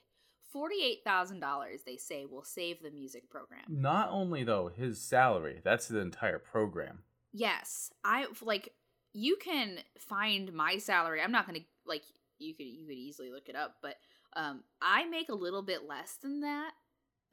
$48,000 0.55 1.84
they 1.84 1.97
say 1.97 2.24
will 2.24 2.45
save 2.45 2.80
the 2.80 2.93
music 2.93 3.28
program. 3.28 3.64
Not 3.68 4.11
only 4.12 4.45
though 4.45 4.68
his 4.68 5.01
salary, 5.01 5.62
that's 5.64 5.89
the 5.89 5.99
entire 5.99 6.39
program. 6.39 7.01
Yes. 7.32 7.91
I 8.05 8.26
like 8.41 8.72
you 9.12 9.37
can 9.37 9.78
find 9.99 10.53
my 10.53 10.78
salary. 10.78 11.20
I'm 11.20 11.32
not 11.32 11.49
going 11.49 11.61
to 11.61 11.66
like 11.84 12.05
you 12.39 12.55
could 12.55 12.66
you 12.66 12.87
could 12.87 12.97
easily 12.97 13.30
look 13.30 13.49
it 13.49 13.57
up, 13.57 13.76
but 13.82 13.97
um 14.37 14.62
I 14.80 15.07
make 15.07 15.28
a 15.28 15.34
little 15.34 15.62
bit 15.62 15.87
less 15.89 16.16
than 16.22 16.43
that. 16.43 16.72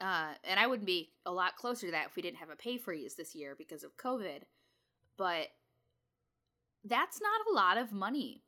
Uh 0.01 0.33
and 0.43 0.59
I 0.59 0.65
would 0.65 0.85
be 0.85 1.11
a 1.25 1.31
lot 1.31 1.55
closer 1.55 1.87
to 1.87 1.91
that 1.91 2.07
if 2.07 2.15
we 2.15 2.21
didn't 2.23 2.39
have 2.39 2.49
a 2.49 2.55
pay 2.55 2.77
freeze 2.77 3.15
this 3.15 3.35
year 3.35 3.55
because 3.57 3.83
of 3.83 3.97
COVID. 3.97 4.41
But 5.17 5.49
that's 6.83 7.21
not 7.21 7.47
a 7.47 7.55
lot 7.55 7.77
of 7.77 7.91
money 7.93 8.43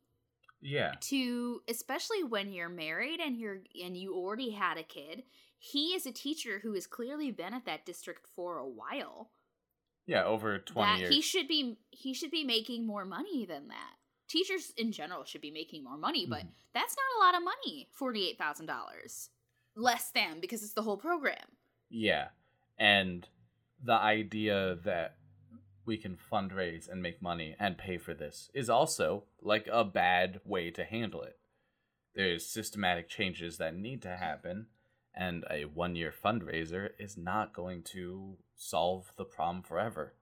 yeah. 0.60 0.92
To 1.00 1.60
especially 1.68 2.24
when 2.24 2.52
you're 2.52 2.68
married 2.68 3.20
and 3.20 3.36
you're 3.36 3.60
and 3.82 3.96
you 3.96 4.14
already 4.14 4.50
had 4.50 4.78
a 4.78 4.82
kid. 4.82 5.22
He 5.58 5.94
is 5.94 6.06
a 6.06 6.12
teacher 6.12 6.60
who 6.62 6.74
has 6.74 6.86
clearly 6.86 7.30
been 7.30 7.54
at 7.54 7.64
that 7.66 7.86
district 7.86 8.26
for 8.34 8.58
a 8.58 8.68
while. 8.68 9.30
Yeah, 10.06 10.24
over 10.24 10.58
20 10.58 10.86
that 10.86 10.98
years. 11.00 11.14
He 11.14 11.20
should 11.20 11.48
be 11.48 11.78
he 11.90 12.14
should 12.14 12.30
be 12.30 12.44
making 12.44 12.86
more 12.86 13.04
money 13.04 13.46
than 13.46 13.68
that. 13.68 13.94
Teachers 14.28 14.72
in 14.76 14.92
general 14.92 15.24
should 15.24 15.40
be 15.40 15.50
making 15.50 15.84
more 15.84 15.96
money, 15.96 16.26
but 16.28 16.40
mm-hmm. 16.40 16.48
that's 16.74 16.96
not 16.96 17.16
a 17.16 17.24
lot 17.24 17.40
of 17.40 17.44
money. 17.44 17.88
$48,000. 17.98 19.28
Less 19.76 20.10
than 20.10 20.40
because 20.40 20.62
it's 20.62 20.72
the 20.72 20.82
whole 20.82 20.96
program. 20.96 21.44
Yeah. 21.88 22.28
And 22.78 23.28
the 23.82 23.94
idea 23.94 24.76
that 24.84 25.16
we 25.86 25.96
can 25.96 26.16
fundraise 26.16 26.88
and 26.90 27.00
make 27.00 27.22
money 27.22 27.54
and 27.58 27.78
pay 27.78 27.96
for 27.96 28.12
this 28.12 28.50
is 28.52 28.68
also 28.68 29.24
like 29.40 29.68
a 29.70 29.84
bad 29.84 30.40
way 30.44 30.70
to 30.72 30.84
handle 30.84 31.22
it. 31.22 31.38
There's 32.14 32.46
systematic 32.46 33.08
changes 33.08 33.58
that 33.58 33.76
need 33.76 34.02
to 34.02 34.16
happen, 34.16 34.66
and 35.14 35.44
a 35.50 35.66
one 35.66 35.94
year 35.94 36.12
fundraiser 36.12 36.90
is 36.98 37.16
not 37.16 37.54
going 37.54 37.82
to 37.92 38.36
solve 38.56 39.12
the 39.16 39.24
problem 39.24 39.62
forever. 39.62 40.14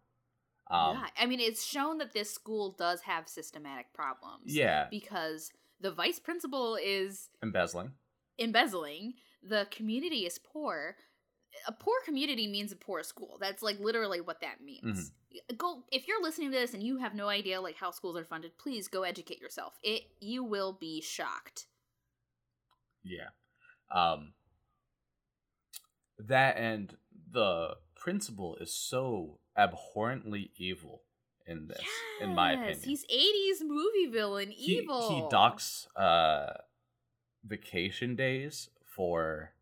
Um, 0.71 0.97
yeah, 0.97 1.07
I 1.19 1.27
mean, 1.27 1.41
it's 1.41 1.65
shown 1.65 1.99
that 1.99 2.13
this 2.13 2.33
school 2.33 2.75
does 2.79 3.03
have 3.03 3.29
systematic 3.29 3.93
problems. 3.93 4.45
Yeah. 4.47 4.87
Because 4.91 5.51
the 5.81 5.91
vice 5.91 6.19
principal 6.19 6.79
is 6.83 7.29
embezzling. 7.43 7.93
Embezzling. 8.39 9.15
The 9.47 9.67
community 9.71 10.25
is 10.27 10.39
poor 10.39 10.97
a 11.67 11.73
poor 11.73 11.95
community 12.05 12.47
means 12.47 12.73
a 12.73 12.77
poor 12.77 13.03
school. 13.03 13.37
That's 13.41 13.63
like 13.63 13.79
literally 13.81 14.21
what 14.21 14.41
that 14.41 14.63
means. 14.65 15.11
Mm-hmm. 15.11 15.57
Go 15.57 15.83
if 15.91 16.07
you're 16.07 16.23
listening 16.23 16.51
to 16.53 16.59
this 16.59 16.75
and 16.75 16.83
you 16.83 16.99
have 16.99 17.15
no 17.15 17.29
idea 17.29 17.61
like 17.61 17.77
how 17.77 17.91
schools 17.91 18.17
are 18.17 18.25
funded, 18.25 18.57
please 18.59 18.89
go 18.89 19.03
educate 19.03 19.41
yourself. 19.41 19.75
It 19.83 20.03
you 20.21 20.45
will 20.45 20.73
be 20.73 21.01
shocked. 21.01 21.67
Yeah. 23.03 23.29
Um 23.93 24.35
that 26.19 26.57
and 26.57 26.97
the 27.31 27.77
principal 27.97 28.57
is 28.57 28.73
so 28.73 29.41
abhorrently 29.57 30.51
evil 30.57 31.03
in 31.47 31.69
this, 31.69 31.85
in 32.21 32.35
my 32.35 32.53
opinion. 32.53 32.81
He's 32.83 33.05
80s 33.07 33.67
movie 33.67 34.07
villain, 34.11 34.51
he, 34.51 34.79
evil. 34.79 35.09
He 35.09 35.29
docks 35.31 35.89
uh, 35.97 36.55
vacation 37.45 38.17
days 38.17 38.69
for 38.97 39.53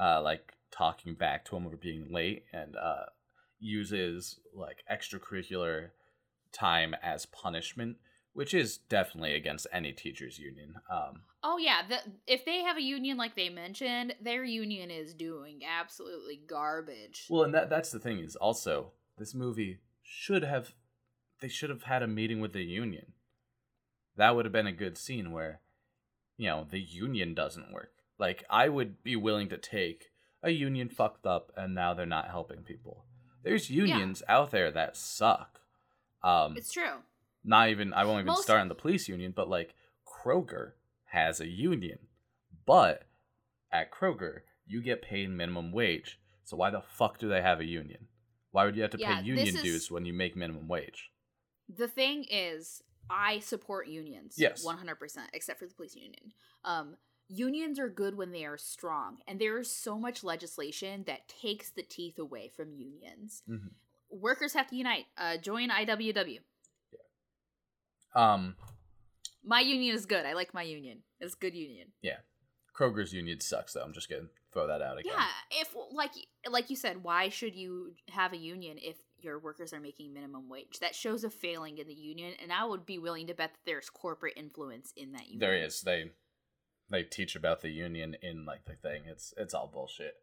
uh, 0.00 0.20
like 0.22 0.52
talking 0.70 1.14
back 1.14 1.44
to 1.46 1.56
him 1.56 1.66
or 1.66 1.76
being 1.76 2.08
late 2.10 2.44
and 2.52 2.76
uh, 2.76 3.06
uses 3.58 4.38
like 4.54 4.78
extracurricular 4.90 5.90
time 6.52 6.94
as 7.02 7.26
punishment, 7.26 7.96
which 8.32 8.52
is 8.54 8.76
definitely 8.76 9.34
against 9.34 9.66
any 9.72 9.92
teachers 9.92 10.38
union. 10.38 10.74
Um, 10.90 11.22
Oh 11.48 11.58
yeah, 11.58 11.82
the, 11.88 11.98
if 12.26 12.44
they 12.44 12.62
have 12.64 12.76
a 12.76 12.82
union 12.82 13.16
like 13.16 13.36
they 13.36 13.48
mentioned, 13.50 14.16
their 14.20 14.42
union 14.42 14.90
is 14.90 15.14
doing 15.14 15.60
absolutely 15.64 16.40
garbage. 16.44 17.26
well, 17.30 17.44
and 17.44 17.54
that 17.54 17.70
that's 17.70 17.92
the 17.92 18.00
thing 18.00 18.18
is 18.18 18.34
also 18.34 18.90
this 19.16 19.32
movie 19.32 19.78
should 20.02 20.42
have 20.42 20.74
they 21.40 21.46
should 21.46 21.70
have 21.70 21.84
had 21.84 22.02
a 22.02 22.08
meeting 22.08 22.40
with 22.40 22.52
the 22.52 22.64
union. 22.64 23.12
That 24.16 24.34
would 24.34 24.44
have 24.44 24.52
been 24.52 24.66
a 24.66 24.72
good 24.72 24.98
scene 24.98 25.30
where 25.30 25.60
you 26.36 26.48
know 26.48 26.66
the 26.68 26.80
union 26.80 27.32
doesn't 27.32 27.72
work. 27.72 27.92
Like 28.18 28.44
I 28.50 28.68
would 28.68 29.04
be 29.04 29.14
willing 29.14 29.48
to 29.50 29.56
take 29.56 30.06
a 30.42 30.50
union 30.50 30.88
fucked 30.88 31.26
up 31.26 31.52
and 31.56 31.76
now 31.76 31.94
they're 31.94 32.06
not 32.06 32.28
helping 32.28 32.62
people. 32.62 33.04
There's 33.44 33.70
unions 33.70 34.24
out 34.28 34.50
there 34.50 34.72
that 34.72 34.96
suck. 34.96 35.60
Um, 36.24 36.56
it's 36.56 36.72
true. 36.72 37.02
not 37.44 37.68
even 37.68 37.92
I 37.92 38.04
won't 38.04 38.22
even 38.22 38.26
Most- 38.32 38.42
start 38.42 38.62
on 38.62 38.68
the 38.68 38.74
police 38.74 39.06
union, 39.06 39.32
but 39.36 39.48
like 39.48 39.76
Kroger 40.04 40.72
has 41.16 41.40
a 41.40 41.46
union. 41.48 41.98
But 42.66 43.04
at 43.72 43.90
Kroger, 43.92 44.40
you 44.66 44.82
get 44.82 45.02
paid 45.02 45.30
minimum 45.30 45.72
wage. 45.72 46.18
So 46.44 46.56
why 46.56 46.70
the 46.70 46.82
fuck 46.82 47.18
do 47.18 47.28
they 47.28 47.42
have 47.42 47.60
a 47.60 47.64
union? 47.64 48.08
Why 48.52 48.64
would 48.64 48.76
you 48.76 48.82
have 48.82 48.90
to 48.92 48.98
Yeah, 48.98 49.20
pay 49.20 49.26
union 49.26 49.56
is- 49.56 49.62
dues 49.62 49.90
when 49.90 50.04
you 50.04 50.12
make 50.12 50.36
minimum 50.36 50.68
wage? 50.68 51.10
The 51.68 51.88
thing 51.88 52.24
is, 52.30 52.82
I 53.10 53.40
support 53.40 53.88
unions. 53.88 54.36
Yes. 54.38 54.64
100%, 54.64 55.30
except 55.32 55.58
for 55.58 55.66
the 55.66 55.74
police 55.74 55.96
union. 55.96 56.32
Um, 56.64 56.96
unions 57.28 57.78
are 57.78 57.88
good 57.88 58.16
when 58.16 58.30
they 58.32 58.44
are 58.44 58.56
strong, 58.58 59.18
and 59.26 59.40
there 59.40 59.58
is 59.58 59.72
so 59.74 59.98
much 59.98 60.22
legislation 60.22 61.04
that 61.04 61.28
takes 61.28 61.70
the 61.70 61.82
teeth 61.82 62.18
away 62.18 62.48
from 62.48 62.72
unions. 62.72 63.42
Mhm. 63.48 63.72
Workers 64.10 64.52
have 64.54 64.68
to 64.68 64.76
unite. 64.76 65.06
Uh, 65.16 65.36
join 65.36 65.70
IWW. 65.70 66.40
Yeah. 66.92 67.00
Um, 68.14 68.56
My 69.46 69.60
union 69.60 69.94
is 69.94 70.06
good. 70.06 70.26
I 70.26 70.32
like 70.34 70.52
my 70.52 70.62
union. 70.62 70.98
It's 71.20 71.34
a 71.34 71.38
good 71.38 71.54
union. 71.54 71.88
Yeah. 72.02 72.18
Kroger's 72.76 73.12
union 73.12 73.40
sucks 73.40 73.72
though. 73.72 73.82
I'm 73.82 73.94
just 73.94 74.10
gonna 74.10 74.26
throw 74.52 74.66
that 74.66 74.82
out 74.82 74.98
again. 74.98 75.12
Yeah, 75.16 75.60
if 75.62 75.74
like 75.92 76.10
like 76.50 76.68
you 76.68 76.76
said, 76.76 77.02
why 77.02 77.28
should 77.30 77.54
you 77.54 77.92
have 78.10 78.32
a 78.32 78.36
union 78.36 78.76
if 78.82 78.96
your 79.18 79.38
workers 79.38 79.72
are 79.72 79.80
making 79.80 80.12
minimum 80.12 80.48
wage? 80.48 80.78
That 80.80 80.94
shows 80.94 81.24
a 81.24 81.30
failing 81.30 81.78
in 81.78 81.86
the 81.86 81.94
union, 81.94 82.34
and 82.42 82.52
I 82.52 82.64
would 82.64 82.84
be 82.84 82.98
willing 82.98 83.28
to 83.28 83.34
bet 83.34 83.52
that 83.52 83.60
there's 83.64 83.88
corporate 83.88 84.34
influence 84.36 84.92
in 84.96 85.12
that 85.12 85.22
union. 85.22 85.38
There 85.38 85.56
is. 85.56 85.80
They 85.80 86.10
they 86.90 87.02
teach 87.02 87.34
about 87.34 87.62
the 87.62 87.70
union 87.70 88.16
in 88.20 88.44
like 88.44 88.66
the 88.66 88.74
thing. 88.74 89.04
It's 89.06 89.32
it's 89.38 89.54
all 89.54 89.70
bullshit. 89.72 90.16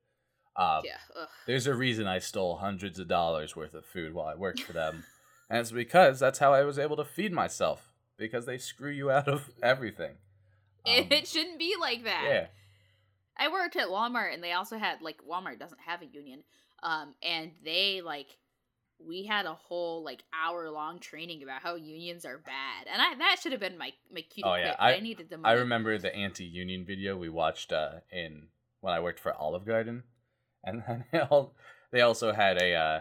Um, 0.56 0.82
Yeah. 0.86 0.98
Ugh. 1.20 1.28
There's 1.48 1.66
a 1.66 1.74
reason 1.74 2.06
I 2.06 2.20
stole 2.20 2.58
hundreds 2.58 3.00
of 3.00 3.08
dollars 3.08 3.56
worth 3.56 3.74
of 3.74 3.86
food 3.86 4.14
while 4.14 4.28
I 4.28 4.36
worked 4.36 4.62
for 4.62 4.74
them. 4.74 5.06
and 5.50 5.60
it's 5.60 5.72
because 5.72 6.20
that's 6.20 6.38
how 6.38 6.54
I 6.54 6.64
was 6.64 6.78
able 6.78 6.98
to 6.98 7.06
feed 7.06 7.32
myself. 7.32 7.93
Because 8.18 8.46
they 8.46 8.58
screw 8.58 8.92
you 8.92 9.10
out 9.12 9.28
of 9.28 9.50
everything. 9.64 10.16
Um, 10.86 11.08
it 11.10 11.28
shouldn't 11.28 11.60
be 11.60 11.76
like 11.80 12.04
that. 12.04 12.26
yeah. 12.30 12.46
I 13.38 13.52
worked 13.52 13.76
at 13.76 13.88
Walmart, 13.88 14.34
and 14.34 14.44
they 14.44 14.52
also 14.52 14.78
had 14.78 15.02
like 15.02 15.18
Walmart 15.28 15.60
doesn't 15.60 15.82
have 15.86 16.02
a 16.02 16.06
union, 16.06 16.44
um, 16.84 17.16
and 17.24 17.52
they 17.64 18.02
like 18.02 18.28
we 19.00 19.26
had 19.26 19.46
a 19.46 19.54
whole 19.54 20.04
like 20.04 20.24
hour 20.34 20.70
long 20.70 21.00
training 21.00 21.42
about 21.44 21.62
how 21.62 21.76
unions 21.76 22.26
are 22.26 22.38
bad, 22.38 22.88
and 22.92 23.02
I 23.02 23.16
that 23.16 23.38
should 23.42 23.52
have 23.52 23.62
been 23.62 23.78
my 23.78 23.92
my 24.12 24.22
cue 24.22 24.44
to 24.44 24.50
Oh, 24.50 24.56
yeah, 24.56 24.76
I- 24.78 24.96
I 24.96 25.00
needed 25.00 25.30
the 25.30 25.40
I 25.44 25.54
remember 25.54 25.98
the 25.98 26.16
anti-union 26.16 26.86
video 26.86 27.18
we 27.18 27.30
watched 27.30 27.72
uh, 27.74 28.02
in 28.12 28.50
when 28.82 28.94
I 28.94 29.00
worked 29.00 29.20
for 29.20 29.34
Olive 29.34 29.66
Garden, 29.66 30.04
and 30.64 30.84
then 30.88 31.06
they, 31.12 31.20
all, 31.20 31.56
they 31.92 32.02
also 32.02 32.34
had 32.34 32.62
a 32.62 32.74
uh, 32.76 33.00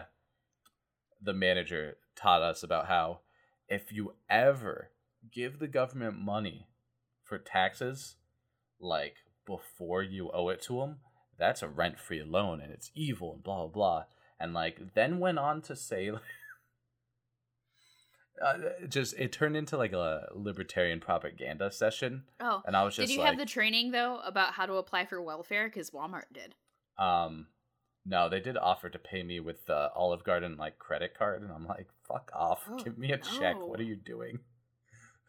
the 1.21 1.33
manager 1.33 1.97
taught 2.15 2.41
us 2.41 2.63
about 2.63 2.87
how 2.87 3.19
if 3.69 3.91
you 3.91 4.15
ever 4.29 4.89
give 5.31 5.59
the 5.59 5.67
government 5.67 6.17
money 6.19 6.67
for 7.23 7.37
taxes, 7.37 8.15
like 8.79 9.15
before 9.45 10.01
you 10.03 10.31
owe 10.31 10.49
it 10.49 10.61
to 10.63 10.79
them, 10.79 10.97
that's 11.37 11.61
a 11.61 11.67
rent-free 11.67 12.23
loan 12.23 12.61
and 12.61 12.71
it's 12.71 12.91
evil 12.95 13.33
and 13.33 13.43
blah 13.43 13.57
blah 13.59 13.67
blah. 13.67 14.03
And 14.39 14.53
like 14.53 14.93
then 14.93 15.19
went 15.19 15.39
on 15.39 15.61
to 15.63 15.75
say. 15.75 16.11
Like, 16.11 16.21
uh, 18.43 18.57
just 18.89 19.13
it 19.17 19.31
turned 19.31 19.55
into 19.55 19.77
like 19.77 19.93
a 19.93 20.27
libertarian 20.33 20.99
propaganda 20.99 21.71
session 21.71 22.23
Oh, 22.39 22.61
and 22.65 22.75
I 22.75 22.83
was 22.83 22.95
just 22.95 23.07
did 23.07 23.13
you 23.13 23.19
like, 23.19 23.29
have 23.29 23.37
the 23.37 23.45
training 23.45 23.91
though 23.91 24.19
about 24.25 24.53
how 24.53 24.65
to 24.65 24.73
apply 24.73 25.05
for 25.05 25.21
welfare? 25.21 25.67
Because 25.69 25.91
Walmart 25.91 26.33
did. 26.33 26.55
um, 26.97 27.47
no, 28.05 28.27
they 28.27 28.41
did 28.41 28.57
offer 28.57 28.89
to 28.89 28.99
pay 28.99 29.23
me 29.23 29.39
with 29.39 29.65
the 29.65 29.89
Olive 29.95 30.25
Garden 30.25 30.57
like 30.57 30.77
credit 30.77 31.17
card, 31.17 31.41
and 31.41 31.51
I'm 31.53 31.65
like, 31.65 31.87
fuck 32.05 32.31
off, 32.35 32.65
Oh, 32.69 32.77
give 32.83 32.97
me 32.97 33.13
a 33.13 33.17
check. 33.17 33.55
What 33.65 33.79
are 33.79 33.83
you 33.83 33.95
doing? 33.95 34.39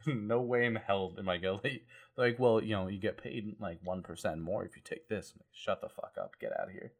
no 0.26 0.40
way 0.40 0.66
in 0.66 0.76
hell 0.76 1.14
am 1.18 1.28
I 1.28 1.38
gonna 1.38 1.60
let 1.62 1.72
you. 1.72 1.80
Like, 2.16 2.38
well, 2.38 2.62
you 2.62 2.74
know, 2.74 2.86
you 2.88 2.98
get 2.98 3.22
paid 3.22 3.56
like 3.58 3.78
one 3.82 4.02
percent 4.02 4.40
more 4.40 4.64
if 4.64 4.76
you 4.76 4.82
take 4.84 5.08
this. 5.08 5.32
Like, 5.36 5.46
Shut 5.52 5.80
the 5.80 5.88
fuck 5.88 6.12
up, 6.20 6.32
get 6.40 6.52
out 6.52 6.68
of 6.68 6.72
here. 6.72 6.92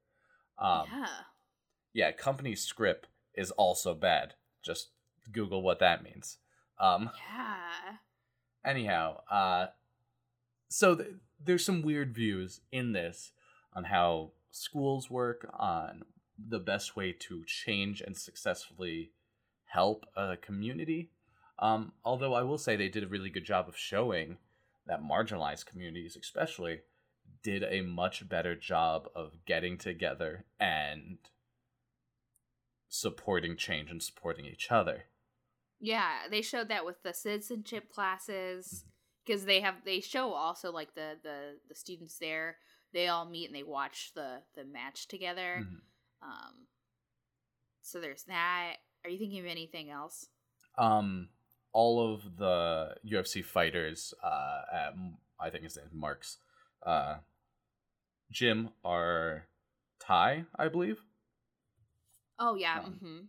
Um, 0.59 0.87
yeah. 0.93 1.07
yeah, 1.93 2.13
company 2.13 2.55
script 2.55 3.07
is 3.35 3.51
also 3.53 3.95
bad. 3.95 4.35
Just 4.63 4.89
Google 5.33 5.63
what 5.63 5.79
that 5.81 6.03
means. 6.03 6.39
Um, 6.79 7.11
Yeah. 7.33 7.97
anyhow 8.65 9.21
uh 9.31 9.67
so 10.69 10.95
th- 10.97 11.11
there's 11.43 11.65
some 11.65 11.83
weird 11.83 12.15
views 12.15 12.61
in 12.73 12.93
this 12.93 13.33
on 13.75 13.85
how 13.85 14.31
schools 14.51 15.11
work 15.11 15.49
on 15.53 16.03
the 16.37 16.59
best 16.59 16.97
way 16.97 17.13
to 17.13 17.45
change 17.45 18.01
and 18.01 18.17
successfully 18.17 19.11
help 19.67 20.07
a 20.17 20.37
community 20.37 21.11
um 21.59 21.93
although 22.05 22.35
i 22.35 22.43
will 22.43 22.59
say 22.59 22.77
they 22.77 22.89
did 22.89 23.05
a 23.05 23.09
really 23.09 23.31
good 23.31 23.45
job 23.45 23.69
of 23.69 23.77
showing 23.77 24.39
that 24.87 25.03
marginalized 25.03 25.67
communities 25.67 26.17
especially 26.21 26.81
did 27.43 27.63
a 27.63 27.81
much 27.83 28.29
better 28.29 28.55
job 28.55 29.09
of 29.15 29.45
getting 29.47 29.79
together 29.79 30.45
and 30.59 31.19
supporting 32.89 33.57
change 33.57 33.91
and 33.91 34.03
supporting 34.03 34.45
each 34.47 34.71
other 34.71 35.05
Yeah, 35.81 36.29
they 36.31 36.43
showed 36.43 36.69
that 36.69 36.85
with 36.87 37.03
the 37.03 37.13
citizenship 37.13 37.91
classes 37.91 38.85
because 39.25 39.45
they 39.45 39.61
have 39.61 39.85
they 39.85 40.01
show 40.01 40.33
also 40.33 40.71
like 40.73 40.95
the 40.95 41.19
the 41.23 41.59
the 41.69 41.75
students 41.75 42.19
there. 42.19 42.57
They 42.93 43.09
all 43.09 43.25
meet 43.29 43.47
and 43.47 43.55
they 43.55 43.65
watch 43.65 44.13
the 44.15 44.43
the 44.55 44.65
match 44.65 45.09
together. 45.09 45.67
Mhm. 45.67 45.81
Um, 46.23 46.55
so 47.83 48.01
there's 48.01 48.25
that. 48.25 48.77
Are 49.05 49.11
you 49.11 49.19
thinking 49.19 49.41
of 49.41 49.47
anything 49.47 49.91
else? 49.91 50.29
um 50.79 51.29
all 51.75 52.15
of 52.15 52.39
the 52.39 52.97
UFC 53.07 53.45
fighters 53.45 54.15
uh 54.23 54.63
at 54.73 54.95
I 55.41 55.51
think 55.51 55.65
his 55.65 55.77
name 55.77 55.87
is 55.87 55.95
Mark's 55.95 56.39
uh 56.85 57.17
gym 58.31 58.71
are 58.85 59.47
Thai, 60.01 60.45
I 60.57 60.69
believe. 60.69 61.03
Oh 62.39 62.55
yeah. 62.55 62.81
Um, 62.85 62.95
hmm 63.01 63.21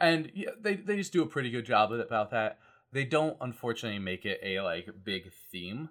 And 0.00 0.32
yeah, 0.34 0.50
they 0.60 0.76
they 0.76 0.96
just 0.96 1.12
do 1.12 1.22
a 1.22 1.26
pretty 1.26 1.50
good 1.50 1.66
job 1.66 1.92
about 1.92 2.30
that. 2.30 2.58
They 2.92 3.04
don't 3.04 3.36
unfortunately 3.40 3.98
make 4.00 4.24
it 4.26 4.40
a 4.42 4.60
like 4.62 4.88
big 5.04 5.32
theme. 5.52 5.90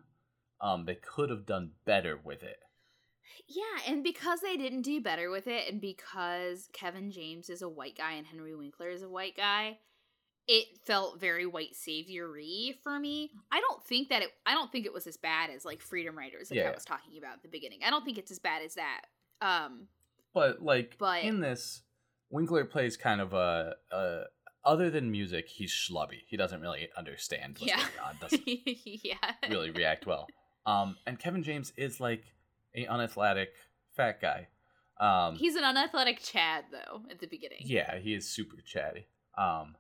Um 0.61 0.85
they 0.85 0.95
could 0.95 1.29
have 1.29 1.45
done 1.45 1.73
better 1.85 2.17
with 2.17 2.43
it. 2.43 2.59
Yeah, 3.47 3.79
and 3.87 4.03
because 4.03 4.41
they 4.41 4.57
didn't 4.57 4.83
do 4.83 5.01
better 5.01 5.29
with 5.29 5.47
it, 5.47 5.71
and 5.71 5.81
because 5.81 6.69
Kevin 6.73 7.11
James 7.11 7.49
is 7.49 7.61
a 7.61 7.69
white 7.69 7.97
guy 7.97 8.13
and 8.13 8.27
Henry 8.27 8.55
Winkler 8.55 8.89
is 8.89 9.01
a 9.03 9.09
white 9.09 9.35
guy, 9.35 9.79
it 10.51 10.65
felt 10.83 11.19
very 11.19 11.45
white 11.45 11.75
saviory 11.75 12.75
for 12.83 12.99
me. 12.99 13.29
I 13.51 13.59
don't 13.59 13.83
think 13.85 14.09
that 14.09 14.23
it. 14.23 14.29
I 14.45 14.53
don't 14.55 14.71
think 14.71 14.85
it 14.87 14.93
was 14.93 15.05
as 15.07 15.15
bad 15.15 15.51
as 15.51 15.63
like 15.63 15.79
Freedom 15.81 16.17
Riders, 16.17 16.49
like 16.49 16.57
Yeah. 16.59 16.69
I 16.69 16.73
was 16.73 16.83
talking 16.83 17.17
about 17.19 17.33
at 17.35 17.41
the 17.43 17.49
beginning. 17.49 17.79
I 17.85 17.91
don't 17.91 18.03
think 18.03 18.17
it's 18.17 18.31
as 18.31 18.39
bad 18.39 18.63
as 18.63 18.73
that. 18.75 19.01
Um, 19.41 19.87
But 20.33 20.61
like 20.61 20.97
But- 20.97 21.23
in 21.23 21.39
this, 21.39 21.83
Winkler 22.31 22.65
plays 22.65 22.97
kind 22.97 23.21
of 23.21 23.33
a, 23.33 23.75
a 23.91 24.23
other 24.65 24.89
than 24.89 25.09
music, 25.11 25.47
he's 25.47 25.71
schlubby. 25.71 26.21
He 26.27 26.35
doesn't 26.35 26.61
really 26.61 26.89
understand 26.97 27.57
what's 27.59 27.67
Yeah. 27.71 27.77
going 27.77 28.07
on. 28.09 28.17
Doesn't 28.21 28.43
yeah, 28.45 29.15
really 29.49 29.69
react 29.71 30.05
well. 30.05 30.27
Um, 30.65 30.97
and 31.07 31.17
Kevin 31.17 31.43
James 31.43 31.71
is 31.77 31.99
like 31.99 32.23
a 32.75 32.85
unathletic 32.87 33.49
fat 33.95 34.19
guy. 34.19 34.47
Um, 34.99 35.35
He's 35.37 35.55
an 35.55 35.63
unathletic 35.63 36.19
Chad 36.21 36.65
though 36.71 37.03
at 37.09 37.19
the 37.19 37.27
beginning. 37.27 37.59
yeah, 37.63 37.97
he 37.99 38.13
is 38.13 38.27
super 38.29 38.57
chatty. 38.61 39.07
Um, 39.37 39.75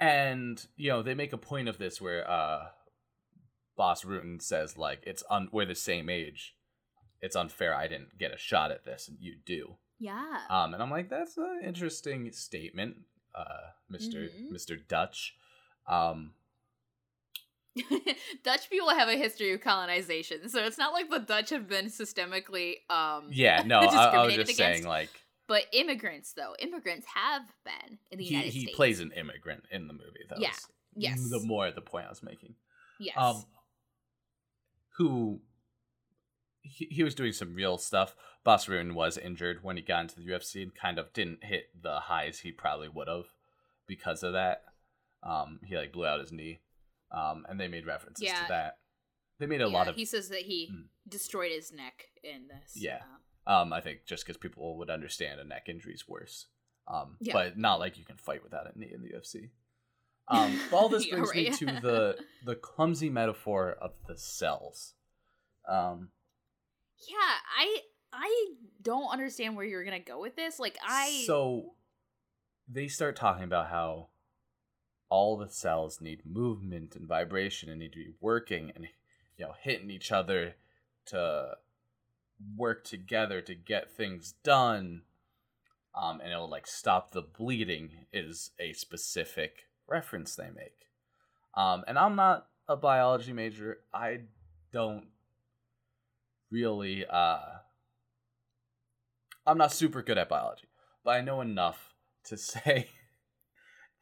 and 0.00 0.66
you 0.76 0.88
know 0.90 1.02
they 1.02 1.14
make 1.14 1.32
a 1.32 1.38
point 1.38 1.68
of 1.68 1.78
this 1.78 2.00
where 2.00 2.28
uh, 2.28 2.68
Bas 3.76 4.02
Rutten 4.04 4.40
says 4.42 4.76
like 4.76 5.02
it's 5.06 5.22
un- 5.30 5.48
we're 5.52 5.66
the 5.66 5.74
same 5.74 6.08
age. 6.08 6.54
It's 7.20 7.36
unfair. 7.36 7.74
I 7.74 7.86
didn't 7.86 8.18
get 8.18 8.32
a 8.32 8.38
shot 8.38 8.70
at 8.70 8.84
this, 8.84 9.06
and 9.06 9.18
you 9.20 9.36
do. 9.44 9.76
yeah. 9.98 10.38
Um, 10.48 10.72
and 10.74 10.82
I'm 10.82 10.90
like, 10.90 11.10
that's 11.10 11.36
an 11.36 11.60
interesting 11.64 12.32
statement. 12.32 12.96
uh, 13.34 13.70
mister 13.88 14.20
Mhm. 14.28 14.50
Mister 14.50 14.76
Dutch. 14.76 15.34
Um, 15.86 16.32
Dutch 18.44 18.68
people 18.68 18.88
have 18.90 19.08
a 19.08 19.16
history 19.16 19.52
of 19.52 19.60
colonization, 19.60 20.48
so 20.48 20.64
it's 20.64 20.78
not 20.78 20.92
like 20.92 21.08
the 21.10 21.20
Dutch 21.20 21.50
have 21.50 21.68
been 21.68 21.86
systemically 21.86 22.76
um 22.90 23.28
yeah, 23.30 23.62
no, 23.66 23.78
I, 23.80 24.06
I 24.06 24.24
was 24.24 24.34
just 24.34 24.50
against. 24.50 24.58
saying 24.58 24.84
like 24.86 25.10
But 25.50 25.64
immigrants, 25.72 26.32
though, 26.32 26.54
immigrants 26.60 27.06
have 27.14 27.42
been 27.64 27.98
in 28.12 28.18
the 28.18 28.24
he 28.24 28.30
United 28.34 28.52
he 28.52 28.60
States. 28.62 28.76
plays 28.76 29.00
an 29.00 29.10
immigrant 29.12 29.64
in 29.72 29.88
the 29.88 29.92
movie. 29.92 30.24
though. 30.30 30.36
Yeah, 30.38 30.52
yes. 30.94 31.18
the 31.28 31.40
more 31.40 31.70
the 31.72 31.80
point 31.82 32.06
I 32.06 32.10
was 32.10 32.22
making. 32.22 32.54
yes. 33.00 33.16
um 33.18 33.44
who 34.96 35.40
he, 36.62 36.86
he 36.90 37.02
was 37.02 37.14
doing 37.14 37.32
some 37.32 37.54
real 37.54 37.78
stuff 37.78 38.14
Bas 38.44 38.66
Rutten 38.66 38.94
was 38.94 39.16
injured 39.18 39.58
when 39.62 39.76
he 39.76 39.82
got 39.82 40.02
into 40.02 40.16
the 40.20 40.26
ufc 40.32 40.62
and 40.62 40.74
kind 40.74 40.98
of 40.98 41.12
didn't 41.12 41.42
hit 41.44 41.70
the 41.80 42.00
highs 42.00 42.40
he 42.40 42.52
probably 42.52 42.88
would 42.88 43.08
have 43.08 43.24
because 43.86 44.22
of 44.22 44.34
that 44.34 44.62
um 45.22 45.58
he 45.64 45.76
like 45.76 45.92
blew 45.92 46.04
out 46.06 46.20
his 46.20 46.32
knee 46.32 46.60
um 47.12 47.46
and 47.48 47.58
they 47.58 47.68
made 47.68 47.86
references 47.86 48.22
Yeah. 48.24 48.42
to 48.42 48.48
that 48.48 48.78
they 49.38 49.46
made 49.46 49.62
a 49.62 49.68
Yeah, 49.68 49.72
lot 49.78 49.88
of 49.88 49.94
He 49.96 50.04
says 50.04 50.28
that 50.28 50.42
he 50.42 50.68
Mm. 50.70 50.84
destroyed 51.08 51.50
his 51.50 51.72
neck 51.72 52.08
in 52.22 52.46
this. 52.48 52.74
Yeah. 52.76 52.96
um, 53.02 53.19
um 53.50 53.72
i 53.72 53.80
think 53.80 54.00
just 54.06 54.24
because 54.24 54.36
people 54.36 54.76
would 54.78 54.90
understand 54.90 55.40
a 55.40 55.44
neck 55.44 55.68
injury 55.68 55.94
is 55.94 56.08
worse 56.08 56.46
um 56.88 57.16
Yeah. 57.20 57.32
but 57.32 57.58
not 57.58 57.80
like 57.80 57.98
you 57.98 58.04
can 58.04 58.16
fight 58.16 58.42
without 58.42 58.66
a 58.72 58.78
knee 58.78 58.92
in 58.92 59.02
the 59.02 59.10
ufc 59.10 59.50
um 60.28 60.58
all 60.72 60.88
this 60.88 61.06
brings 61.06 61.34
me 61.34 61.50
to 61.50 61.66
the 61.82 62.16
the 62.44 62.54
clumsy 62.54 63.10
metaphor 63.10 63.76
of 63.80 63.92
the 64.06 64.16
cells 64.16 64.94
um 65.68 66.10
yeah, 67.08 67.16
I 67.58 67.78
I 68.12 68.46
don't 68.82 69.10
understand 69.10 69.56
where 69.56 69.64
you're 69.64 69.84
gonna 69.84 70.00
go 70.00 70.20
with 70.20 70.36
this. 70.36 70.58
Like 70.58 70.76
I 70.84 71.24
So 71.26 71.74
they 72.68 72.88
start 72.88 73.16
talking 73.16 73.44
about 73.44 73.68
how 73.68 74.08
all 75.08 75.36
the 75.36 75.48
cells 75.48 76.00
need 76.00 76.22
movement 76.24 76.94
and 76.94 77.08
vibration 77.08 77.68
and 77.68 77.80
need 77.80 77.92
to 77.92 77.98
be 77.98 78.12
working 78.20 78.70
and 78.74 78.86
you 79.36 79.44
know 79.44 79.54
hitting 79.60 79.90
each 79.90 80.12
other 80.12 80.54
to 81.06 81.56
work 82.56 82.84
together 82.84 83.40
to 83.42 83.54
get 83.54 83.90
things 83.90 84.34
done. 84.42 85.02
Um, 85.94 86.20
and 86.20 86.32
it'll 86.32 86.50
like 86.50 86.66
stop 86.66 87.10
the 87.10 87.22
bleeding 87.22 88.06
is 88.12 88.50
a 88.60 88.72
specific 88.72 89.64
reference 89.88 90.34
they 90.34 90.50
make. 90.54 90.86
Um, 91.54 91.84
and 91.88 91.98
I'm 91.98 92.16
not 92.16 92.46
a 92.68 92.76
biology 92.76 93.32
major. 93.32 93.80
I 93.92 94.20
don't 94.72 95.06
really 96.50 97.04
uh 97.06 97.38
I'm 99.46 99.58
not 99.58 99.72
super 99.72 100.02
good 100.02 100.18
at 100.18 100.28
biology, 100.28 100.68
but 101.04 101.12
I 101.12 101.20
know 101.22 101.40
enough 101.40 101.94
to 102.24 102.36
say 102.36 102.88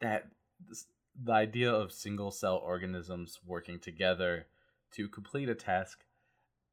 that 0.01 0.27
this, 0.67 0.85
the 1.21 1.31
idea 1.31 1.71
of 1.71 1.91
single 1.91 2.31
cell 2.31 2.57
organisms 2.57 3.39
working 3.45 3.79
together 3.79 4.47
to 4.91 5.07
complete 5.07 5.49
a 5.49 5.55
task 5.55 6.03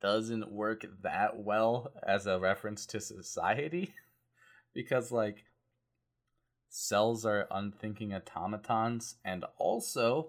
doesn't 0.00 0.50
work 0.52 0.84
that 1.02 1.38
well 1.38 1.92
as 2.06 2.26
a 2.26 2.38
reference 2.38 2.86
to 2.86 3.00
society 3.00 3.94
because 4.74 5.10
like 5.10 5.44
cells 6.68 7.24
are 7.24 7.46
unthinking 7.50 8.12
automatons 8.14 9.16
and 9.24 9.44
also 9.58 10.28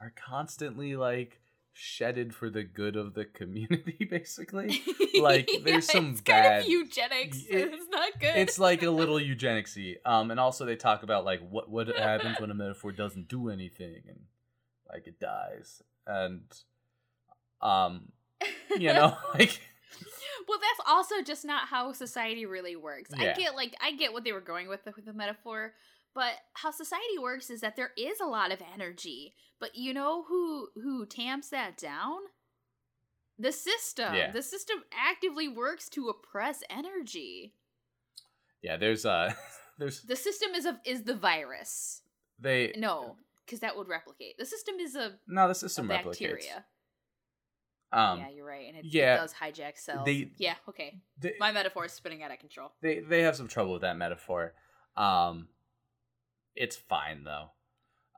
are 0.00 0.12
constantly 0.16 0.96
like 0.96 1.40
shedded 1.78 2.34
for 2.34 2.48
the 2.48 2.64
good 2.64 2.96
of 2.96 3.12
the 3.12 3.24
community 3.26 4.06
basically 4.10 4.82
like, 5.20 5.50
there's 5.64 5.86
some 5.90 6.12
it's 6.12 6.22
kind 6.22 6.42
bad- 6.44 6.62
of 6.62 6.68
eugenics. 6.68 7.38
It- 7.50 7.74
it's 7.74 7.88
not 7.90 8.18
good. 8.18 8.36
it's 8.36 8.58
like 8.58 8.82
a 8.82 8.90
little 8.90 9.16
eugenicsy. 9.16 9.96
Um, 10.06 10.30
and 10.30 10.40
also 10.40 10.64
they 10.64 10.76
talk 10.76 11.02
about 11.02 11.26
like 11.26 11.46
what 11.50 11.68
what 11.68 11.88
happens 11.88 12.40
when 12.40 12.50
a 12.50 12.54
metaphor 12.54 12.92
doesn't 12.92 13.28
do 13.28 13.50
anything 13.50 14.02
and 14.08 14.20
like 14.90 15.06
it 15.06 15.18
dies, 15.20 15.82
and 16.06 16.42
um, 17.60 18.12
you 18.78 18.92
know, 18.92 19.16
like 19.34 19.60
well, 20.48 20.58
that's 20.60 20.88
also 20.88 21.22
just 21.22 21.44
not 21.44 21.68
how 21.68 21.92
society 21.92 22.46
really 22.46 22.76
works. 22.76 23.10
Yeah. 23.16 23.32
I 23.32 23.34
get 23.34 23.54
like 23.54 23.74
I 23.80 23.92
get 23.92 24.12
what 24.12 24.24
they 24.24 24.32
were 24.32 24.40
going 24.40 24.68
with 24.68 24.84
the, 24.84 24.92
with 24.94 25.04
the 25.04 25.12
metaphor, 25.12 25.74
but 26.14 26.32
how 26.54 26.70
society 26.70 27.18
works 27.20 27.50
is 27.50 27.60
that 27.60 27.76
there 27.76 27.90
is 27.96 28.20
a 28.20 28.26
lot 28.26 28.52
of 28.52 28.60
energy. 28.74 29.34
But 29.58 29.74
you 29.74 29.92
know 29.92 30.24
who 30.28 30.68
who 30.74 31.06
tamps 31.06 31.48
that 31.50 31.76
down? 31.76 32.18
The 33.38 33.52
system. 33.52 34.14
Yeah. 34.14 34.30
The 34.30 34.42
system 34.42 34.78
actively 34.92 35.48
works 35.48 35.88
to 35.90 36.08
oppress 36.08 36.62
energy. 36.70 37.52
yeah, 38.62 38.76
there's 38.76 39.04
uh, 39.04 39.34
there's 39.78 40.02
The 40.02 40.16
system 40.16 40.54
is 40.54 40.64
a 40.64 40.80
is 40.84 41.02
the 41.02 41.14
virus. 41.14 42.02
they 42.38 42.72
No, 42.76 43.16
because 43.44 43.60
that 43.60 43.76
would 43.76 43.88
replicate. 43.88 44.38
The 44.38 44.46
system 44.46 44.76
is 44.80 44.94
a, 44.94 45.14
no, 45.26 45.48
the 45.48 45.54
system 45.54 45.88
replicates. 45.88 46.04
bacteria. 46.04 46.64
Um, 47.92 48.18
yeah, 48.18 48.28
you're 48.30 48.44
right, 48.46 48.66
and 48.68 48.76
it, 48.78 48.84
yeah, 48.86 49.14
it 49.14 49.18
does 49.18 49.32
hijack 49.34 49.78
cells. 49.78 50.04
they- 50.04 50.30
yeah, 50.38 50.54
okay. 50.68 50.98
they, 51.18 51.34
My 51.38 51.52
metaphor 51.52 51.84
is 51.84 51.92
spinning 51.92 52.22
out 52.22 52.30
of 52.32 52.38
control. 52.38 52.72
they 52.82 52.98
they 53.00 53.22
have 53.22 53.36
some 53.36 53.48
trouble 53.48 53.72
with 53.74 53.82
that 53.82 53.96
metaphor. 53.96 54.54
Um, 54.96 55.48
it's 56.54 56.76
fine 56.76 57.24
though. 57.24 57.50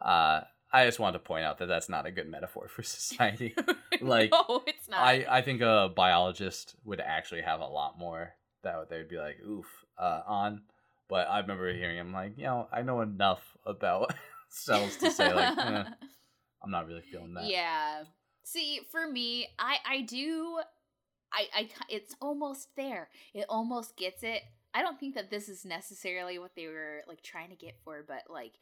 Uh, 0.01 0.43
I 0.73 0.85
just 0.85 0.99
wanted 0.99 1.19
to 1.19 1.25
point 1.25 1.45
out 1.45 1.59
that 1.59 1.67
that's 1.67 1.89
not 1.89 2.07
a 2.07 2.11
good 2.11 2.29
metaphor 2.29 2.69
for 2.69 2.83
society. 2.83 3.55
Like, 4.01 4.31
no, 4.31 4.63
it's 4.65 4.89
not. 4.89 5.01
I, 5.01 5.27
I 5.29 5.43
think 5.43 5.61
a 5.61 5.91
biologist 5.93 6.77
would 6.85 7.01
actually 7.01 7.41
have 7.43 7.59
a 7.59 7.67
lot 7.67 7.99
more 7.99 8.35
that 8.63 8.89
they 8.89 8.99
would 8.99 9.09
be 9.09 9.17
like 9.19 9.39
oof 9.45 9.67
uh, 9.99 10.21
on. 10.25 10.63
But 11.09 11.29
I 11.29 11.41
remember 11.41 11.73
hearing 11.75 11.97
him 11.97 12.13
like, 12.13 12.35
you 12.39 12.45
know, 12.45 12.69
I 12.71 12.83
know 12.83 13.01
enough 13.01 13.43
about 13.67 14.15
cells 14.51 14.97
to 14.99 15.11
say 15.11 15.33
like, 15.35 15.59
eh, 15.59 15.85
I'm 16.63 16.71
not 16.71 16.87
really 16.87 17.03
feeling 17.11 17.35
that. 17.35 17.47
Yeah. 17.51 18.05
See, 18.51 18.81
for 18.91 19.07
me, 19.07 19.49
I 19.59 19.77
I 19.87 20.01
do 20.01 20.61
I 21.31 21.49
I 21.55 21.69
it's 21.91 22.17
almost 22.19 22.75
there. 22.77 23.11
It 23.35 23.45
almost 23.47 23.95
gets 23.95 24.23
it. 24.23 24.41
I 24.73 24.81
don't 24.81 24.99
think 24.99 25.15
that 25.17 25.31
this 25.31 25.51
is 25.51 25.67
necessarily 25.67 26.39
what 26.39 26.55
they 26.57 26.67
were 26.67 27.03
like 27.07 27.23
trying 27.23 27.51
to 27.51 27.57
get 27.57 27.77
for, 27.85 28.03
but 28.09 28.23
like 28.31 28.55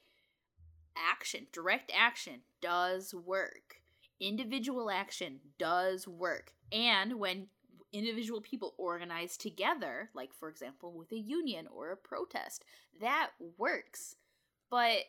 action, 0.97 1.47
direct 1.53 1.93
action 1.97 2.41
does 2.61 3.15
work. 3.15 3.77
Individual 4.19 4.91
action 4.91 5.39
does 5.57 6.09
work. 6.09 6.53
And 6.73 7.21
when 7.21 7.47
individual 7.93 8.41
people 8.41 8.75
organize 8.79 9.37
together, 9.37 10.11
like 10.15 10.35
for 10.35 10.49
example 10.49 10.91
with 10.99 11.13
a 11.13 11.19
union 11.19 11.69
or 11.73 11.93
a 11.93 11.97
protest, 11.97 12.65
that 13.01 13.31
works. 13.57 14.17
But 14.69 15.05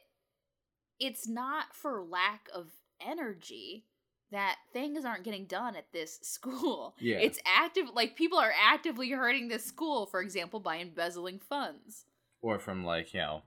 it's 0.99 1.28
not 1.28 1.73
for 1.73 2.03
lack 2.03 2.47
of 2.53 2.67
energy 3.01 3.86
that 4.32 4.57
things 4.73 5.05
aren't 5.05 5.23
getting 5.23 5.45
done 5.45 5.75
at 5.75 5.91
this 5.93 6.19
school. 6.23 6.95
Yeah. 6.99 7.17
It's 7.17 7.39
active 7.45 7.86
like 7.93 8.15
people 8.15 8.38
are 8.38 8.53
actively 8.63 9.11
hurting 9.11 9.47
this 9.47 9.65
school, 9.65 10.05
for 10.05 10.21
example, 10.21 10.59
by 10.59 10.78
embezzling 10.78 11.39
funds. 11.39 12.05
Or 12.41 12.59
from 12.59 12.86
like, 12.86 13.13
you 13.13 13.21
know, 13.21 13.41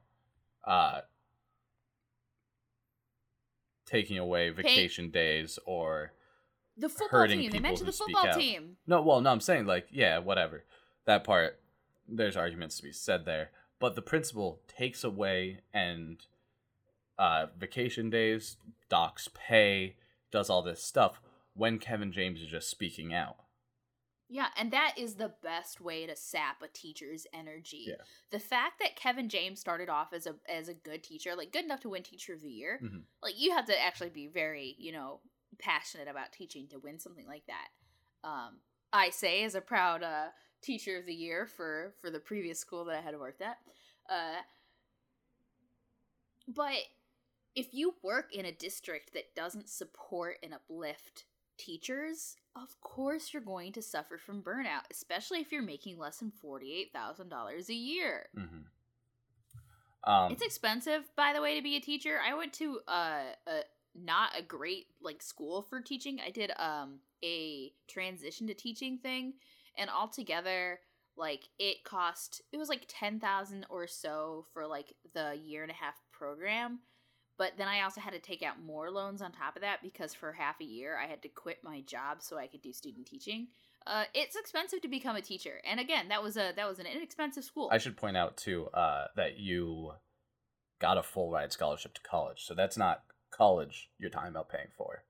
uh 0.65 1.01
taking 3.87 4.19
away 4.19 4.51
vacation 4.51 5.11
days 5.11 5.59
or 5.67 6.13
The 6.77 6.89
football 6.89 7.27
team. 7.27 7.51
They 7.51 7.59
mentioned 7.59 7.89
the 7.89 7.93
football 7.93 8.33
team. 8.33 8.77
No, 8.87 9.03
well, 9.03 9.21
no, 9.21 9.31
I'm 9.31 9.41
saying 9.41 9.67
like, 9.67 9.89
yeah, 9.91 10.19
whatever. 10.19 10.65
That 11.07 11.25
part, 11.25 11.59
there's 12.09 12.37
arguments 12.37 12.77
to 12.77 12.83
be 12.83 12.93
said 12.93 13.25
there, 13.25 13.51
but 13.81 13.97
the 13.97 14.03
principal 14.03 14.61
takes 14.69 15.03
away 15.03 15.61
and 15.75 16.25
uh, 17.19 17.47
vacation 17.59 18.11
days, 18.11 18.57
docks 18.89 19.29
pay, 19.35 19.97
does 20.31 20.51
all 20.51 20.63
this 20.63 20.83
stuff 20.83 21.21
when 21.55 21.79
Kevin 21.79 22.13
James 22.13 22.41
is 22.41 22.49
just 22.49 22.71
speaking 22.71 23.13
out. 23.13 23.37
Yeah, 24.33 24.47
and 24.57 24.71
that 24.71 24.95
is 24.97 25.15
the 25.17 25.33
best 25.43 25.81
way 25.81 26.07
to 26.07 26.15
sap 26.15 26.63
a 26.63 26.69
teacher's 26.69 27.27
energy. 27.35 27.87
Yeah. 27.89 28.05
The 28.31 28.39
fact 28.39 28.79
that 28.79 28.95
Kevin 28.95 29.29
James 29.29 29.59
started 29.59 29.89
off 29.89 30.13
as 30.13 30.27
a 30.27 30.37
as 30.49 30.69
a 30.69 30.75
good 30.75 31.03
teacher, 31.03 31.35
like 31.35 31.53
good 31.53 31.65
enough 31.65 31.81
to 31.81 31.89
win 31.89 32.05
teacher 32.05 32.33
of 32.35 32.41
the 32.41 32.49
year, 32.49 32.79
Mhm. 32.81 33.03
like 33.23 33.35
you 33.41 33.51
have 33.51 33.67
to 33.67 33.81
actually 33.81 34.11
be 34.11 34.29
very, 34.29 34.77
you 34.79 34.93
know, 34.93 35.21
passionate 35.59 36.07
about 36.07 36.33
teaching 36.33 36.69
to 36.69 36.79
win 36.79 37.01
something 37.01 37.27
like 37.27 37.45
that. 37.47 37.69
Um, 38.23 38.61
I 38.93 39.11
say 39.11 39.43
as 39.43 39.57
a 39.57 39.61
proud 39.61 40.05
uh, 40.05 40.29
teacher 40.63 40.97
of 40.99 41.07
the 41.07 41.15
year 41.15 41.45
for 41.47 41.93
for 42.01 42.09
the 42.09 42.21
previous 42.21 42.61
school 42.61 42.85
that 42.85 42.99
I 42.99 43.01
had 43.01 43.19
worked 43.19 43.43
at. 43.43 43.59
Uh, 44.09 44.43
but 46.47 46.79
if 47.55 47.73
you 47.73 47.95
work 48.03 48.35
in 48.35 48.45
a 48.45 48.53
district 48.53 49.13
that 49.15 49.35
doesn't 49.35 49.69
support 49.69 50.37
and 50.43 50.55
uplift 50.55 51.25
teachers, 51.59 52.37
of 52.57 52.81
course 52.81 53.33
you're 53.33 53.43
going 53.43 53.73
to 53.73 53.83
suffer 53.83 54.19
from 54.19 54.43
burnout, 54.43 54.83
especially 54.91 55.41
if 55.41 55.53
you're 55.53 55.63
making 55.63 55.99
less 55.99 56.19
than 56.19 56.33
$48,000 56.45 57.69
a 57.69 57.75
year. 57.75 58.27
Mm-hmm. 58.37 60.11
Um, 60.11 60.33
it's 60.33 60.43
expensive, 60.43 61.03
by 61.17 61.33
the 61.35 61.43
way, 61.43 61.57
to 61.57 61.63
be 61.63 61.77
a 61.77 61.81
teacher. 61.81 62.19
I 62.27 62.35
went 62.35 62.53
to 62.55 62.81
uh, 62.89 63.23
a 63.47 63.61
not 63.95 64.31
a 64.39 64.43
great 64.43 64.87
like 65.03 65.23
school 65.23 65.63
for 65.63 65.81
teaching. 65.81 66.21
I 66.25 66.31
did 66.31 66.53
um 66.59 67.01
a 67.23 67.73
transition 67.87 68.47
to 68.47 68.55
teaching 68.55 68.99
thing, 68.99 69.35
and 69.77 69.91
altogether, 69.91 70.81
like 71.17 71.49
it 71.59 71.85
cost 71.85 72.41
it 72.51 72.57
was 72.57 72.71
like 72.71 72.87
ten 72.89 73.21
thousand 73.21 73.67
or 73.69 73.87
so 73.87 74.47
for 74.55 74.67
like 74.67 74.95
the 75.13 75.39
year 75.45 75.63
and 75.63 75.71
a 75.71 75.75
half 75.75 76.01
program. 76.13 76.81
But 77.41 77.53
then 77.57 77.69
I 77.69 77.81
also 77.81 78.03
had 78.03 78.13
to 78.13 78.19
take 78.19 78.43
out 78.43 78.63
more 78.63 78.91
loans 78.91 79.23
on 79.23 79.33
top 79.33 79.57
of 79.57 79.63
that 79.63 79.81
because 79.83 80.13
for 80.13 80.31
half 80.31 80.61
a 80.61 80.65
year 80.65 80.99
I 81.03 81.07
had 81.07 81.23
to 81.23 81.29
quit 81.31 81.65
my 81.65 81.81
job 81.81 82.19
so 82.21 82.37
I 82.37 82.47
could 82.47 82.61
do 82.61 82.71
student 82.71 83.07
teaching. 83.07 83.47
Uh, 83.87 84.05
it's 84.13 84.37
expensive 84.37 84.83
to 84.83 84.89
become 84.89 85.17
a 85.17 85.23
teacher, 85.23 85.55
and 85.65 85.81
again, 85.81 86.09
that 86.09 86.23
was 86.23 86.37
a 86.37 86.53
that 86.55 86.69
was 86.69 86.81
an 86.81 86.85
inexpensive 86.85 87.43
school. 87.43 87.71
I 87.73 87.79
should 87.79 87.97
point 87.97 88.19
out 88.19 88.37
too 88.37 88.67
uh, 88.75 89.07
that 89.17 89.39
you 89.39 89.93
got 90.81 90.99
a 90.99 91.03
full 91.03 91.31
ride 91.31 91.51
scholarship 91.51 91.95
to 91.95 92.03
college, 92.03 92.45
so 92.45 92.53
that's 92.53 92.77
not 92.77 93.05
college 93.31 93.89
you're 93.99 94.11
talking 94.11 94.29
about 94.29 94.51
paying 94.51 94.69
for. 94.77 95.05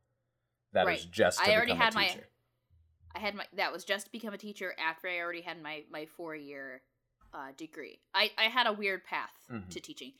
That 0.72 0.87
right. 0.87 1.01
is 1.01 1.05
just 1.07 1.41
I 1.41 1.57
already 1.57 1.74
had 1.74 1.97
my 1.97 2.16
I 3.12 3.18
had 3.18 3.35
my 3.35 3.47
that 3.57 3.72
was 3.72 3.83
just 3.83 4.07
to 4.07 4.12
become 4.12 4.35
a 4.35 4.39
teacher 4.39 4.72
after 4.78 5.09
I 5.09 5.18
already 5.18 5.41
had 5.41 5.61
my 5.61 5.83
my 5.91 6.07
four 6.16 6.37
year 6.37 6.83
uh, 7.35 7.49
degree. 7.57 7.99
I 8.14 8.31
I 8.39 8.45
had 8.45 8.68
a 8.68 8.72
weird 8.72 9.05
path 9.05 9.31
mm-hmm. 9.51 9.68
to 9.68 9.81
teaching. 9.81 10.12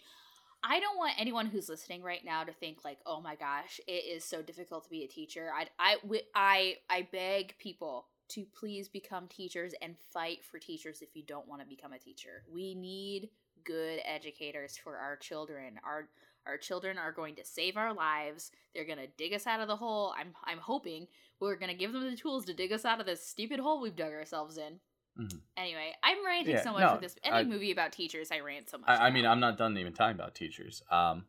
I 0.63 0.79
don't 0.81 0.99
want 0.99 1.15
anyone 1.19 1.47
who's 1.47 1.69
listening 1.69 2.03
right 2.03 2.25
now 2.25 2.45
to 2.45 2.53
think 2.53 2.85
like, 2.85 2.99
"Oh 3.07 3.21
my 3.21 3.35
gosh, 3.35 3.81
it 3.87 4.05
is 4.05 4.25
so 4.25 4.43
difficult 4.43 4.85
to 4.85 4.91
be 4.91 5.05
a 5.05 5.09
teacher." 5.09 5.51
I 5.55 5.69
I 5.79 5.97
I 6.35 6.77
I 6.89 7.09
beg 7.11 7.57
people 7.59 8.07
to 8.31 8.45
please 8.45 8.89
become 8.89 9.27
teachers 9.27 9.75
and 9.83 9.97
fight 10.13 10.45
for 10.45 10.59
teachers 10.59 11.03
if 11.03 11.17
you 11.17 11.23
don't 11.23 11.49
want 11.49 11.63
to 11.63 11.69
become 11.69 11.93
a 11.93 11.99
teacher. 11.99 12.45
We 12.53 12.75
need 12.75 13.31
good 13.65 14.01
educators 14.05 14.77
for 14.77 14.97
our 14.97 15.17
children. 15.17 15.81
Our 15.85 16.09
our 16.47 16.57
children 16.57 16.99
are 16.99 17.13
going 17.13 17.37
to 17.37 17.45
save 17.45 17.77
our 17.77 17.93
lives. 17.93 18.51
They're 18.75 18.87
going 18.87 18.99
to 18.99 19.07
dig 19.19 19.35
us 19.35 19.47
out 19.47 19.61
of 19.61 19.69
the 19.69 19.77
hole. 19.77 20.15
I'm 20.17 20.35
I'm 20.45 20.59
hoping 20.59 21.07
we're 21.39 21.57
going 21.57 21.71
to 21.71 21.77
give 21.77 21.93
them 21.93 22.09
the 22.09 22.17
tools 22.17 22.45
to 22.47 22.55
dig 22.55 22.73
us 22.73 22.85
out 22.85 23.01
of 23.01 23.07
this 23.07 23.27
stupid 23.27 23.61
hole 23.61 23.81
we've 23.81 23.97
dug 23.97 24.13
ourselves 24.13 24.59
in. 24.59 24.81
Mm-hmm. 25.19 25.39
Anyway, 25.57 25.93
I'm 26.03 26.25
ranting 26.25 26.55
yeah, 26.55 26.63
so 26.63 26.73
much 26.73 26.81
no, 26.81 26.93
with 26.93 27.03
this. 27.03 27.17
Any 27.23 27.37
I, 27.37 27.45
movie 27.45 27.73
about 27.73 27.93
teachers, 27.93 28.31
I 28.31 28.41
rant 28.41 28.71
so 28.71 28.79
much. 28.79 28.89
I, 28.89 29.07
I, 29.07 29.11
mean, 29.11 29.27
I'm 29.27 29.41
not 29.41 29.59
done 29.59 29.77
even 29.77 29.93
talking 29.93 30.15
about 30.15 30.35
teachers. 30.35 30.83
Um, 30.91 31.25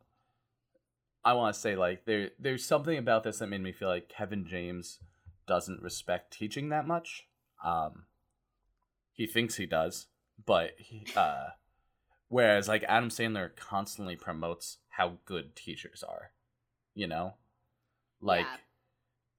I 1.23 1.33
want 1.33 1.53
to 1.53 1.59
say 1.59 1.75
like 1.75 2.05
there 2.05 2.29
there's 2.39 2.65
something 2.65 2.97
about 2.97 3.23
this 3.23 3.39
that 3.39 3.47
made 3.47 3.61
me 3.61 3.71
feel 3.71 3.89
like 3.89 4.09
Kevin 4.09 4.45
James 4.47 4.99
doesn't 5.47 5.81
respect 5.81 6.31
teaching 6.31 6.69
that 6.69 6.87
much. 6.87 7.27
Um, 7.63 8.05
he 9.11 9.27
thinks 9.27 9.55
he 9.55 9.65
does, 9.65 10.07
but 10.45 10.71
he, 10.77 11.05
uh, 11.15 11.49
whereas 12.29 12.67
like 12.67 12.83
Adam 12.87 13.09
Sandler 13.09 13.55
constantly 13.55 14.15
promotes 14.15 14.77
how 14.89 15.17
good 15.25 15.55
teachers 15.55 16.03
are, 16.07 16.31
you 16.95 17.07
know, 17.07 17.35
like, 18.21 18.47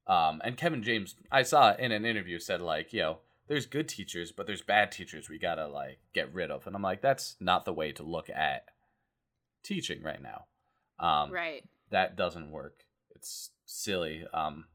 yeah. 0.07 0.29
um, 0.29 0.41
and 0.43 0.57
Kevin 0.57 0.83
James, 0.83 1.15
I 1.31 1.43
saw 1.43 1.75
in 1.75 1.91
an 1.91 2.05
interview 2.05 2.39
said 2.39 2.61
like, 2.61 2.93
you 2.93 3.01
know, 3.01 3.17
there's 3.47 3.65
good 3.65 3.89
teachers, 3.89 4.31
but 4.31 4.47
there's 4.47 4.61
bad 4.61 4.91
teachers 4.91 5.29
we 5.29 5.37
gotta 5.37 5.67
like 5.67 5.99
get 6.13 6.33
rid 6.33 6.51
of, 6.51 6.67
and 6.67 6.75
I'm 6.75 6.81
like, 6.81 7.01
that's 7.01 7.35
not 7.39 7.65
the 7.65 7.73
way 7.73 7.91
to 7.93 8.03
look 8.03 8.29
at 8.29 8.65
teaching 9.63 10.01
right 10.01 10.21
now. 10.21 10.45
Um, 10.99 11.31
right. 11.31 11.63
That 11.89 12.15
doesn't 12.15 12.51
work. 12.51 12.85
It's 13.15 13.51
silly. 13.65 14.25
Um, 14.33 14.65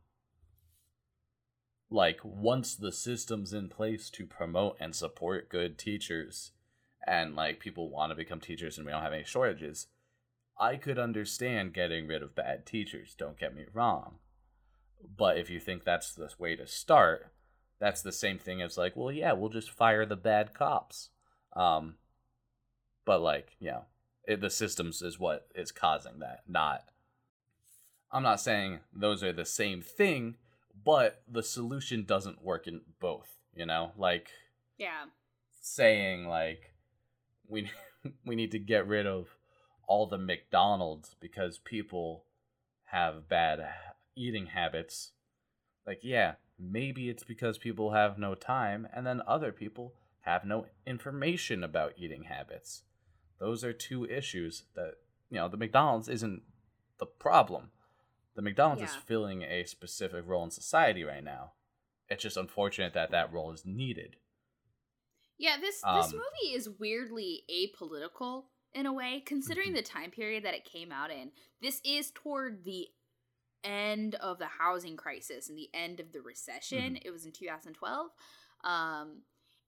like 1.90 2.20
once 2.22 2.74
the 2.74 2.92
system's 2.92 3.52
in 3.52 3.68
place 3.68 4.10
to 4.10 4.26
promote 4.26 4.76
and 4.80 4.94
support 4.94 5.48
good 5.48 5.78
teachers 5.78 6.52
and 7.06 7.34
like 7.34 7.60
people 7.60 7.88
want 7.88 8.10
to 8.10 8.16
become 8.16 8.40
teachers 8.40 8.76
and 8.76 8.86
we 8.86 8.92
don't 8.92 9.02
have 9.02 9.12
any 9.12 9.24
shortages 9.24 9.86
i 10.60 10.76
could 10.76 10.98
understand 10.98 11.72
getting 11.72 12.06
rid 12.06 12.22
of 12.22 12.34
bad 12.34 12.66
teachers 12.66 13.14
don't 13.18 13.38
get 13.38 13.54
me 13.54 13.64
wrong 13.72 14.16
but 15.16 15.38
if 15.38 15.48
you 15.48 15.58
think 15.58 15.84
that's 15.84 16.12
the 16.12 16.28
way 16.38 16.54
to 16.54 16.66
start 16.66 17.32
that's 17.80 18.02
the 18.02 18.12
same 18.12 18.38
thing 18.38 18.60
as 18.62 18.76
like 18.76 18.96
well 18.96 19.12
yeah 19.12 19.32
we'll 19.32 19.48
just 19.48 19.70
fire 19.70 20.04
the 20.06 20.16
bad 20.16 20.54
cops. 20.54 21.10
Um 21.54 21.94
but 23.04 23.20
like 23.20 23.56
you 23.58 23.70
know 23.70 23.84
it, 24.24 24.40
the 24.40 24.50
systems 24.50 25.02
is 25.02 25.18
what 25.18 25.48
is 25.54 25.72
causing 25.72 26.18
that 26.18 26.42
not 26.46 26.84
i'm 28.12 28.22
not 28.22 28.38
saying 28.38 28.80
those 28.94 29.22
are 29.22 29.32
the 29.32 29.46
same 29.46 29.80
thing 29.80 30.36
but 30.84 31.22
the 31.26 31.42
solution 31.42 32.04
doesn't 32.04 32.44
work 32.44 32.66
in 32.66 32.82
both 33.00 33.38
you 33.58 33.66
know? 33.66 33.92
Like 33.98 34.30
yeah. 34.78 35.06
saying 35.60 36.26
like 36.26 36.72
we 37.46 37.70
we 38.24 38.36
need 38.36 38.52
to 38.52 38.58
get 38.58 38.86
rid 38.86 39.06
of 39.06 39.36
all 39.86 40.06
the 40.06 40.18
mcdonald's 40.18 41.16
because 41.20 41.58
people 41.58 42.24
have 42.86 43.28
bad 43.28 43.66
eating 44.16 44.46
habits. 44.46 45.12
Like 45.86 46.00
yeah 46.02 46.34
maybe 46.58 47.08
it's 47.08 47.24
because 47.24 47.58
people 47.58 47.92
have 47.92 48.18
no 48.18 48.34
time 48.34 48.86
and 48.94 49.06
then 49.06 49.22
other 49.26 49.52
people 49.52 49.94
have 50.20 50.44
no 50.44 50.66
information 50.86 51.62
about 51.62 51.94
eating 51.96 52.24
habits 52.24 52.82
those 53.38 53.62
are 53.62 53.72
two 53.72 54.04
issues 54.06 54.64
that 54.74 54.94
you 55.30 55.38
know 55.38 55.48
the 55.48 55.56
mcdonald's 55.56 56.08
isn't 56.08 56.42
the 56.98 57.06
problem 57.06 57.70
the 58.38 58.42
McDonald's 58.42 58.82
yeah. 58.82 58.86
is 58.86 58.94
filling 58.94 59.42
a 59.42 59.64
specific 59.64 60.22
role 60.24 60.44
in 60.44 60.52
society 60.52 61.02
right 61.02 61.24
now. 61.24 61.54
It's 62.08 62.22
just 62.22 62.36
unfortunate 62.36 62.94
that 62.94 63.10
that 63.10 63.32
role 63.32 63.50
is 63.50 63.66
needed. 63.66 64.14
Yeah, 65.38 65.56
this 65.60 65.82
um, 65.82 65.96
this 65.96 66.12
movie 66.12 66.54
is 66.54 66.68
weirdly 66.78 67.42
apolitical 67.50 68.44
in 68.72 68.86
a 68.86 68.92
way, 68.92 69.24
considering 69.26 69.70
mm-hmm. 69.70 69.78
the 69.78 69.82
time 69.82 70.12
period 70.12 70.44
that 70.44 70.54
it 70.54 70.64
came 70.64 70.92
out 70.92 71.10
in. 71.10 71.32
This 71.60 71.80
is 71.84 72.12
toward 72.14 72.64
the 72.64 72.86
end 73.64 74.14
of 74.16 74.38
the 74.38 74.46
housing 74.46 74.96
crisis 74.96 75.48
and 75.48 75.58
the 75.58 75.70
end 75.74 76.00
of 76.00 76.12
the 76.12 76.20
recession. 76.20 76.94
Mm-hmm. 76.94 77.06
It 77.06 77.10
was 77.10 77.26
in 77.26 77.32
2012. 77.32 78.10
Um, 78.64 79.22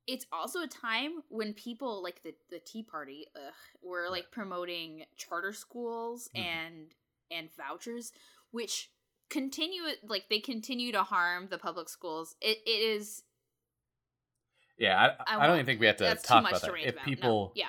it's 0.07 0.27
also 0.33 0.63
a 0.63 0.67
time 0.67 1.23
when 1.29 1.55
people 1.55 2.03
like 2.03 2.23
the 2.23 2.35
the 2.51 2.59
Tea 2.59 2.83
Party 2.83 3.27
ugh, 3.37 3.53
were 3.83 4.09
like 4.11 4.31
promoting 4.31 5.05
charter 5.17 5.53
schools 5.53 6.29
mm-hmm. 6.35 6.47
and 6.47 6.87
and 7.31 7.49
vouchers, 7.57 8.13
which 8.51 8.91
continue 9.29 9.83
like 10.07 10.25
they 10.29 10.41
continue 10.41 10.93
to 10.93 11.03
harm 11.03 11.49
the 11.51 11.59
public 11.59 11.89
schools. 11.89 12.35
It 12.41 12.59
it 12.67 12.71
is. 12.71 13.23
Yeah, 14.79 15.15
I, 15.27 15.37
I, 15.37 15.45
I 15.45 15.47
don't 15.47 15.57
even 15.57 15.67
think 15.67 15.81
we 15.81 15.87
have 15.87 15.99
to 15.99 16.15
talk 16.17 16.49
about 16.49 16.63
that. 16.63 16.73
If 16.83 16.95
about. 16.95 17.05
people, 17.05 17.53
no. 17.55 17.61
yeah, 17.61 17.69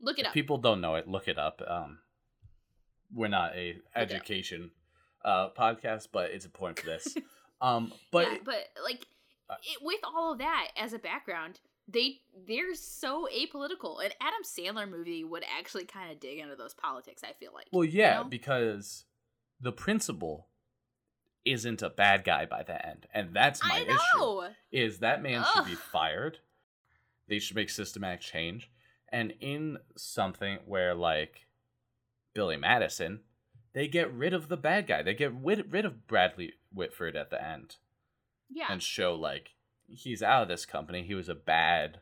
look 0.00 0.18
it 0.18 0.26
up. 0.26 0.32
People 0.32 0.58
don't 0.58 0.80
know 0.80 0.94
it. 0.94 1.08
Look 1.08 1.26
it 1.26 1.36
up. 1.36 1.60
Um, 1.66 1.98
we're 3.12 3.28
not 3.28 3.54
a 3.54 3.76
education 3.96 4.70
uh 5.24 5.50
podcast, 5.50 6.08
but 6.12 6.30
it's 6.30 6.44
important 6.44 6.78
for 6.78 6.86
this. 6.86 7.16
um, 7.60 7.92
but 8.10 8.30
yeah, 8.30 8.38
but 8.44 8.68
like 8.82 9.06
uh, 9.48 9.54
it, 9.62 9.78
with 9.82 10.00
all 10.04 10.32
of 10.32 10.38
that 10.38 10.68
as 10.76 10.92
a 10.92 10.98
background, 10.98 11.60
they 11.88 12.20
they're 12.46 12.74
so 12.74 13.28
apolitical. 13.34 14.04
An 14.04 14.12
Adam 14.20 14.42
Sandler 14.44 14.88
movie 14.88 15.24
would 15.24 15.44
actually 15.58 15.84
kind 15.84 16.10
of 16.10 16.20
dig 16.20 16.38
into 16.38 16.56
those 16.56 16.74
politics. 16.74 17.22
I 17.24 17.32
feel 17.32 17.52
like. 17.54 17.66
Well, 17.72 17.84
yeah, 17.84 18.18
you 18.18 18.24
know? 18.24 18.30
because 18.30 19.04
the 19.60 19.72
principal 19.72 20.48
isn't 21.44 21.82
a 21.82 21.90
bad 21.90 22.24
guy 22.24 22.46
by 22.46 22.62
the 22.62 22.86
end, 22.86 23.06
and 23.12 23.34
that's 23.34 23.62
my 23.64 23.80
issue. 23.80 24.54
Is 24.70 24.98
that 24.98 25.22
man 25.22 25.40
Ugh. 25.40 25.46
should 25.54 25.66
be 25.66 25.74
fired? 25.74 26.38
They 27.28 27.38
should 27.38 27.56
make 27.56 27.70
systematic 27.70 28.20
change, 28.20 28.70
and 29.08 29.32
in 29.40 29.78
something 29.96 30.58
where 30.66 30.94
like 30.94 31.46
Billy 32.34 32.56
Madison, 32.56 33.20
they 33.74 33.88
get 33.88 34.12
rid 34.12 34.34
of 34.34 34.48
the 34.48 34.56
bad 34.56 34.86
guy. 34.86 35.02
They 35.02 35.14
get 35.14 35.32
rid 35.34 35.84
of 35.84 36.06
Bradley 36.06 36.54
Whitford 36.72 37.16
at 37.16 37.30
the 37.30 37.42
end. 37.42 37.76
Yeah, 38.50 38.66
and 38.70 38.82
show 38.82 39.14
like 39.14 39.50
he's 39.86 40.22
out 40.22 40.42
of 40.42 40.48
this 40.48 40.66
company. 40.66 41.02
He 41.02 41.14
was 41.14 41.28
a 41.28 41.34
bad 41.34 42.00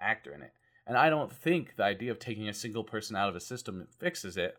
actor 0.00 0.32
in 0.34 0.42
it. 0.42 0.52
And 0.86 0.96
I 0.96 1.10
don't 1.10 1.32
think 1.32 1.76
the 1.76 1.84
idea 1.84 2.10
of 2.10 2.18
taking 2.18 2.48
a 2.48 2.54
single 2.54 2.84
person 2.84 3.16
out 3.16 3.28
of 3.28 3.36
a 3.36 3.40
system 3.40 3.86
fixes 3.98 4.36
it. 4.36 4.56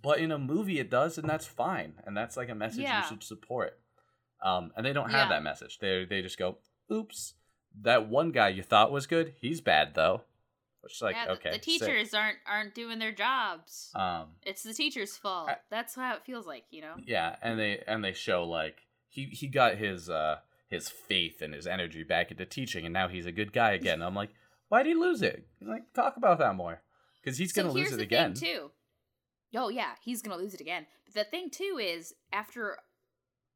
But 0.00 0.18
in 0.18 0.30
a 0.30 0.38
movie, 0.38 0.78
it 0.78 0.90
does, 0.90 1.18
and 1.18 1.28
that's 1.28 1.46
fine. 1.46 1.94
And 2.04 2.16
that's 2.16 2.36
like 2.36 2.48
a 2.48 2.54
message 2.54 2.82
yeah. 2.82 3.02
you 3.02 3.08
should 3.08 3.22
support. 3.22 3.78
Um, 4.42 4.70
and 4.76 4.86
they 4.86 4.92
don't 4.92 5.10
have 5.10 5.28
yeah. 5.28 5.36
that 5.36 5.42
message. 5.42 5.78
They 5.80 6.04
they 6.04 6.22
just 6.22 6.38
go, 6.38 6.58
"Oops, 6.92 7.34
that 7.82 8.08
one 8.08 8.30
guy 8.30 8.50
you 8.50 8.62
thought 8.62 8.92
was 8.92 9.08
good, 9.08 9.34
he's 9.40 9.60
bad 9.60 9.94
though." 9.94 10.22
Which 10.80 10.94
is 10.94 11.02
like, 11.02 11.16
yeah, 11.16 11.32
okay, 11.32 11.50
the, 11.50 11.58
teachers 11.58 12.10
sick. 12.10 12.18
aren't 12.18 12.38
aren't 12.46 12.74
doing 12.74 12.98
their 12.98 13.12
jobs. 13.12 13.90
Um, 13.94 14.28
it's 14.44 14.62
the 14.62 14.72
teacher's 14.72 15.16
fault. 15.16 15.48
I, 15.48 15.56
that's 15.70 15.94
how 15.94 16.14
it 16.14 16.24
feels 16.24 16.46
like, 16.46 16.64
you 16.70 16.80
know. 16.82 16.94
Yeah, 17.04 17.36
and 17.42 17.58
they 17.58 17.82
and 17.86 18.04
they 18.04 18.12
show 18.12 18.44
like 18.44 18.76
he 19.08 19.24
he 19.24 19.48
got 19.48 19.76
his 19.76 20.08
uh 20.08 20.36
his 20.68 20.88
faith 20.88 21.42
and 21.42 21.52
his 21.52 21.66
energy 21.66 22.04
back 22.04 22.30
into 22.30 22.46
teaching, 22.46 22.84
and 22.84 22.92
now 22.92 23.08
he's 23.08 23.26
a 23.26 23.32
good 23.32 23.52
guy 23.52 23.72
again. 23.72 24.02
I'm 24.02 24.14
like, 24.14 24.30
why 24.68 24.82
did 24.82 24.90
he 24.90 24.94
lose 24.94 25.22
it? 25.22 25.46
Like, 25.60 25.92
talk 25.94 26.16
about 26.16 26.38
that 26.38 26.54
more, 26.54 26.82
because 27.22 27.38
he's 27.38 27.52
gonna 27.52 27.72
lose 27.72 27.92
it 27.92 28.00
again 28.00 28.34
too. 28.34 28.70
Oh 29.56 29.70
yeah, 29.70 29.92
he's 30.04 30.22
gonna 30.22 30.40
lose 30.40 30.54
it 30.54 30.60
again. 30.60 30.86
But 31.06 31.14
the 31.14 31.24
thing 31.24 31.50
too 31.50 31.78
is 31.80 32.14
after 32.32 32.78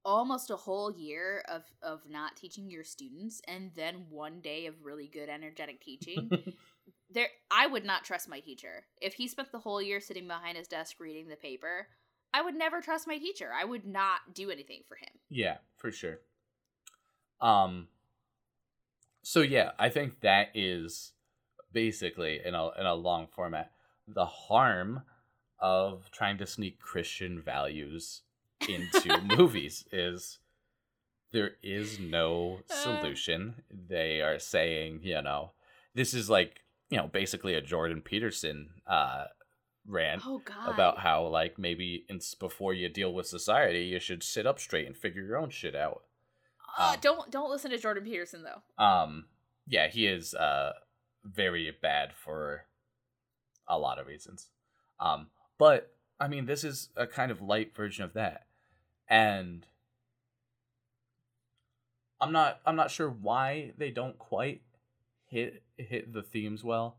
almost 0.04 0.50
a 0.50 0.56
whole 0.56 0.90
year 0.90 1.44
of 1.48 1.62
of 1.82 2.00
not 2.08 2.36
teaching 2.36 2.70
your 2.70 2.84
students 2.84 3.40
and 3.46 3.70
then 3.76 4.06
one 4.10 4.40
day 4.40 4.66
of 4.66 4.74
really 4.82 5.06
good 5.06 5.28
energetic 5.28 5.80
teaching 5.80 6.28
there 7.10 7.28
i 7.50 7.66
would 7.66 7.84
not 7.84 8.04
trust 8.04 8.28
my 8.28 8.40
teacher 8.40 8.84
if 9.00 9.14
he 9.14 9.28
spent 9.28 9.50
the 9.52 9.58
whole 9.58 9.82
year 9.82 10.00
sitting 10.00 10.26
behind 10.26 10.56
his 10.56 10.68
desk 10.68 10.96
reading 10.98 11.28
the 11.28 11.36
paper 11.36 11.86
i 12.32 12.40
would 12.42 12.54
never 12.54 12.80
trust 12.80 13.06
my 13.06 13.18
teacher 13.18 13.50
i 13.58 13.64
would 13.64 13.86
not 13.86 14.20
do 14.34 14.50
anything 14.50 14.80
for 14.88 14.96
him 14.96 15.10
yeah 15.28 15.56
for 15.76 15.90
sure 15.92 16.18
um 17.40 17.88
so 19.22 19.40
yeah 19.40 19.72
i 19.78 19.88
think 19.88 20.20
that 20.20 20.48
is 20.54 21.12
basically 21.72 22.40
in 22.44 22.54
a 22.54 22.70
in 22.78 22.86
a 22.86 22.94
long 22.94 23.26
format 23.26 23.72
the 24.08 24.26
harm 24.26 25.02
of 25.58 26.10
trying 26.10 26.36
to 26.38 26.44
sneak 26.46 26.80
Christian 26.80 27.40
values 27.40 28.22
into 28.68 29.20
movies 29.36 29.84
is 29.92 30.40
there 31.30 31.52
is 31.62 32.00
no 32.00 32.58
Uh. 32.68 32.74
solution. 32.74 33.62
They 33.70 34.20
are 34.20 34.40
saying, 34.40 35.00
you 35.04 35.22
know, 35.22 35.52
this 35.94 36.14
is 36.14 36.28
like, 36.28 36.62
you 36.92 36.98
know, 36.98 37.08
basically 37.08 37.54
a 37.54 37.62
Jordan 37.62 38.02
Peterson 38.02 38.68
uh 38.86 39.24
rant 39.88 40.22
Oh 40.26 40.42
about 40.66 40.98
how 40.98 41.26
like 41.26 41.58
maybe 41.58 42.04
in, 42.10 42.20
before 42.38 42.74
you 42.74 42.90
deal 42.90 43.14
with 43.14 43.26
society, 43.26 43.84
you 43.84 43.98
should 43.98 44.22
sit 44.22 44.46
up 44.46 44.60
straight 44.60 44.86
and 44.86 44.94
figure 44.94 45.22
your 45.22 45.38
own 45.38 45.48
shit 45.48 45.74
out. 45.74 46.02
Uh, 46.78 46.90
um, 46.92 46.98
don't 47.00 47.30
don't 47.30 47.50
listen 47.50 47.70
to 47.70 47.78
Jordan 47.78 48.04
Peterson 48.04 48.44
though. 48.44 48.84
Um, 48.84 49.24
yeah, 49.66 49.88
he 49.88 50.06
is 50.06 50.34
uh 50.34 50.72
very 51.24 51.74
bad 51.80 52.12
for 52.12 52.66
a 53.66 53.78
lot 53.78 53.98
of 53.98 54.06
reasons. 54.06 54.48
Um, 55.00 55.28
but 55.56 55.94
I 56.20 56.28
mean, 56.28 56.44
this 56.44 56.62
is 56.62 56.90
a 56.94 57.06
kind 57.06 57.32
of 57.32 57.40
light 57.40 57.74
version 57.74 58.04
of 58.04 58.12
that, 58.12 58.44
and 59.08 59.66
I'm 62.20 62.32
not 62.32 62.60
I'm 62.66 62.76
not 62.76 62.90
sure 62.90 63.08
why 63.08 63.72
they 63.78 63.90
don't 63.90 64.18
quite 64.18 64.60
hit 65.32 65.62
hit 65.78 66.12
the 66.12 66.22
themes 66.22 66.62
well. 66.62 66.98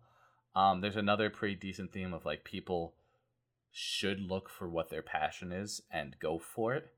Um, 0.56 0.82
there's 0.82 0.96
another 0.96 1.30
pretty 1.30 1.56
decent 1.56 1.94
theme 1.94 2.14
of 2.14 2.26
like 2.26 2.44
people 2.44 2.96
should 3.72 4.20
look 4.20 4.50
for 4.50 4.68
what 4.68 4.90
their 4.90 5.02
passion 5.02 5.52
is 5.52 5.82
and 5.92 6.16
go 6.20 6.38
for 6.40 6.74
it. 6.74 6.94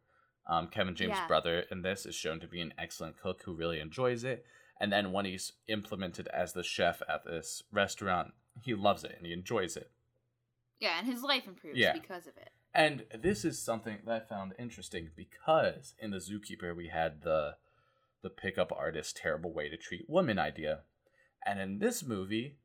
Um, 0.47 0.67
Kevin 0.67 0.95
James' 0.95 1.11
Yeah. 1.11 1.27
brother 1.27 1.63
in 1.71 1.81
this 1.81 2.05
is 2.05 2.15
shown 2.15 2.39
to 2.39 2.47
be 2.47 2.61
an 2.61 2.73
excellent 2.77 3.17
cook 3.17 3.41
who 3.43 3.53
really 3.53 3.79
enjoys 3.79 4.23
it. 4.23 4.45
And 4.79 4.91
then 4.91 5.11
when 5.11 5.25
he's 5.25 5.53
implemented 5.67 6.27
as 6.29 6.53
the 6.53 6.63
chef 6.63 7.01
at 7.07 7.23
this 7.25 7.63
restaurant, 7.71 8.33
he 8.61 8.73
loves 8.75 9.03
it 9.03 9.15
and 9.17 9.25
he 9.25 9.31
enjoys 9.33 9.77
it. 9.77 9.89
Yeah, 10.79 10.99
and 10.99 11.07
his 11.07 11.23
life 11.23 11.47
improves 11.47 11.77
Yeah. 11.79 11.93
because 11.93 12.27
of 12.27 12.35
it. 12.37 12.49
And 12.73 13.05
this 13.13 13.45
is 13.45 13.61
something 13.61 13.99
that 14.05 14.23
I 14.23 14.25
found 14.25 14.53
interesting 14.59 15.11
because 15.15 15.95
in 15.97 16.11
the 16.11 16.17
Zookeeper 16.17 16.75
we 16.75 16.87
had 16.89 17.21
the 17.21 17.57
the 18.21 18.29
pickup 18.29 18.71
artist 18.71 19.15
terrible 19.17 19.53
way 19.53 19.69
to 19.69 19.77
treat 19.77 20.09
women 20.09 20.39
idea. 20.39 20.81
And 21.45 21.59
in 21.59 21.79
this 21.79 22.03
movie, 22.03 22.57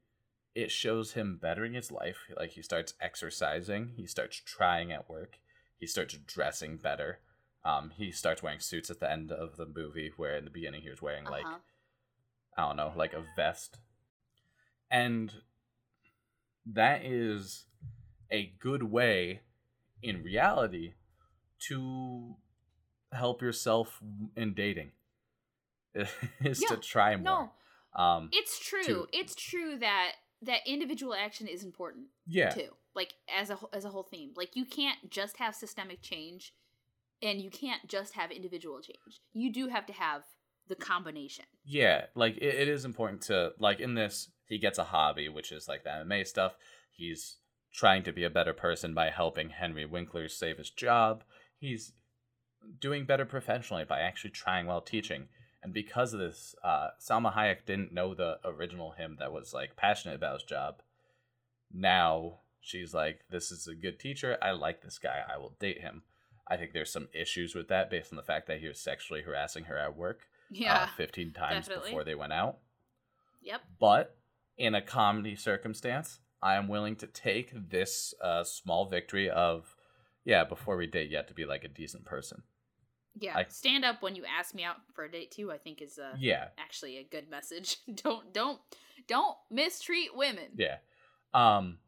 it 0.55 0.71
shows 0.71 1.13
him 1.13 1.39
bettering 1.41 1.75
his 1.75 1.93
life. 1.93 2.17
Like 2.37 2.51
he 2.51 2.63
starts 2.63 2.95
exercising, 3.01 3.93
he 3.97 4.07
starts 4.07 4.41
trying 4.45 4.91
at 4.91 5.09
work, 5.09 5.39
he 5.79 5.87
starts 5.87 6.15
dressing 6.27 6.77
better. 6.77 7.21
Um, 7.65 7.91
he 7.95 8.11
starts 8.11 8.43
wearing 8.43 8.61
suits 8.61 8.91
at 8.91 9.01
the 9.01 9.11
end 9.11 9.31
of 9.31 9.57
the 9.59 9.67
movie, 9.67 10.13
where 10.17 10.37
in 10.37 10.45
the 10.45 10.51
beginning 10.51 10.83
he 10.83 10.91
was 10.91 11.03
wearing 11.03 11.25
like 11.25 11.45
Uh-huh. 11.45 11.59
I 12.57 12.67
don't 12.67 12.77
know, 12.77 12.93
like 12.97 13.13
a 13.13 13.25
vest. 13.37 13.79
And 14.91 15.33
that 16.67 17.05
is 17.05 17.67
a 18.31 18.53
good 18.59 18.83
way 18.83 19.41
in 20.03 20.23
reality 20.23 20.95
to 21.69 22.37
help 23.13 23.41
yourself 23.43 24.01
in 24.37 24.55
dating. 24.55 24.93
is 26.45 26.61
to 26.61 26.77
try 26.77 27.17
more. 27.17 27.25
No, 27.25 27.53
Um 27.95 28.31
it's 28.33 28.59
true. 28.59 28.83
to- 28.85 29.07
It's 29.13 29.35
true 29.35 29.79
that 29.79 30.13
that 30.43 30.61
individual 30.67 31.15
action 31.15 31.47
is 31.47 31.65
important 31.65 32.07
yeah. 32.27 32.51
too. 32.51 32.69
Like 32.95 33.15
as 33.35 33.51
a 33.51 33.59
as 33.73 33.85
a 33.85 33.91
whole 33.91 34.05
theme. 34.11 34.33
Like 34.37 34.57
you 34.57 34.65
can't 34.65 35.11
just 35.11 35.37
have 35.39 35.55
systemic 35.55 36.03
change, 36.03 36.55
and 37.23 37.41
you 37.41 37.51
can't 37.51 37.87
just 37.89 38.15
have 38.15 38.31
individual 38.31 38.81
change. 38.81 39.21
You 39.33 39.53
do 39.53 39.69
have 39.69 39.87
to 39.87 39.93
have 39.93 40.23
the 40.69 40.77
combination. 40.77 41.45
Yeah, 41.65 42.07
like 42.15 42.37
it, 42.39 42.55
it 42.55 42.69
is 42.69 42.85
important 42.85 43.23
to 43.23 43.53
like 43.59 43.81
in 43.81 43.95
this 43.95 44.31
he 44.47 44.59
gets 44.59 44.79
a 44.79 44.85
hobby 44.85 45.29
which 45.29 45.53
is 45.53 45.69
like 45.69 45.85
the 45.85 45.91
MMA 45.91 46.27
stuff. 46.27 46.57
He's 46.91 47.37
trying 47.73 48.03
to 48.05 48.13
be 48.13 48.25
a 48.25 48.31
better 48.31 48.53
person 48.53 48.95
by 48.95 49.11
helping 49.11 49.51
Henry 49.51 49.87
Winkler 49.87 50.29
save 50.29 50.59
his 50.59 50.71
job. 50.71 51.23
He's 51.59 51.93
doing 52.81 53.05
better 53.05 53.25
professionally 53.25 53.85
by 53.85 54.01
actually 54.01 54.31
trying 54.31 54.67
while 54.67 54.81
teaching. 54.81 55.29
And 55.63 55.73
because 55.75 56.15
of 56.15 56.21
this, 56.21 56.55
uh, 56.65 56.89
Salma 57.01 57.35
Hayek 57.35 57.67
didn't 57.67 57.93
know 57.93 58.15
the 58.15 58.39
original 58.45 58.93
him 58.93 59.17
that 59.19 59.33
was 59.33 59.53
like 59.53 59.77
passionate 59.77 60.15
about 60.15 60.35
his 60.41 60.43
job. 60.45 60.81
Now 61.73 62.41
she's 62.61 62.95
like, 62.95 63.21
"This 63.31 63.51
is 63.51 63.67
a 63.67 63.75
good 63.75 63.99
teacher. 64.01 64.39
I 64.43 64.53
like 64.53 64.83
this 64.83 64.99
guy. 64.99 65.23
I 65.33 65.37
will 65.39 65.55
date 65.61 65.81
him." 65.81 66.03
I 66.49 66.57
think 66.57 66.73
there's 66.73 66.93
some 66.93 67.09
issues 67.13 67.55
with 67.55 67.69
that 67.69 67.91
based 67.91 68.13
on 68.13 68.17
the 68.17 68.23
fact 68.25 68.49
that 68.49 68.59
he 68.61 68.67
was 68.67 68.81
sexually 68.81 69.23
harassing 69.23 69.65
her 69.65 69.79
at 69.79 69.97
work 69.97 70.23
Yeah. 70.51 70.83
uh, 70.83 70.87
15 70.97 71.33
times 71.33 71.67
definitely. 71.69 71.91
before 71.91 72.03
they 72.03 72.17
went 72.17 72.33
out. 72.33 72.59
yep. 73.41 73.63
But 73.79 74.17
in 74.59 74.75
a 74.75 74.83
comedy 74.83 75.37
circumstance, 75.37 76.19
I 76.43 76.57
am 76.57 76.67
willing 76.67 76.97
to 76.97 77.07
take 77.07 77.53
this 77.71 78.15
uh, 78.21 78.43
small 78.43 78.87
victory 78.87 79.31
of, 79.31 79.77
yeah, 80.25 80.43
before 80.43 80.77
we 80.77 80.89
date, 80.89 81.09
you 81.11 81.17
have 81.19 81.29
to 81.29 81.35
be 81.35 81.45
like 81.45 81.63
a 81.63 81.69
decent 81.69 82.05
person. 82.05 82.43
Yeah. 83.19 83.37
I- 83.37 83.47
Stand 83.49 83.85
up 83.85 84.03
when 84.03 84.15
you 84.17 84.25
ask 84.25 84.55
me 84.55 84.65
out 84.65 84.77
for 84.95 85.05
a 85.05 85.11
date 85.11 85.31
too. 85.33 85.51
I 85.53 85.59
think 85.59 85.83
is 85.83 85.99
uh, 85.99 86.15
Yeah, 86.19 86.49
actually 86.59 86.99
a 86.99 87.05
good 87.05 87.29
message. 87.31 87.79
don't 87.95 88.33
don't 88.33 88.61
don't 89.07 89.37
mistreat 89.51 90.15
women. 90.15 90.49
yeah. 90.57 90.77
Um, 91.35 91.79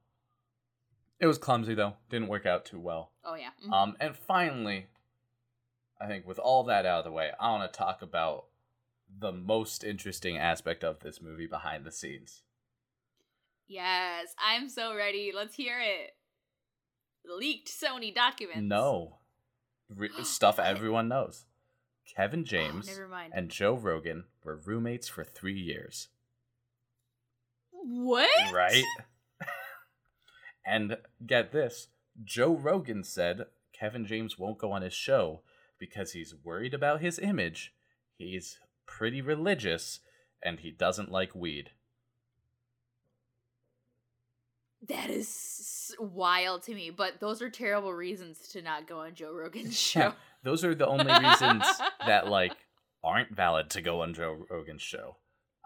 it 1.21 1.27
was 1.27 1.39
clumsy 1.39 1.75
though. 1.75 1.95
Didn't 2.11 2.29
work 2.29 2.47
out 2.47 2.65
too 2.65 2.81
well. 2.81 3.13
Oh 3.25 3.35
yeah. 3.35 3.51
Mhm. 3.67 3.73
Um, 3.73 3.97
and 4.01 4.17
finally, 4.17 4.87
I 6.01 6.07
think 6.09 6.27
with 6.27 6.39
all 6.41 6.65
that 6.65 6.85
out 6.87 6.99
of 6.99 7.05
the 7.05 7.13
way, 7.13 7.31
I 7.39 7.51
want 7.51 7.73
to 7.73 7.77
talk 7.79 8.03
about 8.03 8.47
the 9.19 9.31
most 9.33 9.85
interesting 9.85 10.37
aspect 10.39 10.83
of 10.83 11.01
this 11.01 11.21
movie 11.23 11.47
behind 11.47 11.85
the 11.85 11.93
scenes. 11.93 12.43
yes, 13.69 14.35
I'm 14.39 14.69
so 14.69 14.95
ready. 14.97 15.33
Let's 15.35 15.55
hear 15.55 15.79
it. 15.81 16.15
Leaked 17.25 17.69
Sony 17.69 18.13
documents. 18.15 18.63
No, 18.63 19.19
Re- 19.97 20.11
stuff 20.25 20.59
everyone 20.59 21.09
knows. 21.09 21.45
Kevin 22.17 22.41
Oh, 22.41 22.45
James 22.47 22.99
mind. 23.11 23.33
and 23.35 23.49
Joe 23.49 23.75
Rogan 23.75 24.25
were 24.45 24.57
roommates 24.57 25.09
for 25.09 25.25
three 25.25 25.59
years. 25.59 26.09
what? 27.71 28.29
Right? 28.53 28.85
and 30.67 30.97
get 31.27 31.53
this 31.53 31.89
Joe 32.25 32.55
Rogan 32.55 33.05
said 33.05 33.47
Kevin 33.79 34.07
James 34.07 34.39
won't 34.39 34.59
go 34.59 34.71
on 34.73 34.83
his 34.83 34.93
show 34.95 35.43
because 35.79 36.13
he's 36.13 36.35
worried 36.45 36.75
about 36.75 37.01
his 37.01 37.19
image. 37.19 37.73
He's 38.17 38.59
pretty 38.87 39.21
religious 39.21 40.01
and 40.43 40.61
he 40.61 40.71
doesn't 40.71 41.11
like 41.11 41.35
weed. 41.35 41.71
That 44.89 45.11
is 45.11 45.95
wild 45.99 46.63
to 46.65 46.75
me. 46.75 46.91
But 46.91 47.21
those 47.21 47.41
are 47.41 47.51
terrible 47.51 47.93
reasons 47.93 48.49
to 48.49 48.63
not 48.63 48.89
go 48.89 49.01
on 49.01 49.15
Joe 49.15 49.33
Rogan's 49.33 49.79
show. 49.79 50.01
Yeah, 50.01 50.13
those 50.43 50.65
are 50.65 50.75
the 50.75 50.87
only 50.87 51.13
reasons 51.13 51.65
that 52.07 52.29
like 52.29 52.57
aren't 53.05 53.35
valid 53.35 53.71
to 53.71 53.83
go 53.83 54.03
on 54.03 54.15
Joe 54.15 54.45
Rogan's 54.51 54.83
show. 54.83 55.17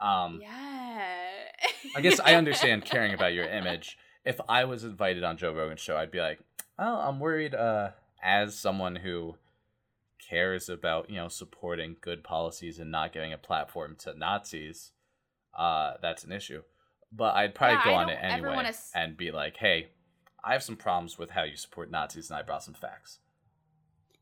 Um 0.00 0.40
yeah. 0.42 1.04
I 1.96 2.00
guess 2.02 2.20
I 2.20 2.34
understand 2.34 2.84
caring 2.84 3.14
about 3.14 3.32
your 3.32 3.46
image. 3.48 3.96
If 4.24 4.40
I 4.48 4.64
was 4.64 4.84
invited 4.84 5.24
on 5.24 5.36
Joe 5.38 5.52
Rogan's 5.52 5.80
show, 5.80 5.96
I'd 5.96 6.10
be 6.10 6.20
like, 6.20 6.40
"Oh, 6.78 6.96
I'm 6.96 7.20
worried 7.20 7.54
uh 7.54 7.90
as 8.22 8.58
someone 8.58 8.96
who 8.96 9.36
cares 10.28 10.68
about, 10.68 11.08
you 11.08 11.16
know, 11.16 11.28
supporting 11.28 11.96
good 12.00 12.24
policies 12.24 12.78
and 12.78 12.90
not 12.90 13.12
giving 13.12 13.32
a 13.32 13.38
platform 13.38 13.96
to 14.00 14.12
Nazis, 14.18 14.92
uh 15.56 15.94
that's 16.02 16.24
an 16.24 16.32
issue." 16.32 16.62
But 17.12 17.34
I'd 17.36 17.54
probably 17.54 17.76
Yeah, 17.76 17.84
go 17.84 17.90
I 17.94 18.02
on 18.02 18.08
it 18.10 18.18
anyway 18.20 18.56
s- 18.66 18.90
and 18.94 19.16
be 19.16 19.30
like, 19.30 19.56
"Hey, 19.56 19.88
I 20.44 20.52
have 20.52 20.62
some 20.62 20.76
problems 20.76 21.18
with 21.18 21.30
how 21.30 21.44
you 21.44 21.56
support 21.56 21.90
Nazis 21.90 22.30
and 22.30 22.38
I 22.38 22.42
brought 22.42 22.62
some 22.64 22.74
facts." 22.74 23.20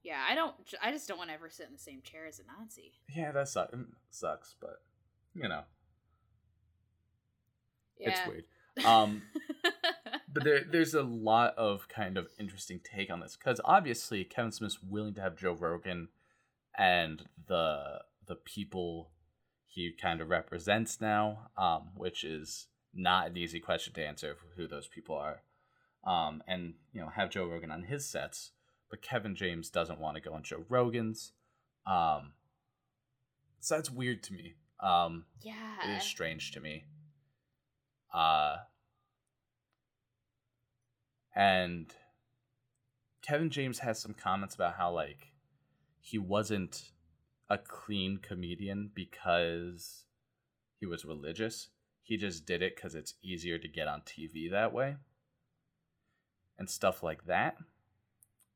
Yeah, 0.03 0.23
I 0.29 0.35
don't. 0.35 0.55
I 0.83 0.93
just 0.93 1.09
don't 1.09 1.17
want 1.19 1.31
to 1.31 1.35
ever 1.35 1.49
sit 1.49 1.67
in 1.67 1.73
the 1.73 1.79
same 1.79 2.03
chair 2.03 2.27
as 2.27 2.39
a 2.39 2.43
Nazi. 2.45 2.93
Yeah, 3.09 3.33
that 3.33 3.49
suck- 3.49 3.73
mm, 3.73 3.87
sucks, 4.11 4.55
but 4.61 4.83
you 5.35 5.49
know, 5.49 5.65
Yeah. 7.99 8.11
it's 8.11 8.29
weird. 8.29 8.45
Um 8.85 9.23
but 10.29 10.45
there 10.45 10.65
there's 10.65 10.95
a 10.95 11.03
lot 11.03 11.57
of 11.57 11.89
kind 11.89 12.19
of 12.19 12.29
interesting 12.39 12.81
take 12.81 13.11
on 13.11 13.21
this 13.21 13.37
because 13.37 13.61
obviously 13.65 14.25
Kevin 14.25 14.53
Smith's 14.53 14.83
willing 14.83 15.15
to 15.15 15.21
have 15.21 15.37
Joe 15.37 15.53
Rogan 15.55 16.09
and 16.77 17.29
the 17.47 18.03
the 18.27 18.35
people 18.37 19.11
he 19.67 19.93
kind 19.93 20.21
of 20.21 20.29
represents 20.29 21.01
now, 21.01 21.51
um, 21.57 21.91
which 21.97 22.25
is 22.25 22.69
not 22.95 23.29
an 23.29 23.37
easy 23.37 23.61
question 23.61 23.93
to 23.95 24.07
answer 24.07 24.37
who 24.57 24.67
those 24.67 24.87
people 24.87 25.17
are. 25.17 25.43
Um, 26.05 26.43
and 26.47 26.75
you 26.93 27.01
know, 27.01 27.09
have 27.09 27.31
Joe 27.31 27.47
Rogan 27.47 27.71
on 27.71 27.85
his 27.85 28.07
sets, 28.07 28.53
but 28.91 29.03
Kevin 29.03 29.35
James 29.35 29.71
doesn't 29.71 30.01
want 30.01 30.17
to 30.17 30.23
go 30.23 30.35
on 30.35 30.43
Joe 30.43 30.65
Rogan's. 30.69 31.33
Um, 31.87 32.33
so 33.61 33.77
that's 33.77 33.91
weird 33.91 34.23
to 34.25 34.35
me. 34.35 34.55
Um, 34.81 35.25
yeah. 35.41 35.97
is 35.97 36.05
strange 36.05 36.53
to 36.53 36.61
me. 36.61 36.85
Uh 38.13 38.57
and 41.35 41.93
Kevin 43.23 43.51
James 43.51 43.81
has 43.81 44.01
some 44.01 44.15
comments 44.15 44.55
about 44.55 44.77
how 44.77 44.93
like 44.93 45.33
he 46.01 46.19
wasn't 46.19 46.91
a 47.49 47.59
clean 47.59 48.19
comedian 48.19 48.91
because 48.95 50.05
he 50.79 50.87
was 50.87 51.05
religious. 51.05 51.69
He 52.05 52.17
just 52.17 52.47
did 52.47 52.63
it 52.63 52.77
cuz 52.81 52.95
it's 52.95 53.15
easier 53.23 53.59
to 53.59 53.69
get 53.69 53.89
on 53.89 54.03
TV 54.03 54.49
that 54.53 54.73
way. 54.73 54.97
and 56.59 56.71
stuff 56.71 57.03
like 57.03 57.27
that. 57.27 57.57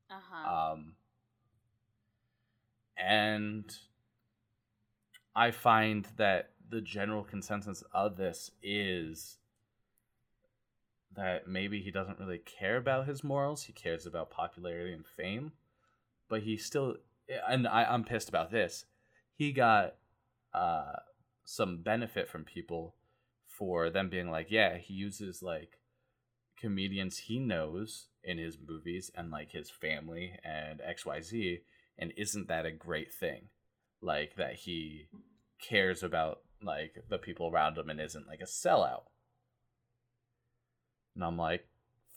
Uh-huh. 0.09 0.71
Um, 0.73 0.95
and 2.97 3.65
I 5.35 5.51
find 5.51 6.07
that 6.17 6.51
the 6.69 6.81
general 6.81 7.23
consensus 7.23 7.83
of 7.93 8.17
this 8.17 8.51
is 8.61 9.39
that 11.15 11.47
maybe 11.47 11.81
he 11.81 11.91
doesn't 11.91 12.19
really 12.19 12.39
care 12.39 12.77
about 12.77 13.07
his 13.07 13.23
morals. 13.23 13.63
He 13.63 13.73
cares 13.73 14.05
about 14.05 14.29
popularity 14.31 14.93
and 14.93 15.05
fame, 15.05 15.53
but 16.29 16.43
he 16.43 16.57
still. 16.57 16.95
And 17.47 17.67
I, 17.67 17.83
I'm 17.85 18.03
pissed 18.05 18.29
about 18.29 18.51
this. 18.51 18.85
He 19.35 19.51
got 19.51 19.95
uh, 20.53 20.93
some 21.45 21.81
benefit 21.83 22.27
from 22.29 22.43
people 22.43 22.95
for 23.59 23.89
them 23.91 24.09
being 24.09 24.31
like, 24.31 24.47
yeah, 24.49 24.77
he 24.77 24.93
uses 24.93 25.43
like 25.43 25.73
comedians 26.59 27.17
he 27.17 27.39
knows 27.39 28.07
in 28.23 28.37
his 28.37 28.57
movies 28.65 29.11
and 29.15 29.29
like 29.29 29.51
his 29.51 29.69
family 29.69 30.33
and 30.43 30.81
XYZ 30.81 31.61
and 31.97 32.13
isn't 32.17 32.47
that 32.47 32.65
a 32.65 32.71
great 32.71 33.13
thing 33.13 33.43
like 34.01 34.35
that 34.35 34.55
he 34.55 35.07
cares 35.61 36.03
about 36.03 36.39
like 36.61 36.95
the 37.09 37.17
people 37.17 37.49
around 37.49 37.77
him 37.77 37.89
and 37.89 38.01
isn't 38.01 38.27
like 38.27 38.41
a 38.41 38.45
sellout 38.45 39.03
and 41.15 41.23
I'm 41.23 41.37
like 41.37 41.65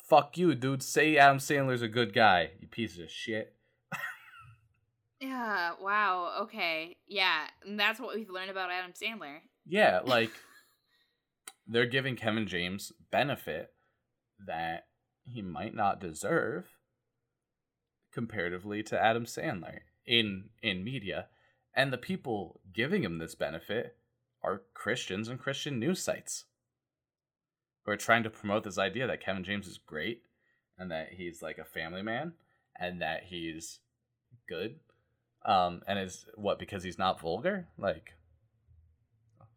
fuck 0.09 0.37
you 0.37 0.57
dude 0.57 0.83
say 0.83 1.17
Adam 1.17 1.39
Sandler's 1.39 1.83
a 1.83 1.89
good 1.89 2.13
guy 2.13 2.51
you 2.61 2.67
piece 2.67 2.99
of 2.99 3.11
shit 3.11 3.55
yeah, 5.23 5.75
wow. 5.81 6.39
Okay. 6.43 6.97
Yeah, 7.07 7.47
and 7.65 7.79
that's 7.79 8.01
what 8.01 8.17
we've 8.17 8.29
learned 8.29 8.51
about 8.51 8.71
Adam 8.73 8.93
Sandler. 8.93 9.37
yeah 9.65 10.01
like 10.05 10.33
they're 11.73 11.87
giving 11.87 12.17
Kevin 12.17 12.47
James 12.47 12.93
benefit 13.11 13.73
that 14.47 14.87
he 15.25 15.41
might 15.41 15.75
not 15.75 16.01
deserve 16.01 16.67
comparatively 18.13 18.83
to 18.83 19.01
Adam 19.01 19.25
Sandler 19.25 19.81
in 20.07 20.51
in 20.63 20.85
media. 20.85 21.29
And 21.75 21.93
the 21.93 21.99
people 21.99 22.61
giving 22.73 23.03
him 23.03 23.19
this 23.19 23.35
benefit 23.35 23.97
are 24.43 24.63
Christians 24.75 25.29
and 25.29 25.41
Christian 25.41 25.79
news 25.79 26.03
sites 26.03 26.45
who 27.85 27.93
are 27.93 27.97
trying 27.97 28.23
to 28.25 28.31
promote 28.31 28.65
this 28.65 28.79
idea 28.79 29.07
that 29.07 29.25
Kevin 29.25 29.45
James 29.45 29.67
is 29.67 29.79
great 29.79 30.23
and 30.79 30.91
that 30.91 31.15
he's 31.15 31.41
like 31.41 31.59
a 31.59 31.65
family 31.65 32.03
man 32.03 32.35
and 32.79 33.01
that 33.01 33.25
he's 33.25 33.81
good 34.49 34.77
um 35.45 35.83
and 35.87 35.99
is 35.99 36.27
what 36.35 36.59
because 36.59 36.85
he's 36.85 36.99
not 36.99 37.21
vulgar? 37.21 37.69
Like 37.79 38.13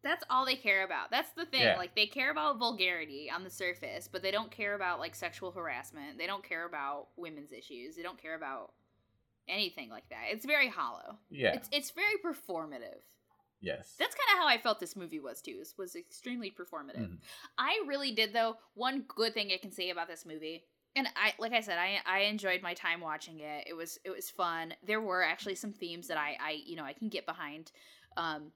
That's 0.06 0.24
all 0.30 0.45
they 0.45 0.56
care 0.56 0.86
about. 0.86 1.12
That's 1.12 1.32
the 1.32 1.45
thing. 1.45 1.64
Yeah. 1.64 1.78
Like 1.78 1.95
they 1.95 2.06
care 2.06 2.32
about 2.32 2.58
vulgarity 2.60 3.30
on 3.30 3.43
the 3.43 3.49
surface, 3.49 4.08
but 4.10 4.22
they 4.22 4.32
don't 4.32 4.51
care 4.51 4.76
about 4.76 4.99
like 4.99 5.16
sexual 5.16 5.51
harassment. 5.51 6.18
They 6.18 6.28
don't 6.28 6.47
care 6.47 6.66
about 6.66 7.08
women's 7.18 7.51
issues. 7.51 7.97
They 7.97 8.03
don't 8.03 8.22
care 8.22 8.36
about 8.36 8.72
anything 9.49 9.89
like 9.89 10.08
that. 10.10 10.26
It's 10.32 10.45
very 10.45 10.70
hollow. 10.70 11.18
yeah 11.30 11.53
It's 11.56 11.68
it's 11.72 11.91
very 11.91 12.16
performative. 12.24 13.01
yes 13.62 13.95
That's 13.99 14.16
kind 14.16 14.30
of 14.38 14.41
how 14.43 14.47
I 14.47 14.58
felt 14.62 14.80
this 14.80 14.95
movie 14.95 15.20
was 15.20 15.41
too. 15.41 15.58
Was, 15.60 15.74
was 15.78 15.95
extremely 15.95 16.51
performative. 16.51 17.08
Mhm. 17.10 17.18
I 17.58 17.82
really 17.88 18.12
did 18.12 18.32
though. 18.32 18.58
One 18.76 19.06
good 19.08 19.34
thing 19.34 19.51
I 19.51 19.58
can 19.58 19.72
say 19.72 19.89
about 19.89 20.08
this 20.08 20.26
movie, 20.26 20.66
and 20.95 21.08
I 21.16 21.34
like 21.39 21.53
I 21.53 21.62
said, 21.62 21.78
I 21.80 21.99
I 22.06 22.20
enjoyed 22.22 22.62
my 22.62 22.74
time 22.74 23.01
watching 23.01 23.39
it. 23.39 23.66
It 23.68 23.74
was 23.74 23.99
it 24.03 24.10
was 24.12 24.30
fun. 24.30 24.74
There 24.84 25.01
were 25.01 25.24
actually 25.24 25.56
some 25.56 25.74
themes 25.74 26.08
that 26.10 26.18
I 26.18 26.38
I 26.39 26.51
you 26.66 26.76
know 26.76 26.84
I 26.86 26.93
can 26.93 27.10
get 27.10 27.26
behind. 27.26 27.72
Um, 28.18 28.51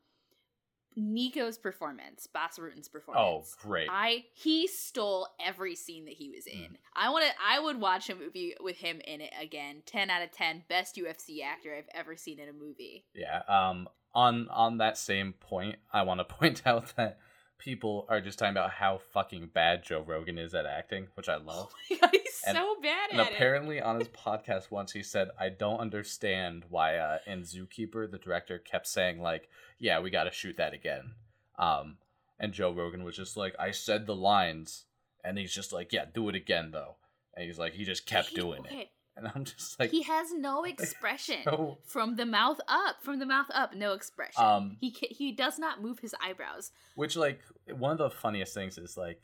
Nico's 0.96 1.58
performance, 1.58 2.28
Bas 2.28 2.60
Rutten's 2.60 2.88
performance. 2.88 3.56
oh 3.62 3.68
great 3.68 3.88
I 3.92 4.26
he 4.34 4.68
stole 4.68 5.28
every 5.46 5.76
scene 5.76 6.06
that 6.06 6.16
he 6.16 6.30
was 6.30 6.46
in. 6.48 6.78
I 6.96 7.10
want 7.10 7.26
to. 7.26 7.32
I 7.46 7.60
would 7.60 7.80
watch 7.80 8.10
a 8.10 8.16
movie 8.16 8.56
with 8.60 8.78
him 8.78 9.00
in 9.08 9.22
it 9.22 9.32
again. 9.42 9.84
Ten 9.86 10.10
out 10.10 10.22
of 10.24 10.32
ten, 10.32 10.64
best 10.68 10.96
UFC 10.96 11.44
actor 11.44 11.74
I've 11.76 11.90
ever 11.94 12.16
seen 12.18 12.40
in 12.40 12.50
a 12.50 12.54
movie. 12.54 13.06
Yeah. 13.14 13.42
Um. 13.48 13.88
On 14.16 14.48
on 14.50 14.80
that 14.80 14.98
same 14.98 15.34
point, 15.34 15.78
I 15.94 16.02
want 16.02 16.20
to 16.20 16.24
point 16.36 16.64
out 16.66 16.94
that 16.98 17.20
people 17.60 18.05
are 18.10 18.20
just 18.22 18.39
talking 18.39 18.51
about 18.53 18.72
how 18.72 18.97
fucking 19.14 19.51
bad 19.53 19.84
Joe 19.84 20.01
Rogan 20.01 20.38
is 20.39 20.55
at 20.55 20.66
acting, 20.66 21.07
which 21.14 21.30
I 21.30 21.36
love. 21.51 21.72
Oh 21.91 21.97
god, 22.01 22.10
he's 22.12 22.41
And- 22.47 22.57
so 22.57 22.76
bad 22.82 23.12
and 23.12 23.20
at 23.22 23.28
it. 23.28 23.34
apparently, 23.34 23.80
on 23.80 23.99
his 23.99 24.07
podcast 24.26 24.72
once, 24.72 24.93
he 24.93 25.03
said, 25.03 25.30
"I 25.39 25.49
don't 25.49 25.80
understand 25.80 26.66
why 26.70 26.97
uh, 26.97 27.20
in 27.28 27.41
Zookeeper 27.41 28.10
the 28.10 28.18
director 28.18 28.57
kept 28.57 28.88
saying 28.88 29.22
like, 29.22 29.49
yeah, 29.78 29.99
we 29.99 30.10
got 30.10 30.24
to 30.24 30.32
shoot 30.32 30.57
that 30.57 30.74
again." 30.74 31.12
Um. 31.57 31.97
And 32.41 32.53
Joe 32.53 32.72
Rogan 32.72 33.03
was 33.03 33.18
just 33.18 33.36
like, 33.36 33.53
"I 33.60 33.72
said 33.72 34.05
the 34.07 34.16
lines," 34.16 34.86
and 35.26 35.38
he's 35.38 35.53
just 35.53 35.74
like, 35.74 35.91
"Yeah, 35.91 36.05
do 36.14 36.30
it 36.30 36.36
again 36.36 36.72
though." 36.72 36.95
And 37.36 37.45
he's 37.45 37.60
like, 37.60 37.74
he 37.74 37.84
just 37.84 38.05
kept 38.05 38.30
He- 38.30 38.36
doing 38.38 38.64
it, 38.66 38.72
okay, 38.72 38.89
and 39.20 39.32
I'm 39.36 39.43
just 39.45 39.80
like, 39.80 39.91
he 39.91 40.03
has 40.03 40.32
no 40.34 40.63
expression 40.65 41.38
from 41.86 42.15
the 42.15 42.26
mouth 42.26 42.59
up. 42.67 42.97
From 43.01 43.20
the 43.20 43.26
mouth 43.26 43.47
up, 43.53 43.76
no 43.76 43.93
expression. 43.93 44.43
Um, 44.43 44.78
he 44.80 44.89
he 44.89 45.32
does 45.32 45.59
not 45.59 45.82
move 45.82 45.99
his 45.99 46.15
eyebrows. 46.24 46.72
Which 46.95 47.15
like 47.15 47.41
one 47.72 47.91
of 47.91 47.97
the 47.97 48.09
funniest 48.09 48.53
things 48.53 48.78
is 48.78 48.97
like 48.97 49.22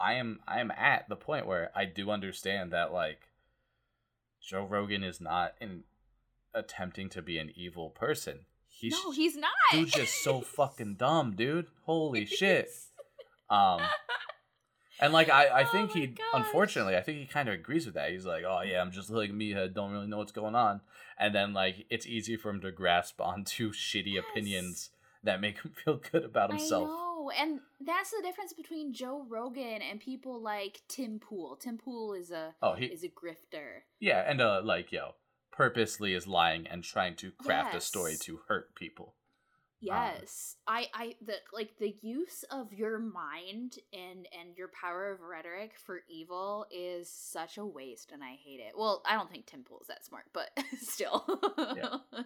I 0.00 0.14
am 0.14 0.40
I 0.46 0.60
am 0.60 0.70
at 0.70 1.08
the 1.08 1.16
point 1.16 1.46
where 1.46 1.70
I 1.74 1.84
do 1.84 2.10
understand 2.10 2.72
that 2.72 2.92
like 2.92 3.20
Joe 4.40 4.64
Rogan 4.64 5.02
is 5.02 5.20
not 5.20 5.54
in 5.60 5.84
attempting 6.54 7.08
to 7.10 7.22
be 7.22 7.38
an 7.38 7.50
evil 7.54 7.90
person. 7.90 8.40
He's 8.68 8.92
no, 8.92 9.10
he's 9.10 9.36
not. 9.36 9.50
dude's 9.72 9.92
just 9.92 10.22
so 10.22 10.40
fucking 10.56 10.94
dumb, 10.94 11.34
dude. 11.36 11.66
Holy 11.84 12.26
shit. 12.26 12.68
Um 13.50 13.80
and 15.00 15.12
like 15.12 15.28
I, 15.30 15.48
I 15.48 15.64
Oh 15.64 15.72
think 15.72 15.94
my 15.94 16.00
he 16.00 16.06
gosh. 16.08 16.18
unfortunately 16.34 16.96
I 16.96 17.02
think 17.02 17.18
he 17.18 17.26
kind 17.26 17.48
of 17.48 17.54
agrees 17.54 17.86
with 17.86 17.94
that. 17.94 18.10
He's 18.10 18.26
like, 18.26 18.44
"Oh 18.46 18.62
yeah, 18.62 18.80
I'm 18.80 18.90
just 18.90 19.10
like 19.10 19.32
me, 19.32 19.54
I 19.56 19.66
don't 19.68 19.92
really 19.92 20.06
know 20.06 20.18
what's 20.18 20.32
going 20.32 20.54
on." 20.54 20.80
And 21.18 21.34
then 21.34 21.52
like 21.52 21.86
it's 21.90 22.06
easy 22.06 22.36
for 22.36 22.50
him 22.50 22.60
to 22.62 22.70
grasp 22.72 23.20
onto 23.20 23.72
shitty 23.72 24.14
Yes. 24.14 24.24
opinions 24.30 24.90
that 25.22 25.40
make 25.40 25.60
him 25.62 25.72
feel 25.84 25.96
good 26.10 26.24
about 26.24 26.50
himself. 26.50 26.88
I 26.90 26.94
know, 26.94 27.30
and 27.38 27.60
that's 27.80 28.10
the 28.10 28.22
difference 28.22 28.52
between 28.52 28.92
Joe 28.92 29.24
Rogan 29.28 29.82
and 29.82 30.00
people 30.00 30.40
like 30.40 30.82
Tim 30.88 31.18
Pool. 31.18 31.56
Tim 31.56 31.78
Pool 31.78 32.14
is 32.14 32.30
a 32.30 32.54
Oh, 32.62 32.74
he 32.74 32.86
is 32.86 33.02
a 33.04 33.08
grifter. 33.08 33.82
Yeah, 34.00 34.24
and 34.26 34.40
uh, 34.40 34.60
like 34.64 34.92
yo, 34.92 35.14
purposely 35.50 36.14
is 36.14 36.26
lying 36.26 36.66
and 36.66 36.84
trying 36.84 37.16
to 37.16 37.32
craft 37.32 37.74
a 37.74 37.80
story 37.80 38.16
to 38.22 38.40
hurt 38.48 38.74
people. 38.74 39.14
Yes, 39.80 40.56
I, 40.66 40.88
I, 40.92 41.14
the 41.24 41.34
like 41.52 41.78
the 41.78 41.94
use 42.02 42.44
of 42.50 42.72
your 42.72 42.98
mind 42.98 43.74
and 43.92 44.26
and 44.38 44.56
your 44.56 44.68
power 44.68 45.12
of 45.12 45.20
rhetoric 45.20 45.74
for 45.86 46.00
evil 46.08 46.66
is 46.70 47.08
such 47.08 47.58
a 47.58 47.64
waste, 47.64 48.10
and 48.10 48.22
I 48.22 48.36
hate 48.44 48.58
it. 48.58 48.72
Well, 48.76 49.02
I 49.06 49.14
don't 49.14 49.30
think 49.30 49.46
Tim 49.46 49.62
Pool 49.62 49.78
is 49.80 49.86
that 49.86 50.04
smart, 50.04 50.24
but 50.34 50.50
still. 50.80 51.24
Yeah. 51.58 51.98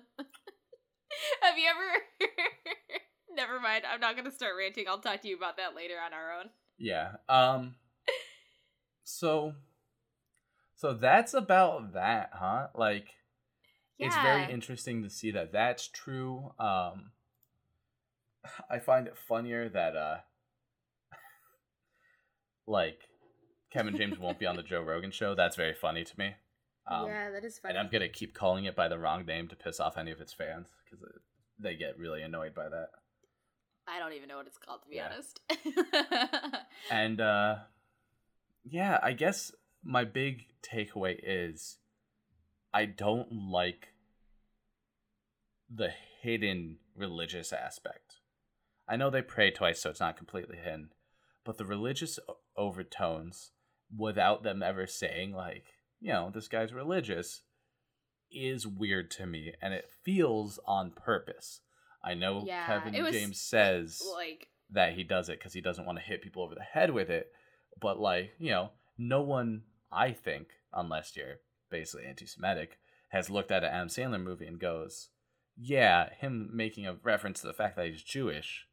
Have 1.42 1.58
you 1.58 1.68
ever? 1.68 2.30
Never 3.34 3.60
mind. 3.60 3.84
I'm 3.90 4.00
not 4.00 4.16
gonna 4.16 4.30
start 4.30 4.54
ranting. 4.58 4.86
I'll 4.88 5.00
talk 5.00 5.20
to 5.20 5.28
you 5.28 5.36
about 5.36 5.58
that 5.58 5.76
later 5.76 5.96
on 6.04 6.14
our 6.14 6.38
own. 6.38 6.50
Yeah. 6.78 7.12
Um. 7.28 7.74
So. 9.04 9.54
So 10.74 10.94
that's 10.94 11.34
about 11.34 11.92
that, 11.92 12.30
huh? 12.32 12.68
Like, 12.74 13.06
it's 13.98 14.16
very 14.16 14.52
interesting 14.52 15.04
to 15.04 15.10
see 15.10 15.30
that 15.32 15.52
that's 15.52 15.86
true. 15.86 16.52
Um. 16.58 17.10
I 18.70 18.78
find 18.78 19.06
it 19.06 19.16
funnier 19.16 19.68
that 19.68 19.96
uh. 19.96 20.16
like, 22.66 22.98
Kevin 23.72 23.96
James 23.96 24.18
won't 24.18 24.38
be 24.38 24.46
on 24.46 24.56
the 24.56 24.62
Joe 24.70 24.82
Rogan 24.82 25.10
show. 25.10 25.34
That's 25.34 25.56
very 25.56 25.74
funny 25.74 26.04
to 26.04 26.18
me. 26.18 26.34
Um, 26.90 27.06
yeah, 27.06 27.30
that 27.30 27.44
is 27.44 27.58
funny. 27.58 27.74
And 27.74 27.78
I'm 27.78 27.90
gonna 27.92 28.08
keep 28.08 28.34
calling 28.34 28.64
it 28.64 28.74
by 28.74 28.88
the 28.88 28.98
wrong 28.98 29.24
name 29.24 29.48
to 29.48 29.56
piss 29.56 29.78
off 29.78 29.96
any 29.96 30.10
of 30.10 30.20
its 30.20 30.32
fans 30.32 30.68
because 30.84 31.04
they 31.58 31.76
get 31.76 31.96
really 31.98 32.22
annoyed 32.22 32.54
by 32.54 32.68
that. 32.68 32.88
I 33.86 33.98
don't 33.98 34.12
even 34.14 34.28
know 34.28 34.36
what 34.36 34.46
it's 34.46 34.58
called 34.58 34.82
to 34.82 34.88
be 34.88 34.96
Yeah. 34.96 35.10
honest. 35.12 35.40
And 36.90 37.20
uh 37.20 37.56
yeah, 38.64 38.98
I 39.02 39.12
guess 39.12 39.52
my 39.84 40.04
big 40.04 40.46
takeaway 40.62 41.18
is 41.22 41.78
I 42.74 42.84
don't 42.86 43.30
like 43.32 43.88
the 45.74 45.90
hidden 46.20 46.78
religious 46.96 47.52
aspect. 47.52 48.01
I 48.88 48.96
know 48.96 49.10
they 49.10 49.22
pray 49.22 49.50
twice 49.50 49.80
so 49.80 49.90
it's 49.90 50.00
not 50.00 50.16
completely 50.16 50.56
hidden, 50.56 50.90
but 51.44 51.58
the 51.58 51.64
religious 51.64 52.18
overtones 52.56 53.50
without 53.96 54.42
them 54.42 54.62
ever 54.62 54.86
saying 54.86 55.32
like, 55.32 55.64
you 56.00 56.12
know, 56.12 56.30
this 56.32 56.48
guy's 56.48 56.72
religious 56.72 57.42
is 58.30 58.66
weird 58.66 59.10
to 59.12 59.26
me 59.26 59.52
and 59.60 59.74
it 59.74 59.90
feels 60.02 60.58
on 60.66 60.90
purpose. 60.90 61.60
I 62.04 62.14
know 62.14 62.44
Yeah, 62.46 62.66
Kevin 62.66 62.94
James 63.12 63.40
says 63.40 64.02
like 64.14 64.48
that 64.70 64.94
he 64.94 65.04
does 65.04 65.28
it 65.28 65.38
because 65.38 65.52
he 65.52 65.60
doesn't 65.60 65.84
want 65.84 65.98
to 65.98 66.04
hit 66.04 66.22
people 66.22 66.42
over 66.42 66.54
the 66.54 66.62
head 66.62 66.90
with 66.90 67.10
it. 67.10 67.30
But 67.80 68.00
like, 68.00 68.32
you 68.38 68.50
know, 68.50 68.70
no 68.98 69.22
one 69.22 69.62
I 69.90 70.12
think, 70.12 70.48
unless 70.72 71.14
you're 71.16 71.40
basically 71.70 72.06
anti-Semitic, 72.06 72.78
has 73.10 73.30
looked 73.30 73.50
at 73.50 73.62
an 73.62 73.70
Adam 73.70 73.88
Sandler 73.88 74.22
movie 74.22 74.46
and 74.46 74.58
goes, 74.58 75.10
"Yeah, 75.56 76.14
him 76.14 76.50
making 76.52 76.86
a 76.86 76.94
reference 76.94 77.40
to 77.42 77.46
the 77.46 77.52
fact 77.52 77.76
that 77.76 77.86
he's 77.86 78.02
Jewish, 78.02 78.66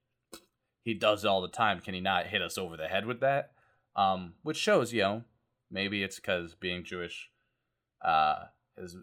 he 0.84 0.94
does 0.94 1.24
it 1.24 1.28
all 1.28 1.42
the 1.42 1.48
time. 1.48 1.80
Can 1.80 1.94
he 1.94 2.02
not 2.02 2.28
hit 2.28 2.42
us 2.42 2.58
over 2.58 2.78
the 2.78 2.88
head 2.88 3.06
with 3.06 3.20
that?" 3.22 3.52
Um, 3.96 4.36
which 4.44 4.58
shows, 4.58 4.94
you 4.94 5.02
know, 5.02 5.24
Maybe 5.72 6.04
it's 6.04 6.16
because 6.16 6.56
being 6.56 6.84
Jewish 6.84 7.30
uh, 8.04 8.46
is 8.78 8.98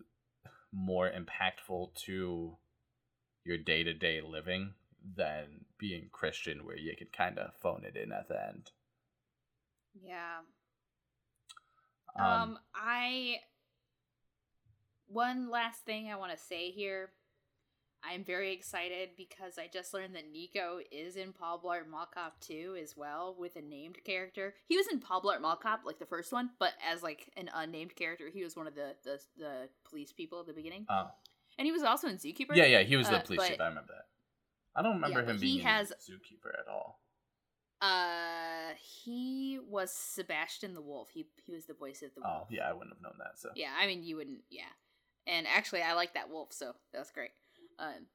more 0.72 1.11
impactful 1.11 1.95
to 2.07 2.57
your 3.45 3.59
day 3.59 3.85
to 3.85 3.95
day 3.95 4.20
living 4.20 4.74
than 5.16 5.66
being 5.79 6.09
Christian, 6.11 6.64
where 6.64 6.77
you 6.77 6.95
can 6.97 7.07
kind 7.16 7.39
of 7.39 7.55
phone 7.62 7.85
it 7.85 7.97
in 7.97 8.11
at 8.11 8.29
the 8.29 8.49
end. 8.49 8.70
Yeah. 10.03 10.39
Um, 12.18 12.27
um 12.27 12.59
I 12.74 13.37
one 15.07 15.49
last 15.49 15.85
thing 15.85 16.11
I 16.11 16.16
want 16.16 16.33
to 16.33 16.45
say 16.45 16.70
here. 16.70 17.11
I'm 18.03 18.24
very 18.24 18.53
excited 18.53 19.11
because 19.16 19.59
I 19.59 19.68
just 19.72 19.92
learned 19.92 20.14
that 20.14 20.30
Nico 20.30 20.78
is 20.92 21.16
in 21.16 21.32
Paul 21.32 21.61
Blart 21.64 21.88
Mall 21.88 22.07
Cop 22.12 22.38
2 22.40 22.76
as 22.80 22.97
well 22.97 23.34
with 23.38 23.57
a 23.57 23.62
named 23.62 23.99
character. 24.05 24.55
He 24.68 24.76
was 24.76 24.86
in 24.86 25.01
Paul 25.01 25.22
Blart 25.22 25.40
Mall 25.40 25.57
Cop, 25.57 25.80
like 25.84 25.99
the 25.99 26.07
first 26.07 26.32
one, 26.32 26.51
but 26.59 26.72
as 26.88 27.03
like 27.03 27.30
an 27.36 27.51
unnamed 27.55 27.97
character. 27.97 28.28
He 28.32 28.44
was 28.44 28.57
one 28.57 28.66
of 28.66 28.74
the 28.74 28.94
the, 29.05 29.20
the 29.36 29.68
police 29.88 30.12
people 30.12 30.40
at 30.40 30.47
the 30.47 30.53
beginning. 30.53 30.86
Oh. 30.88 31.09
And 31.59 31.66
he 31.66 31.72
was 31.72 31.82
also 31.82 32.09
in 32.09 32.16
Zookeeper. 32.16 32.55
Yeah, 32.55 32.66
yeah, 32.66 32.82
he 32.82 32.97
was 32.97 33.09
the 33.09 33.16
uh, 33.16 33.22
police 33.22 33.49
chief. 33.49 33.61
I 33.61 33.68
remember 33.68 33.92
that. 33.94 34.07
I 34.78 34.82
don't 34.82 34.94
remember 34.97 35.22
yeah, 35.22 35.30
him 35.30 35.40
being 35.40 35.59
he 35.59 35.64
has, 35.64 35.88
Zookeeper 35.88 36.53
at 36.59 36.68
all. 36.70 37.01
Uh, 37.80 38.74
he 38.78 39.59
was 39.68 39.90
Sebastian 39.90 40.74
the 40.74 40.82
Wolf. 40.82 41.09
He 41.12 41.26
he 41.44 41.53
was 41.53 41.66
the 41.66 41.74
voice 41.74 42.03
of 42.03 42.14
the 42.14 42.20
wolf. 42.22 42.44
Oh 42.44 42.47
yeah, 42.51 42.68
I 42.68 42.72
wouldn't 42.72 42.94
have 42.94 43.03
known 43.03 43.18
that. 43.18 43.38
So 43.38 43.51
yeah, 43.55 43.70
I 43.78 43.86
mean 43.86 44.03
you 44.03 44.16
wouldn't. 44.16 44.40
Yeah, 44.51 44.62
and 45.26 45.47
actually 45.47 45.82
I 45.82 45.94
like 45.94 46.14
that 46.14 46.30
wolf, 46.30 46.53
so 46.53 46.74
that 46.92 46.99
was 46.99 47.11
great. 47.11 47.30
Um, 47.79 48.07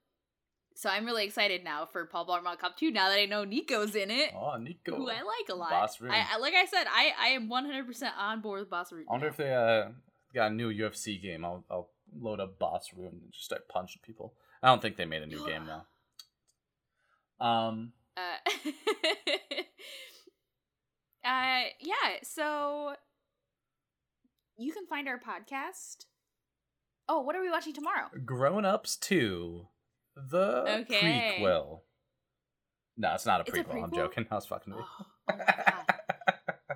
so 0.76 0.90
I'm 0.90 1.06
really 1.06 1.26
excited 1.26 1.64
now 1.64 1.86
for 1.86 2.06
Paul 2.06 2.26
Blart 2.26 2.58
Cop 2.58 2.78
2 2.78 2.92
now 2.92 3.10
that 3.10 3.20
I 3.20 3.26
know 3.26 3.44
Nico's 3.44 3.96
in 3.96 4.10
it. 4.10 4.32
Oh, 4.36 4.58
Nico. 4.58 4.96
Who 4.96 5.10
I 5.10 5.22
like 5.22 5.50
a 5.50 5.56
lot. 5.56 5.70
Bas 5.70 6.00
I, 6.10 6.26
I, 6.34 6.38
like 6.38 6.56
I 6.56 6.66
said, 6.66 6.86
I, 6.90 7.12
I 7.20 7.28
am 7.30 7.50
100% 7.50 8.12
on 8.18 8.42
board 8.42 8.62
with 8.62 8.70
Bas 8.70 8.92
Rutten. 8.92 9.06
I 9.08 9.12
wonder 9.12 9.28
now. 9.28 9.32
if 9.32 9.38
they 9.38 9.54
uh, 9.54 9.90
got 10.34 10.52
a 10.52 10.54
new 10.54 10.74
UFC 10.74 11.22
game. 11.22 11.46
I'll, 11.46 11.64
I'll 11.70 11.90
load 12.20 12.40
up 12.40 12.58
Bas 12.58 12.90
Rutten 12.98 13.10
and 13.10 13.32
just 13.32 13.46
start 13.46 13.68
punching 13.68 14.02
people. 14.04 14.34
I 14.64 14.68
don't 14.68 14.82
think 14.82 14.98
they 14.98 15.06
made 15.06 15.22
a 15.22 15.28
new 15.28 15.46
game 15.46 15.66
though. 15.66 15.82
Um. 17.40 17.94
Uh, 18.16 18.38
uh, 21.26 21.64
yeah. 21.80 22.20
So 22.22 22.94
you 24.58 24.72
can 24.72 24.86
find 24.86 25.08
our 25.08 25.20
podcast. 25.20 26.06
Oh, 27.14 27.20
what 27.20 27.36
are 27.36 27.42
we 27.42 27.50
watching 27.50 27.74
tomorrow? 27.74 28.06
Grown 28.24 28.64
Ups 28.64 28.96
Two, 28.96 29.68
the 30.16 30.82
okay. 30.84 31.40
prequel. 31.42 31.82
No, 32.96 33.14
it's 33.14 33.26
not 33.26 33.42
a, 33.42 33.52
prequel. 33.52 33.60
a 33.60 33.64
prequel. 33.66 33.84
I'm 33.84 33.92
joking. 33.92 34.28
I 34.32 34.36
was 34.36 34.46
fucking 34.46 34.74
with. 34.74 34.86
Oh, 35.30 35.36
oh 35.38 36.76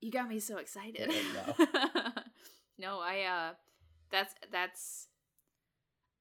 you 0.00 0.12
got 0.12 0.28
me 0.28 0.38
so 0.38 0.58
excited. 0.58 1.10
no. 1.34 1.66
no, 2.78 3.00
I 3.00 3.22
uh 3.22 3.54
that's 4.12 4.36
that's 4.52 5.08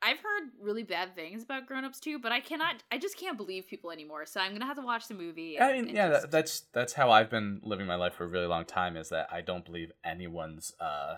I've 0.01 0.17
heard 0.17 0.49
really 0.59 0.81
bad 0.81 1.15
things 1.15 1.43
about 1.43 1.67
Grown 1.67 1.85
Ups 1.85 1.99
too, 1.99 2.17
but 2.17 2.31
I 2.31 2.39
cannot. 2.39 2.81
I 2.91 2.97
just 2.97 3.19
can't 3.19 3.37
believe 3.37 3.67
people 3.67 3.91
anymore. 3.91 4.25
So 4.25 4.39
I'm 4.39 4.53
gonna 4.53 4.65
have 4.65 4.77
to 4.77 4.81
watch 4.81 5.07
the 5.07 5.13
movie. 5.13 5.57
And, 5.57 5.63
I 5.63 5.73
mean, 5.79 5.95
yeah, 5.95 6.09
just... 6.09 6.31
that's 6.31 6.61
that's 6.73 6.93
how 6.93 7.11
I've 7.11 7.29
been 7.29 7.61
living 7.63 7.85
my 7.85 7.95
life 7.97 8.15
for 8.15 8.23
a 8.23 8.27
really 8.27 8.47
long 8.47 8.65
time. 8.65 8.97
Is 8.97 9.09
that 9.09 9.27
I 9.31 9.41
don't 9.41 9.63
believe 9.63 9.91
anyone's 10.03 10.73
uh, 10.79 11.17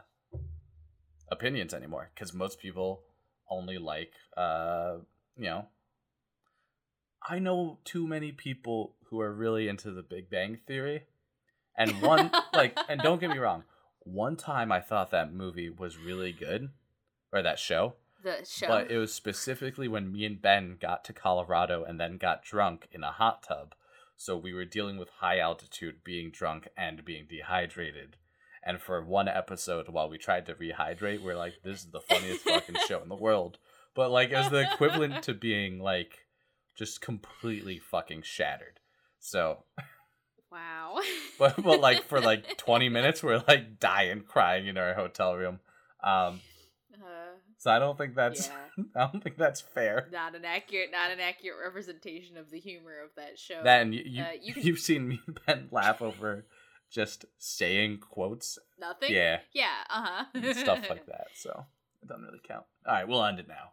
opinions 1.36 1.74
anymore 1.74 2.12
because 2.14 2.34
most 2.34 2.60
people 2.60 3.04
only 3.50 3.78
like 3.78 4.12
uh, 4.38 4.98
you 5.38 5.46
know. 5.46 5.68
I 7.28 7.40
know 7.40 7.80
too 7.86 8.06
many 8.06 8.32
people 8.32 8.96
who 9.10 9.20
are 9.20 9.34
really 9.34 9.68
into 9.68 9.90
the 9.90 10.04
Big 10.04 10.30
Bang 10.30 10.60
Theory, 10.68 11.06
and 11.76 12.02
one 12.02 12.32
like, 12.54 12.78
and 12.88 13.02
don't 13.02 13.20
get 13.20 13.32
me 13.32 13.40
wrong, 13.40 13.64
one 14.02 14.36
time 14.36 14.72
I 14.72 14.80
thought 14.80 15.10
that 15.12 15.34
movie 15.34 15.70
was 15.70 15.98
really 15.98 16.32
good, 16.32 16.70
or 17.34 17.42
that 17.42 17.58
show 17.58 17.96
the 18.26 18.46
show. 18.46 18.68
But 18.68 18.92
it 18.92 18.98
was 18.98 19.14
specifically 19.14 19.88
when 19.88 20.12
me 20.12 20.26
and 20.26 20.42
Ben 20.42 20.78
got 20.82 21.06
to 21.06 21.14
Colorado 21.14 21.86
and 21.86 22.00
then 22.00 22.18
got 22.18 22.44
drunk 22.44 22.88
in 22.92 23.04
a 23.04 23.12
hot 23.12 23.44
tub. 23.44 23.76
So 24.18 24.36
we 24.36 24.54
were 24.54 24.66
dealing 24.66 24.98
with 24.98 25.10
high 25.20 25.40
altitude, 25.40 26.04
being 26.04 26.32
drunk 26.32 26.68
and 26.76 27.06
being 27.06 27.26
dehydrated. 27.30 28.18
And 28.66 28.82
for 28.82 29.04
one 29.04 29.28
episode, 29.28 29.90
while 29.90 30.10
we 30.10 30.18
tried 30.18 30.48
to 30.48 30.56
rehydrate, 30.56 31.22
we 31.22 31.32
are 31.32 31.38
like, 31.38 31.62
this 31.64 31.82
is 31.82 31.92
the 31.92 32.02
funniest 32.02 32.44
fucking 32.44 32.78
show 32.88 33.02
in 33.02 33.10
the 33.10 33.16
world. 33.16 33.60
But 33.94 34.10
like, 34.10 34.32
was 34.32 34.50
the 34.50 34.70
equivalent 34.72 35.24
to 35.24 35.34
being 35.34 35.80
like 35.80 36.26
just 36.76 37.00
completely 37.00 37.80
fucking 37.80 38.24
shattered. 38.24 38.80
So. 39.20 39.64
Wow. 40.52 41.00
but, 41.40 41.62
but 41.62 41.80
like 41.80 42.04
for 42.06 42.20
like 42.20 42.58
20 42.58 42.90
minutes, 42.90 43.22
we're 43.22 43.44
like 43.48 43.80
dying 43.80 44.24
crying 44.28 44.68
in 44.68 44.78
our 44.78 44.96
hotel 44.96 45.36
room. 45.36 45.60
Um, 46.04 46.42
so 47.66 47.72
I 47.72 47.80
don't 47.80 47.98
think 47.98 48.14
that's 48.14 48.48
yeah. 48.78 48.84
I 48.96 49.10
don't 49.12 49.24
think 49.24 49.38
that's 49.38 49.60
fair. 49.60 50.08
Not 50.12 50.36
an 50.36 50.46
accurate, 50.46 50.92
not 50.92 51.10
an 51.10 51.20
accurate 51.20 51.58
representation 51.64 52.38
of 52.38 52.52
the 52.52 52.60
humor 52.60 52.94
of 53.04 53.10
that 53.16 53.40
show. 53.40 53.62
Then 53.64 53.92
you, 53.92 54.04
you, 54.06 54.22
uh, 54.22 54.28
you 54.40 54.54
can... 54.54 54.64
you've 54.64 54.78
seen 54.78 55.08
me 55.08 55.20
and 55.26 55.40
Ben 55.48 55.68
laugh 55.72 56.00
over 56.00 56.46
just 56.90 57.26
saying 57.38 57.98
quotes. 58.00 58.58
Nothing. 58.80 59.14
Yeah. 59.14 59.40
Yeah. 59.54 59.84
Uh 59.90 60.06
huh. 60.34 60.54
stuff 60.54 60.90
like 60.90 61.06
that. 61.08 61.28
So 61.36 61.66
it 62.02 62.08
doesn't 62.08 62.24
really 62.26 62.42
count. 62.48 62.66
All 62.88 62.94
right, 62.94 63.08
we'll 63.08 63.24
end 63.24 63.40
it 63.40 63.48
now. 63.48 63.72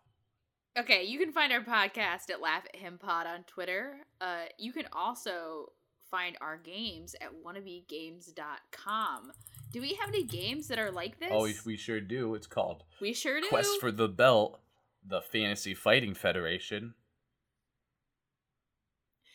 Okay, 0.79 1.05
you 1.05 1.19
can 1.19 1.33
find 1.33 1.53
our 1.53 1.61
podcast 1.61 2.31
at 2.31 2.41
Laugh 2.41 2.65
at 2.73 2.77
Him 2.81 2.99
Pod 2.99 3.27
on 3.27 3.43
Twitter. 3.45 3.97
Uh, 4.21 4.45
you 4.59 4.73
can 4.73 4.87
also 4.93 5.73
find 6.11 6.37
our 6.41 6.57
games 6.57 7.15
at 7.21 7.31
wannabegames.com. 7.45 9.33
Do 9.73 9.81
we 9.81 9.95
have 9.95 10.09
any 10.09 10.25
games 10.25 10.69
that 10.69 10.79
are 10.79 10.91
like 10.91 11.19
this? 11.21 11.29
Oh, 11.31 11.47
we 11.67 11.77
sure 11.77 12.01
do. 12.01 12.35
It's 12.35 12.47
called 12.47 12.85
We 13.01 13.13
sure 13.13 13.41
do. 13.41 13.49
Quest 13.49 13.81
for 13.81 13.91
the 13.93 14.09
Belt, 14.09 14.61
the 15.07 15.21
Fantasy 15.21 15.75
Fighting 15.75 16.15
Federation. 16.15 16.95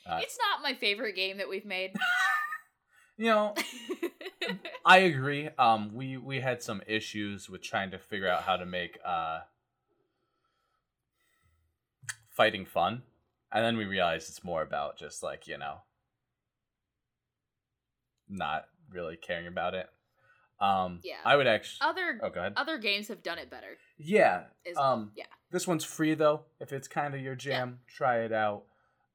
Uh, 0.10 0.20
it's 0.22 0.38
not 0.38 0.64
my 0.64 0.74
favorite 0.74 1.16
game 1.16 1.38
that 1.38 1.50
we've 1.50 1.66
made. 1.66 1.92
you 3.18 3.26
know, 3.28 3.54
I 4.86 5.00
agree. 5.00 5.50
Um, 5.58 5.94
we 5.94 6.18
we 6.18 6.40
had 6.40 6.62
some 6.62 6.82
issues 6.88 7.50
with 7.50 7.62
trying 7.62 7.92
to 7.92 7.98
figure 7.98 8.30
out 8.30 8.44
how 8.44 8.58
to 8.58 8.66
make 8.66 9.00
uh 9.06 9.40
fighting 12.30 12.66
fun, 12.66 13.02
and 13.52 13.66
then 13.66 13.78
we 13.78 13.86
realized 13.86 14.30
it's 14.30 14.44
more 14.44 14.62
about 14.62 14.98
just 14.98 15.24
like 15.24 15.48
you 15.48 15.58
know 15.58 15.82
not 18.30 18.66
really 18.92 19.18
caring 19.18 19.48
about 19.48 19.74
it. 19.74 19.90
Um, 20.60 21.02
yeah, 21.04 21.16
I 21.26 21.36
would 21.36 21.48
actually 21.48 21.88
other 21.88 22.20
oh, 22.22 22.30
go 22.30 22.40
ahead. 22.40 22.54
other 22.56 22.78
games 22.78 23.08
have 23.10 23.24
done 23.24 23.40
it 23.40 23.50
better. 23.50 23.78
Yeah, 23.98 24.44
um, 24.78 25.12
yeah. 25.16 25.26
This 25.52 25.68
one's 25.68 25.84
free 25.84 26.16
though. 26.16 26.42
If 26.60 26.72
it's 26.72 26.88
kind 26.88 27.14
of 27.14 27.22
your 27.22 27.36
jam, 27.36 27.80
yeah. 27.88 27.94
try 27.96 28.20
it 28.22 28.32
out. 28.32 28.64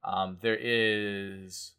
Um, 0.04 0.38
there 0.40 0.58
is. 0.60 1.72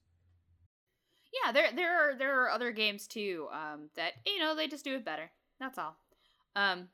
Yeah, 1.33 1.51
there 1.51 1.71
there 1.75 1.97
are 1.97 2.15
there 2.17 2.41
are 2.43 2.49
other 2.49 2.71
games 2.71 3.07
too. 3.07 3.49
Um, 3.51 3.89
that 3.95 4.13
you 4.25 4.39
know 4.39 4.55
they 4.55 4.67
just 4.67 4.85
do 4.85 4.95
it 4.95 5.05
better. 5.05 5.29
That's 5.59 5.77
all. 5.77 5.97
Um, 6.55 6.87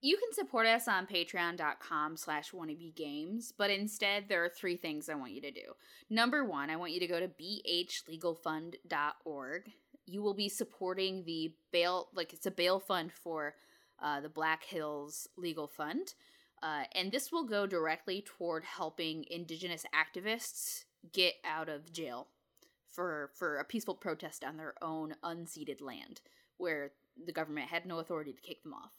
you 0.00 0.16
can 0.16 0.32
support 0.32 0.66
us 0.66 0.88
on 0.88 1.06
patreon.com 1.06 2.16
slash 2.16 2.50
wannabegames, 2.52 3.52
but 3.56 3.70
instead 3.70 4.28
there 4.28 4.44
are 4.44 4.48
three 4.48 4.76
things 4.76 5.08
I 5.08 5.14
want 5.14 5.32
you 5.32 5.40
to 5.40 5.50
do. 5.50 5.72
Number 6.10 6.44
one, 6.44 6.68
I 6.70 6.76
want 6.76 6.92
you 6.92 7.00
to 7.00 7.06
go 7.06 7.18
to 7.18 7.28
bhlegalfund.org 7.28 9.72
you 10.06 10.22
will 10.22 10.34
be 10.34 10.48
supporting 10.48 11.24
the 11.24 11.52
bail 11.72 12.08
like 12.14 12.32
it's 12.32 12.46
a 12.46 12.50
bail 12.50 12.78
fund 12.78 13.12
for 13.12 13.54
uh, 14.02 14.20
the 14.20 14.28
black 14.28 14.64
hills 14.64 15.28
legal 15.36 15.66
fund 15.66 16.14
uh, 16.62 16.84
and 16.94 17.12
this 17.12 17.30
will 17.30 17.44
go 17.44 17.66
directly 17.66 18.24
toward 18.24 18.64
helping 18.64 19.24
indigenous 19.30 19.84
activists 19.94 20.84
get 21.12 21.34
out 21.44 21.68
of 21.68 21.92
jail 21.92 22.28
for 22.96 23.30
for 23.34 23.58
a 23.58 23.64
peaceful 23.64 23.94
protest 23.94 24.42
on 24.42 24.56
their 24.56 24.74
own 24.82 25.14
unceded 25.22 25.80
land 25.80 26.20
where 26.56 26.90
the 27.26 27.32
government 27.32 27.68
had 27.68 27.86
no 27.86 27.98
authority 27.98 28.32
to 28.32 28.40
kick 28.40 28.62
them 28.62 28.74
off 28.74 28.90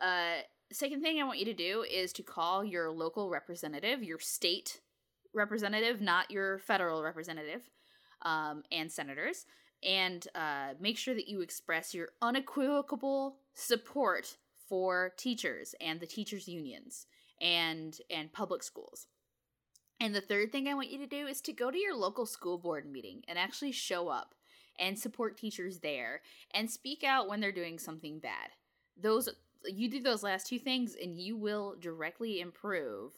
uh, 0.00 0.42
second 0.70 1.02
thing 1.02 1.18
i 1.20 1.24
want 1.24 1.38
you 1.38 1.44
to 1.44 1.54
do 1.54 1.84
is 1.90 2.12
to 2.12 2.22
call 2.22 2.64
your 2.64 2.90
local 2.90 3.30
representative 3.30 4.02
your 4.02 4.20
state 4.20 4.80
representative 5.34 6.00
not 6.00 6.30
your 6.30 6.58
federal 6.58 7.02
representative 7.02 7.62
um, 8.22 8.62
and 8.70 8.92
senators 8.92 9.46
and 9.82 10.26
uh, 10.34 10.74
make 10.80 10.98
sure 10.98 11.14
that 11.14 11.28
you 11.28 11.40
express 11.40 11.94
your 11.94 12.08
unequivocal 12.22 13.36
support 13.54 14.36
for 14.68 15.12
teachers 15.16 15.74
and 15.80 16.00
the 16.00 16.06
teachers 16.06 16.48
unions 16.48 17.06
and 17.40 17.98
and 18.10 18.32
public 18.32 18.62
schools. 18.62 19.06
And 20.00 20.14
the 20.14 20.20
third 20.20 20.52
thing 20.52 20.68
I 20.68 20.74
want 20.74 20.90
you 20.90 20.98
to 20.98 21.06
do 21.06 21.26
is 21.26 21.40
to 21.42 21.52
go 21.52 21.70
to 21.70 21.78
your 21.78 21.96
local 21.96 22.26
school 22.26 22.58
board 22.58 22.90
meeting 22.90 23.22
and 23.28 23.38
actually 23.38 23.72
show 23.72 24.08
up 24.08 24.34
and 24.78 24.98
support 24.98 25.38
teachers 25.38 25.78
there 25.78 26.20
and 26.52 26.70
speak 26.70 27.02
out 27.02 27.28
when 27.28 27.40
they're 27.40 27.52
doing 27.52 27.78
something 27.78 28.18
bad. 28.18 28.50
Those 29.00 29.28
you 29.64 29.90
do 29.90 30.00
those 30.00 30.22
last 30.22 30.46
two 30.46 30.58
things 30.58 30.94
and 31.00 31.18
you 31.18 31.36
will 31.36 31.76
directly 31.80 32.40
improve 32.40 33.12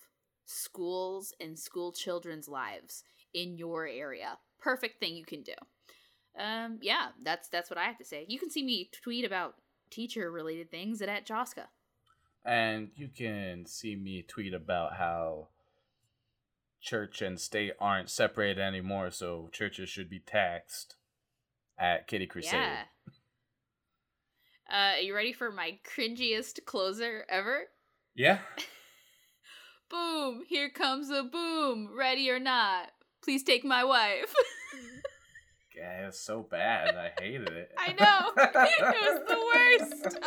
schools 0.47 1.35
and 1.41 1.59
school 1.59 1.93
children's 1.93 2.49
lives 2.49 3.05
in 3.35 3.59
your 3.59 3.87
area. 3.87 4.39
Perfect 4.59 4.99
thing 4.99 5.15
you 5.15 5.25
can 5.25 5.43
do. 5.43 5.53
Um, 6.39 6.79
yeah, 6.81 7.09
that's 7.23 7.49
that's 7.49 7.71
what 7.71 7.79
I 7.79 7.85
have 7.85 7.99
to 7.99 8.05
say. 8.05 8.25
You 8.29 8.39
can 8.39 8.51
see 8.51 8.63
me 8.63 8.89
tweet 8.93 9.25
about 9.25 9.57
teacher 9.91 10.31
related 10.31 10.71
things 10.71 11.03
at, 11.03 11.09
at 11.09 11.27
Joska. 11.27 11.67
And 12.45 12.91
you 12.95 13.09
can 13.09 13.67
see 13.67 13.97
me 13.97 14.23
tweet 14.23 14.55
about 14.55 14.95
how 14.95 15.49
church 16.81 17.23
and 17.23 17.41
state 17.41 17.73
aren't 17.81 18.11
separated 18.11 18.61
anymore, 18.61 19.11
so 19.11 19.49
churches 19.53 19.89
should 19.89 20.09
be 20.09 20.21
taxed 20.21 20.97
at 21.79 22.07
Kitty 22.07 22.27
Crusade. 22.27 22.55
Yeah. 22.55 22.83
Uh, 24.71 24.97
are 24.97 25.01
you 25.01 25.15
ready 25.15 25.33
for 25.33 25.51
my 25.51 25.79
cringiest 25.97 26.65
closer 26.67 27.25
ever? 27.29 27.63
Yeah. 28.15 28.41
boom! 29.91 30.43
Here 30.47 30.69
comes 30.69 31.09
a 31.11 31.23
boom. 31.23 31.91
Ready 31.97 32.31
or 32.31 32.39
not? 32.39 32.91
Please 33.23 33.43
take 33.43 33.65
my 33.65 33.85
wife. 33.85 34.35
yeah, 35.77 36.03
it 36.03 36.07
was 36.07 36.21
so 36.21 36.43
bad. 36.43 36.95
I 36.97 37.13
hated 37.21 37.49
it. 37.49 37.71
I 37.79 37.93
know. 37.93 38.33
it 38.37 38.83
was 38.83 39.21
the 39.29 39.39
worst. 39.99 40.19